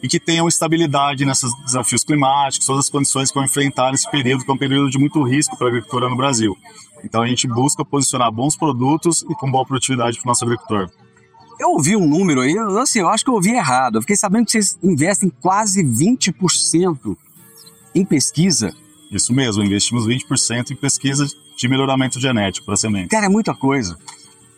e 0.01 0.07
que 0.07 0.21
tenham 0.21 0.47
estabilidade 0.47 1.25
nesses 1.25 1.53
desafios 1.64 2.05
climáticos, 2.05 2.64
todas 2.64 2.85
as 2.85 2.89
condições 2.89 3.29
que 3.29 3.35
vão 3.35 3.45
enfrentar 3.45 3.91
nesse 3.91 4.09
período, 4.09 4.45
que 4.45 4.51
é 4.53 4.55
um 4.55 4.57
período 4.57 4.89
de 4.89 5.01
muito 5.01 5.21
risco 5.25 5.57
para 5.59 5.67
a 5.67 5.71
agricultura 5.71 6.09
no 6.09 6.14
Brasil. 6.14 6.57
Então 7.03 7.23
a 7.23 7.27
gente 7.27 7.49
busca 7.49 7.85
posicionar 7.85 8.31
bons 8.31 8.55
produtos 8.55 9.23
e 9.29 9.35
com 9.35 9.51
boa 9.51 9.67
produtividade 9.67 10.17
para 10.19 10.29
o 10.29 10.31
nosso 10.31 10.45
agricultor. 10.45 10.89
Eu 11.59 11.71
ouvi 11.71 11.97
um 11.97 12.07
número 12.07 12.43
aí, 12.43 12.57
assim, 12.81 13.01
eu 13.01 13.09
acho 13.09 13.25
que 13.25 13.31
eu 13.31 13.35
ouvi 13.35 13.51
errado. 13.51 13.97
Eu 13.97 14.03
fiquei 14.03 14.14
sabendo 14.14 14.45
que 14.45 14.53
vocês 14.53 14.79
investem 14.81 15.29
quase 15.41 15.83
20% 15.83 17.17
em 17.97 18.05
pesquisa. 18.05 18.73
Isso 19.11 19.32
mesmo, 19.32 19.62
investimos 19.62 20.07
20% 20.07 20.70
em 20.70 20.76
pesquisa 20.76 21.26
de 21.57 21.68
melhoramento 21.68 22.20
genético 22.20 22.66
para 22.66 22.76
semente. 22.76 23.09
Cara, 23.09 23.26
é 23.26 23.28
muita 23.28 23.54
coisa 23.54 23.96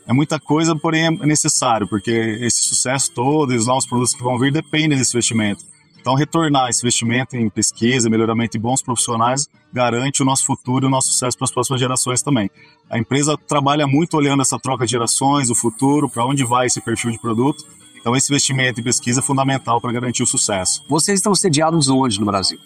é 0.09 0.12
muita 0.14 0.40
coisa, 0.40 0.74
porém 0.74 1.05
é 1.05 1.11
necessário, 1.26 1.86
porque 1.86 2.11
esse 2.11 2.62
sucesso 2.62 3.11
todo 3.12 3.53
e 3.53 3.57
os 3.59 3.66
novos 3.66 3.84
produtos 3.84 4.14
que 4.14 4.22
vão 4.22 4.38
vir 4.38 4.51
dependem 4.51 4.96
desse 4.96 5.14
investimento. 5.14 5.62
Então, 6.01 6.14
retornar 6.14 6.70
esse 6.70 6.80
investimento 6.80 7.36
em 7.36 7.51
pesquisa, 7.51 8.09
melhoramento 8.09 8.57
e 8.57 8.61
bons 8.61 8.80
profissionais 8.80 9.46
garante 9.70 10.22
o 10.22 10.24
nosso 10.24 10.46
futuro 10.46 10.86
e 10.86 10.88
o 10.88 10.90
nosso 10.90 11.09
sucesso 11.09 11.36
para 11.36 11.44
as 11.44 11.51
próximas 11.51 11.78
gerações 11.78 12.22
também. 12.22 12.51
A 12.88 12.99
empresa 12.99 13.36
trabalha 13.36 13.86
muito 13.86 14.16
olhando 14.16 14.40
essa 14.40 14.59
troca 14.59 14.86
de 14.86 14.92
gerações, 14.92 15.51
o 15.51 15.55
futuro, 15.55 16.09
para 16.09 16.24
onde 16.24 16.42
vai 16.42 16.66
esse 16.66 16.80
perfil 16.80 17.11
de 17.11 17.18
produto. 17.18 17.62
Então, 18.01 18.16
esse 18.16 18.32
investimento 18.32 18.80
em 18.80 18.82
pesquisa 18.82 19.20
é 19.20 19.22
fundamental 19.22 19.78
para 19.78 19.92
garantir 19.92 20.22
o 20.22 20.26
sucesso. 20.26 20.82
Vocês 20.88 21.18
estão 21.18 21.34
sediados 21.34 21.90
onde 21.90 22.18
no 22.18 22.24
Brasil? 22.24 22.59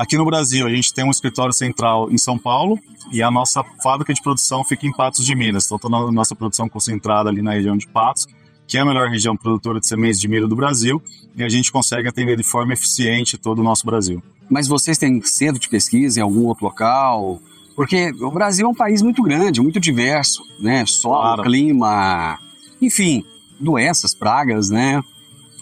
Aqui 0.00 0.16
no 0.16 0.24
Brasil, 0.24 0.66
a 0.66 0.70
gente 0.70 0.94
tem 0.94 1.04
um 1.04 1.10
escritório 1.10 1.52
central 1.52 2.10
em 2.10 2.16
São 2.16 2.38
Paulo 2.38 2.80
e 3.12 3.22
a 3.22 3.30
nossa 3.30 3.62
fábrica 3.82 4.14
de 4.14 4.22
produção 4.22 4.64
fica 4.64 4.86
em 4.86 4.92
Patos 4.92 5.26
de 5.26 5.34
Minas. 5.34 5.66
Então, 5.66 5.78
toda 5.78 5.94
a 5.94 6.10
nossa 6.10 6.34
produção 6.34 6.70
concentrada 6.70 7.28
ali 7.28 7.42
na 7.42 7.52
região 7.52 7.76
de 7.76 7.86
Patos, 7.86 8.26
que 8.66 8.78
é 8.78 8.80
a 8.80 8.84
melhor 8.86 9.10
região 9.10 9.36
produtora 9.36 9.78
de 9.78 9.86
sementes 9.86 10.18
de 10.18 10.26
milho 10.26 10.48
do 10.48 10.56
Brasil, 10.56 11.02
e 11.36 11.44
a 11.44 11.50
gente 11.50 11.70
consegue 11.70 12.08
atender 12.08 12.34
de 12.34 12.42
forma 12.42 12.72
eficiente 12.72 13.36
todo 13.36 13.58
o 13.58 13.62
nosso 13.62 13.84
Brasil. 13.84 14.22
Mas 14.48 14.66
vocês 14.66 14.96
têm 14.96 15.20
centro 15.20 15.60
de 15.60 15.68
pesquisa 15.68 16.18
em 16.18 16.22
algum 16.22 16.46
outro 16.46 16.64
local? 16.64 17.38
Porque 17.76 18.10
o 18.22 18.30
Brasil 18.30 18.64
é 18.64 18.70
um 18.70 18.74
país 18.74 19.02
muito 19.02 19.22
grande, 19.22 19.60
muito 19.60 19.78
diverso, 19.78 20.42
né? 20.60 20.86
Solo, 20.86 21.20
claro. 21.20 21.42
clima, 21.42 22.38
enfim, 22.80 23.22
doenças, 23.60 24.14
pragas, 24.14 24.70
né? 24.70 25.02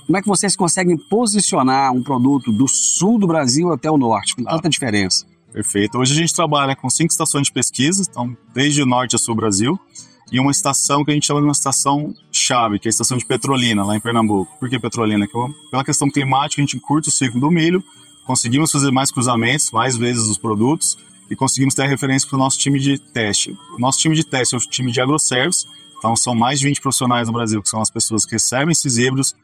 Como 0.08 0.16
é 0.16 0.22
que 0.22 0.26
vocês 0.26 0.56
conseguem 0.56 0.96
posicionar 0.96 1.92
um 1.92 2.02
produto 2.02 2.50
do 2.50 2.66
sul 2.66 3.18
do 3.18 3.26
Brasil 3.26 3.70
até 3.70 3.90
o 3.90 3.98
norte, 3.98 4.34
com 4.34 4.42
tanta 4.42 4.66
diferença? 4.66 5.26
Perfeito. 5.52 5.98
Hoje 5.98 6.14
a 6.14 6.16
gente 6.16 6.32
trabalha 6.32 6.74
com 6.74 6.88
cinco 6.88 7.12
estações 7.12 7.48
de 7.48 7.52
pesquisa, 7.52 8.02
então 8.08 8.34
desde 8.54 8.82
o 8.82 8.86
norte 8.86 9.16
a 9.16 9.18
sul 9.18 9.34
do 9.34 9.42
Brasil, 9.42 9.78
e 10.32 10.40
uma 10.40 10.50
estação 10.50 11.04
que 11.04 11.10
a 11.10 11.14
gente 11.14 11.26
chama 11.26 11.40
de 11.40 11.46
uma 11.46 11.52
estação 11.52 12.14
chave, 12.32 12.78
que 12.78 12.88
é 12.88 12.88
a 12.88 12.90
estação 12.90 13.18
de 13.18 13.26
Petrolina, 13.26 13.84
lá 13.84 13.96
em 13.96 14.00
Pernambuco. 14.00 14.50
Por 14.58 14.70
que 14.70 14.78
Petrolina? 14.78 15.26
Que 15.26 15.36
é 15.36 15.46
pela 15.70 15.84
questão 15.84 16.10
climática, 16.10 16.62
a 16.62 16.64
gente 16.64 16.80
curta 16.80 17.10
o 17.10 17.12
ciclo 17.12 17.38
do 17.38 17.50
milho, 17.50 17.84
conseguimos 18.26 18.72
fazer 18.72 18.90
mais 18.90 19.10
cruzamentos, 19.10 19.70
mais 19.72 19.94
vezes 19.94 20.26
os 20.26 20.38
produtos, 20.38 20.96
e 21.28 21.36
conseguimos 21.36 21.74
ter 21.74 21.82
a 21.82 21.86
referência 21.86 22.26
para 22.26 22.36
o 22.36 22.38
nosso 22.38 22.58
time 22.58 22.80
de 22.80 22.98
teste. 22.98 23.54
O 23.76 23.78
nosso 23.78 23.98
time 23.98 24.16
de 24.16 24.24
teste 24.24 24.54
é 24.54 24.58
o 24.58 24.60
time 24.62 24.90
de 24.90 25.02
agroservice, 25.02 25.66
então 25.98 26.16
são 26.16 26.34
mais 26.34 26.60
de 26.60 26.66
20 26.66 26.80
profissionais 26.80 27.26
no 27.26 27.34
Brasil, 27.34 27.62
que 27.62 27.68
são 27.68 27.82
as 27.82 27.90
pessoas 27.90 28.24
que 28.24 28.32
recebem 28.32 28.72
esses 28.72 28.96
híbridos, 28.96 29.36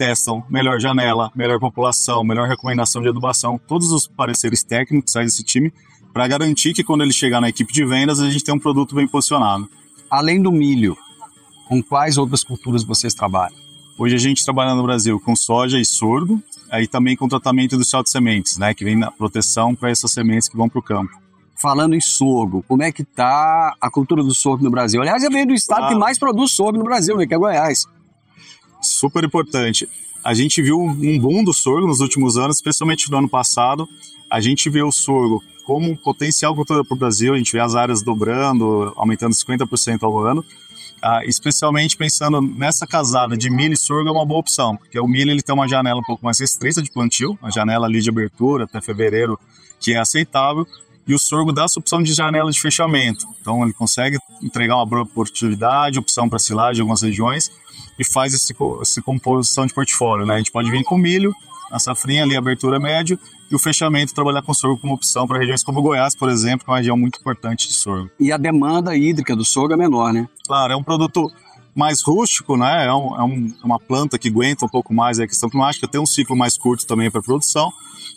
testam 0.00 0.42
melhor 0.48 0.80
janela, 0.80 1.30
melhor 1.34 1.60
população, 1.60 2.24
melhor 2.24 2.48
recomendação 2.48 3.02
de 3.02 3.08
adubação, 3.10 3.60
todos 3.68 3.92
os 3.92 4.06
pareceres 4.06 4.62
técnicos 4.62 5.12
sai 5.12 5.24
desse 5.24 5.44
time 5.44 5.70
para 6.10 6.26
garantir 6.26 6.72
que 6.72 6.82
quando 6.82 7.02
ele 7.02 7.12
chegar 7.12 7.38
na 7.38 7.50
equipe 7.50 7.70
de 7.70 7.84
vendas 7.84 8.18
a 8.18 8.30
gente 8.30 8.42
tem 8.42 8.54
um 8.54 8.58
produto 8.58 8.94
bem 8.94 9.06
posicionado. 9.06 9.68
Além 10.10 10.40
do 10.40 10.50
milho, 10.50 10.96
com 11.68 11.82
quais 11.82 12.16
outras 12.16 12.42
culturas 12.42 12.82
vocês 12.82 13.12
trabalham? 13.12 13.54
Hoje 13.98 14.14
a 14.14 14.18
gente 14.18 14.42
trabalha 14.42 14.74
no 14.74 14.82
Brasil 14.82 15.20
com 15.20 15.36
soja 15.36 15.78
e 15.78 15.84
sorgo, 15.84 16.42
aí 16.70 16.88
também 16.88 17.14
com 17.14 17.28
tratamento 17.28 17.74
industrial 17.74 18.02
de 18.02 18.08
sementes, 18.08 18.56
né, 18.56 18.72
que 18.72 18.82
vem 18.82 18.96
na 18.96 19.10
proteção 19.10 19.74
para 19.74 19.90
essas 19.90 20.10
sementes 20.10 20.48
que 20.48 20.56
vão 20.56 20.66
para 20.66 20.78
o 20.78 20.82
campo. 20.82 21.12
Falando 21.60 21.94
em 21.94 22.00
sorgo, 22.00 22.64
como 22.66 22.82
é 22.82 22.90
que 22.90 23.04
tá 23.04 23.76
a 23.78 23.90
cultura 23.90 24.22
do 24.22 24.32
sorgo 24.32 24.64
no 24.64 24.70
Brasil? 24.70 25.02
Aliás, 25.02 25.22
eu 25.22 25.30
venho 25.30 25.48
do 25.48 25.52
estado 25.52 25.84
ah. 25.84 25.88
que 25.88 25.94
mais 25.94 26.18
produz 26.18 26.52
sorgo 26.52 26.78
no 26.78 26.84
Brasil, 26.84 27.18
né, 27.18 27.26
que 27.26 27.34
é 27.34 27.36
Goiás 27.36 27.86
super 29.00 29.24
importante. 29.24 29.88
A 30.22 30.34
gente 30.34 30.60
viu 30.60 30.78
um 30.78 31.18
boom 31.18 31.42
do 31.42 31.54
sorgo 31.54 31.86
nos 31.86 32.00
últimos 32.00 32.36
anos, 32.36 32.56
especialmente 32.56 33.10
no 33.10 33.16
ano 33.16 33.28
passado. 33.28 33.88
A 34.30 34.40
gente 34.40 34.68
vê 34.68 34.82
o 34.82 34.92
sorgo 34.92 35.42
como 35.64 35.90
um 35.90 35.96
potencial 35.96 36.54
cultura 36.54 36.84
para 36.84 36.94
o 36.94 36.98
Brasil, 36.98 37.32
a 37.32 37.38
gente 37.38 37.52
vê 37.52 37.60
as 37.60 37.74
áreas 37.74 38.02
dobrando, 38.02 38.92
aumentando 38.96 39.34
50% 39.34 40.02
ao 40.02 40.18
ano. 40.18 40.44
Ah, 41.02 41.24
especialmente 41.24 41.96
pensando 41.96 42.42
nessa 42.42 42.86
casada 42.86 43.34
de 43.34 43.48
milho 43.48 43.72
e 43.72 43.76
sorgo 43.76 44.10
é 44.10 44.12
uma 44.12 44.26
boa 44.26 44.40
opção, 44.40 44.76
porque 44.76 45.00
o 45.00 45.08
milho 45.08 45.30
ele 45.30 45.40
tem 45.40 45.54
uma 45.54 45.66
janela 45.66 45.98
um 45.98 46.04
pouco 46.04 46.22
mais 46.22 46.38
restrita 46.38 46.82
de 46.82 46.90
plantio, 46.90 47.38
a 47.40 47.50
janela 47.50 47.86
ali 47.86 48.02
de 48.02 48.10
abertura 48.10 48.64
até 48.64 48.82
fevereiro, 48.82 49.38
que 49.80 49.94
é 49.94 49.98
aceitável, 49.98 50.66
e 51.06 51.14
o 51.14 51.18
sorgo 51.18 51.52
dá 51.52 51.64
essa 51.64 51.80
opção 51.80 52.02
de 52.02 52.12
janela 52.12 52.50
de 52.50 52.60
fechamento. 52.60 53.24
Então 53.40 53.64
ele 53.64 53.72
consegue 53.72 54.18
entregar 54.42 54.76
uma 54.76 54.84
boa 54.84 55.02
oportunidade, 55.02 55.98
opção 55.98 56.28
para 56.28 56.38
silagem 56.38 56.80
em 56.80 56.82
algumas 56.82 57.00
regiões, 57.00 57.50
e 57.98 58.04
faz 58.04 58.34
esse, 58.34 58.54
essa 58.80 59.02
composição 59.02 59.66
de 59.66 59.74
portfólio. 59.74 60.26
Né? 60.26 60.34
A 60.34 60.38
gente 60.38 60.52
pode 60.52 60.70
vir 60.70 60.82
com 60.84 60.96
milho, 60.96 61.34
a 61.70 61.78
safrinha 61.78 62.24
ali, 62.24 62.36
abertura 62.36 62.80
médio, 62.80 63.18
e 63.50 63.54
o 63.54 63.58
fechamento 63.58 64.14
trabalhar 64.14 64.42
com 64.42 64.54
sorgo 64.54 64.78
como 64.78 64.94
opção 64.94 65.26
para 65.26 65.38
regiões 65.38 65.62
como 65.62 65.82
Goiás, 65.82 66.14
por 66.14 66.28
exemplo, 66.28 66.64
que 66.64 66.70
é 66.70 66.72
uma 66.72 66.78
região 66.78 66.96
muito 66.96 67.18
importante 67.20 67.68
de 67.68 67.74
sorgo. 67.74 68.10
E 68.18 68.32
a 68.32 68.36
demanda 68.36 68.96
hídrica 68.96 69.34
do 69.34 69.44
sorgo 69.44 69.74
é 69.74 69.76
menor, 69.76 70.12
né? 70.12 70.28
Claro, 70.46 70.72
é 70.72 70.76
um 70.76 70.82
produto 70.82 71.30
mais 71.74 72.02
rústico, 72.02 72.56
né? 72.56 72.86
É, 72.86 72.92
um, 72.92 73.16
é 73.16 73.22
um, 73.22 73.54
uma 73.64 73.78
planta 73.78 74.18
que 74.18 74.28
aguenta 74.28 74.64
um 74.64 74.68
pouco 74.68 74.92
mais 74.92 75.18
a 75.20 75.26
questão 75.26 75.48
climática, 75.48 75.88
tem 75.88 76.00
um 76.00 76.06
ciclo 76.06 76.36
mais 76.36 76.58
curto 76.58 76.86
também 76.86 77.10
para 77.10 77.22
produção, 77.22 77.72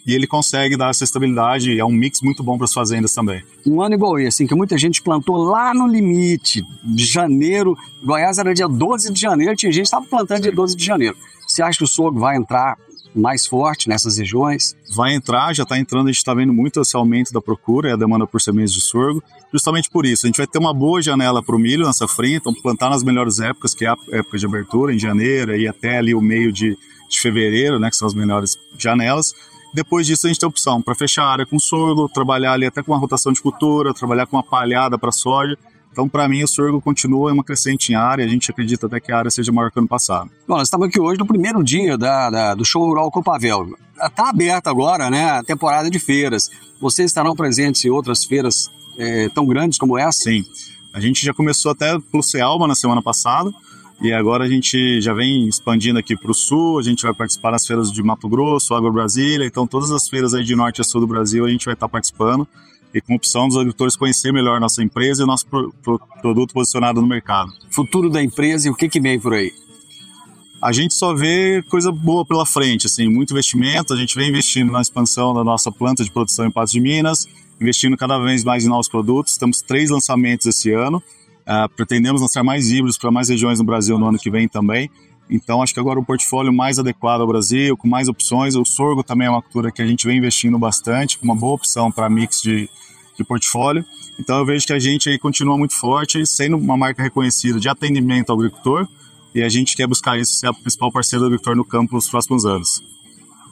e 0.05 0.13
ele 0.13 0.27
consegue 0.27 0.75
dar 0.75 0.89
essa 0.89 1.03
estabilidade, 1.03 1.79
é 1.79 1.85
um 1.85 1.91
mix 1.91 2.21
muito 2.21 2.43
bom 2.43 2.57
para 2.57 2.65
as 2.65 2.73
fazendas 2.73 3.13
também. 3.13 3.43
Um 3.65 3.81
ano 3.81 3.95
igual 3.95 4.19
esse, 4.19 4.27
assim, 4.27 4.47
que 4.47 4.55
muita 4.55 4.77
gente 4.77 5.01
plantou 5.01 5.37
lá 5.37 5.73
no 5.73 5.87
limite, 5.87 6.65
de 6.83 7.05
janeiro, 7.05 7.77
Goiás 8.03 8.37
era 8.37 8.53
dia 8.53 8.67
12 8.67 9.13
de 9.13 9.19
janeiro, 9.19 9.55
tinha 9.55 9.71
gente 9.71 9.83
que 9.83 9.87
estava 9.87 10.05
plantando 10.05 10.41
dia 10.41 10.51
12 10.51 10.75
de 10.75 10.83
janeiro. 10.83 11.15
Você 11.47 11.61
acha 11.61 11.77
que 11.77 11.83
o 11.83 11.87
sorgo 11.87 12.19
vai 12.19 12.35
entrar 12.35 12.77
mais 13.15 13.45
forte 13.45 13.87
nessas 13.87 14.17
regiões? 14.17 14.75
Vai 14.95 15.13
entrar, 15.13 15.53
já 15.53 15.63
está 15.63 15.77
entrando, 15.77 16.07
a 16.07 16.11
gente 16.11 16.17
está 16.17 16.33
vendo 16.33 16.53
muito 16.53 16.81
esse 16.81 16.95
aumento 16.95 17.31
da 17.31 17.41
procura 17.41 17.89
e 17.89 17.91
a 17.91 17.95
demanda 17.95 18.25
por 18.25 18.41
sementes 18.41 18.73
de 18.73 18.81
sorgo. 18.81 19.23
Justamente 19.51 19.89
por 19.89 20.05
isso, 20.05 20.25
a 20.25 20.27
gente 20.27 20.37
vai 20.37 20.47
ter 20.47 20.59
uma 20.59 20.73
boa 20.73 21.01
janela 21.01 21.41
para 21.41 21.55
o 21.55 21.59
milho 21.59 21.85
nessa 21.85 22.07
frente, 22.07 22.37
então 22.37 22.53
plantar 22.53 22.89
nas 22.89 23.03
melhores 23.03 23.39
épocas, 23.39 23.73
que 23.73 23.85
é 23.85 23.89
a 23.89 23.97
época 24.11 24.37
de 24.37 24.45
abertura, 24.45 24.93
em 24.93 24.99
janeiro 24.99 25.55
e 25.55 25.67
até 25.67 25.97
ali 25.97 26.13
o 26.13 26.21
meio 26.21 26.51
de, 26.51 26.77
de 27.09 27.19
fevereiro, 27.19 27.79
né, 27.79 27.89
que 27.89 27.95
são 27.95 28.07
as 28.07 28.13
melhores 28.13 28.57
janelas. 28.77 29.33
Depois 29.73 30.05
disso, 30.05 30.27
a 30.27 30.29
gente 30.29 30.39
tem 30.39 30.47
opção 30.47 30.81
para 30.81 30.93
fechar 30.93 31.23
a 31.23 31.31
área 31.31 31.45
com 31.45 31.57
sorgo, 31.57 32.07
trabalhar 32.07 32.53
ali 32.53 32.65
até 32.65 32.83
com 32.83 32.91
uma 32.91 32.99
rotação 32.99 33.31
de 33.31 33.41
cultura, 33.41 33.93
trabalhar 33.93 34.27
com 34.27 34.37
uma 34.37 34.43
palhada 34.43 34.97
para 34.99 35.11
soja 35.11 35.57
então, 35.93 36.09
para 36.09 36.27
mim, 36.27 36.41
o 36.41 36.47
sorgo 36.47 36.81
continua 36.81 37.31
uma 37.31 37.43
crescente 37.43 37.91
em 37.91 37.95
área. 37.95 38.25
A 38.25 38.27
gente 38.27 38.49
acredita 38.49 38.87
até 38.87 38.99
que 38.99 39.11
a 39.11 39.17
área 39.19 39.29
seja 39.29 39.51
maior 39.51 39.71
que 39.71 39.77
ano 39.77 39.87
passado. 39.87 40.31
Bom, 40.47 40.55
nós 40.55 40.63
estamos 40.67 40.87
aqui 40.87 40.99
hoje 40.99 41.19
no 41.19 41.27
primeiro 41.27 41.63
dia 41.63 41.95
da, 41.95 42.31
da 42.31 42.55
do 42.55 42.65
show 42.65 42.83
rural 42.83 43.11
Copavel. 43.11 43.77
Está 44.03 44.29
aberta 44.29 44.71
agora, 44.71 45.11
né, 45.11 45.29
a 45.29 45.43
temporada 45.43 45.91
de 45.91 45.99
feiras. 45.99 46.49
Vocês 46.81 47.11
estarão 47.11 47.35
presentes 47.35 47.85
em 47.85 47.91
outras 47.91 48.25
feiras 48.25 48.71
é, 48.97 49.29
tão 49.29 49.45
grandes 49.45 49.77
como 49.77 49.95
essa? 49.95 50.23
Sim. 50.23 50.43
A 50.91 50.99
gente 50.99 51.23
já 51.23 51.31
começou 51.31 51.71
até 51.71 51.99
pelo 52.11 52.23
Cealma 52.23 52.67
na 52.67 52.73
semana 52.73 53.01
passada. 53.01 53.51
E 54.01 54.11
agora 54.11 54.45
a 54.45 54.49
gente 54.49 54.99
já 54.99 55.13
vem 55.13 55.47
expandindo 55.47 55.99
aqui 55.99 56.17
para 56.17 56.31
o 56.31 56.33
sul, 56.33 56.79
a 56.79 56.81
gente 56.81 57.03
vai 57.03 57.13
participar 57.13 57.51
das 57.51 57.65
feiras 57.65 57.91
de 57.91 58.01
Mato 58.01 58.27
Grosso, 58.27 58.73
Agro 58.73 58.91
Brasília, 58.91 59.45
então 59.45 59.67
todas 59.67 59.91
as 59.91 60.09
feiras 60.09 60.33
aí 60.33 60.43
de 60.43 60.55
norte 60.55 60.81
a 60.81 60.83
sul 60.83 60.99
do 60.99 61.07
Brasil 61.07 61.45
a 61.45 61.49
gente 61.49 61.63
vai 61.65 61.75
estar 61.75 61.87
participando 61.87 62.45
e 62.93 63.01
com 63.01 63.15
opção 63.15 63.47
dos 63.47 63.57
agricultores 63.57 63.95
conhecer 63.95 64.31
melhor 64.31 64.59
nossa 64.59 64.83
empresa 64.83 65.23
e 65.23 65.25
nosso 65.25 65.47
pro, 65.47 65.73
pro, 65.81 65.99
produto 66.21 66.53
posicionado 66.53 67.01
no 67.01 67.07
mercado. 67.07 67.51
Futuro 67.71 68.09
da 68.09 68.21
empresa 68.21 68.67
e 68.67 68.71
o 68.71 68.75
que, 68.75 68.87
que 68.87 68.99
vem 68.99 69.19
por 69.19 69.33
aí? 69.33 69.51
A 70.61 70.71
gente 70.71 70.93
só 70.93 71.13
vê 71.13 71.61
coisa 71.69 71.91
boa 71.91 72.25
pela 72.25 72.45
frente, 72.45 72.87
assim, 72.87 73.09
muito 73.09 73.33
investimento, 73.33 73.93
a 73.93 73.97
gente 73.97 74.15
vem 74.15 74.29
investindo 74.29 74.71
na 74.71 74.79
expansão 74.79 75.33
da 75.33 75.43
nossa 75.43 75.71
planta 75.71 76.03
de 76.03 76.11
produção 76.11 76.45
em 76.45 76.51
Patos 76.51 76.71
de 76.71 76.79
Minas, 76.79 77.27
investindo 77.59 77.97
cada 77.97 78.17
vez 78.17 78.43
mais 78.43 78.63
em 78.63 78.69
novos 78.69 78.87
produtos, 78.87 79.35
temos 79.35 79.61
três 79.61 79.89
lançamentos 79.89 80.45
esse 80.45 80.71
ano, 80.71 81.03
uh, 81.41 81.67
pretendemos 81.75 82.21
lançar 82.21 82.43
mais 82.43 82.71
híbridos 82.71 82.97
para 82.97 83.11
mais 83.11 83.27
regiões 83.27 83.59
no 83.59 83.65
Brasil 83.65 83.99
no 83.99 84.07
ano 84.07 84.17
que 84.17 84.29
vem 84.29 84.47
também, 84.47 84.89
então 85.29 85.61
acho 85.61 85.73
que 85.73 85.79
agora 85.79 85.99
o 85.99 86.05
portfólio 86.05 86.53
mais 86.53 86.77
adequado 86.77 87.21
ao 87.21 87.27
Brasil, 87.27 87.75
com 87.77 87.87
mais 87.87 88.07
opções, 88.07 88.55
o 88.55 88.65
sorgo 88.65 89.03
também 89.03 89.27
é 89.27 89.29
uma 89.29 89.41
cultura 89.41 89.71
que 89.71 89.81
a 89.81 89.85
gente 89.85 90.05
vem 90.05 90.17
investindo 90.17 90.57
bastante, 90.59 91.17
com 91.17 91.25
uma 91.25 91.35
boa 91.35 91.55
opção 91.55 91.91
para 91.91 92.09
mix 92.09 92.41
de, 92.41 92.69
de 93.17 93.23
portfólio. 93.23 93.85
Então 94.19 94.37
eu 94.37 94.45
vejo 94.45 94.65
que 94.65 94.73
a 94.73 94.79
gente 94.79 95.09
aí 95.09 95.17
continua 95.17 95.57
muito 95.57 95.75
forte, 95.75 96.25
sendo 96.25 96.57
uma 96.57 96.77
marca 96.77 97.01
reconhecida 97.01 97.59
de 97.59 97.69
atendimento 97.69 98.31
ao 98.31 98.37
agricultor, 98.37 98.87
e 99.33 99.41
a 99.41 99.49
gente 99.49 99.75
quer 99.75 99.87
buscar 99.87 100.17
isso, 100.19 100.33
ser 100.35 100.49
o 100.49 100.53
principal 100.53 100.91
parceiro 100.91 101.21
do 101.21 101.27
agricultor 101.27 101.55
no 101.55 101.65
campo 101.65 101.95
nos 101.95 102.09
próximos 102.09 102.45
anos. 102.45 102.83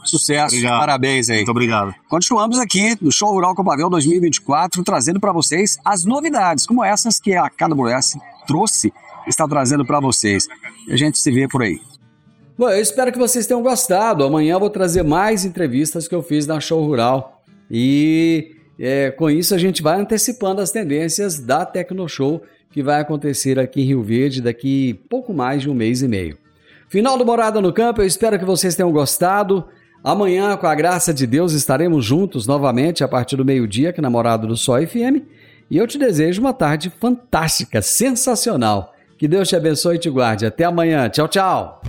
Sucesso, 0.03 0.55
obrigado. 0.55 0.79
parabéns 0.79 1.29
aí. 1.29 1.37
Muito 1.37 1.51
obrigado. 1.51 1.95
Continuamos 2.07 2.59
aqui 2.59 2.97
no 3.01 3.11
Show 3.11 3.31
Rural 3.31 3.53
Copavel 3.53 3.89
2024, 3.89 4.83
trazendo 4.83 5.19
para 5.19 5.31
vocês 5.31 5.77
as 5.85 6.05
novidades, 6.05 6.65
como 6.65 6.83
essas 6.83 7.19
que 7.19 7.35
a 7.35 7.49
KWS 7.49 8.17
trouxe, 8.47 8.91
está 9.27 9.47
trazendo 9.47 9.85
para 9.85 9.99
vocês. 9.99 10.47
A 10.89 10.95
gente 10.95 11.17
se 11.17 11.31
vê 11.31 11.47
por 11.47 11.61
aí. 11.61 11.79
Bom, 12.57 12.69
eu 12.69 12.81
espero 12.81 13.11
que 13.11 13.17
vocês 13.17 13.47
tenham 13.47 13.61
gostado. 13.63 14.23
Amanhã 14.23 14.53
eu 14.53 14.59
vou 14.59 14.69
trazer 14.69 15.03
mais 15.03 15.45
entrevistas 15.45 16.07
que 16.07 16.13
eu 16.13 16.21
fiz 16.21 16.45
na 16.45 16.59
Show 16.59 16.83
Rural. 16.83 17.41
E 17.69 18.55
é, 18.77 19.11
com 19.11 19.29
isso, 19.29 19.55
a 19.55 19.57
gente 19.57 19.81
vai 19.81 19.99
antecipando 19.99 20.61
as 20.61 20.71
tendências 20.71 21.39
da 21.39 21.65
Tecnoshow 21.65 22.41
que 22.71 22.81
vai 22.81 23.01
acontecer 23.01 23.59
aqui 23.59 23.81
em 23.81 23.85
Rio 23.85 24.01
Verde 24.01 24.41
daqui 24.41 24.93
pouco 25.09 25.33
mais 25.33 25.61
de 25.61 25.69
um 25.69 25.73
mês 25.73 26.01
e 26.01 26.07
meio. 26.07 26.37
Final 26.89 27.17
do 27.17 27.25
Morada 27.25 27.61
no 27.61 27.71
Campo, 27.71 28.01
eu 28.01 28.05
espero 28.05 28.37
que 28.37 28.45
vocês 28.45 28.75
tenham 28.75 28.91
gostado. 28.91 29.65
Amanhã, 30.03 30.57
com 30.57 30.67
a 30.67 30.75
graça 30.75 31.13
de 31.13 31.27
Deus, 31.27 31.53
estaremos 31.53 32.03
juntos 32.03 32.47
novamente 32.47 33.03
a 33.03 33.07
partir 33.07 33.35
do 33.35 33.45
meio-dia 33.45 33.91
aqui 33.91 34.01
na 34.01 34.09
Morada 34.09 34.47
do 34.47 34.57
Sol 34.57 34.75
FM. 34.85 35.23
E 35.69 35.77
eu 35.77 35.85
te 35.85 35.97
desejo 35.97 36.41
uma 36.41 36.53
tarde 36.53 36.91
fantástica, 36.99 37.81
sensacional. 37.81 38.93
Que 39.21 39.27
Deus 39.27 39.49
te 39.49 39.55
abençoe 39.55 39.97
e 39.97 39.99
te 39.99 40.09
guarde. 40.09 40.47
Até 40.47 40.63
amanhã. 40.63 41.07
Tchau, 41.07 41.27
tchau. 41.27 41.79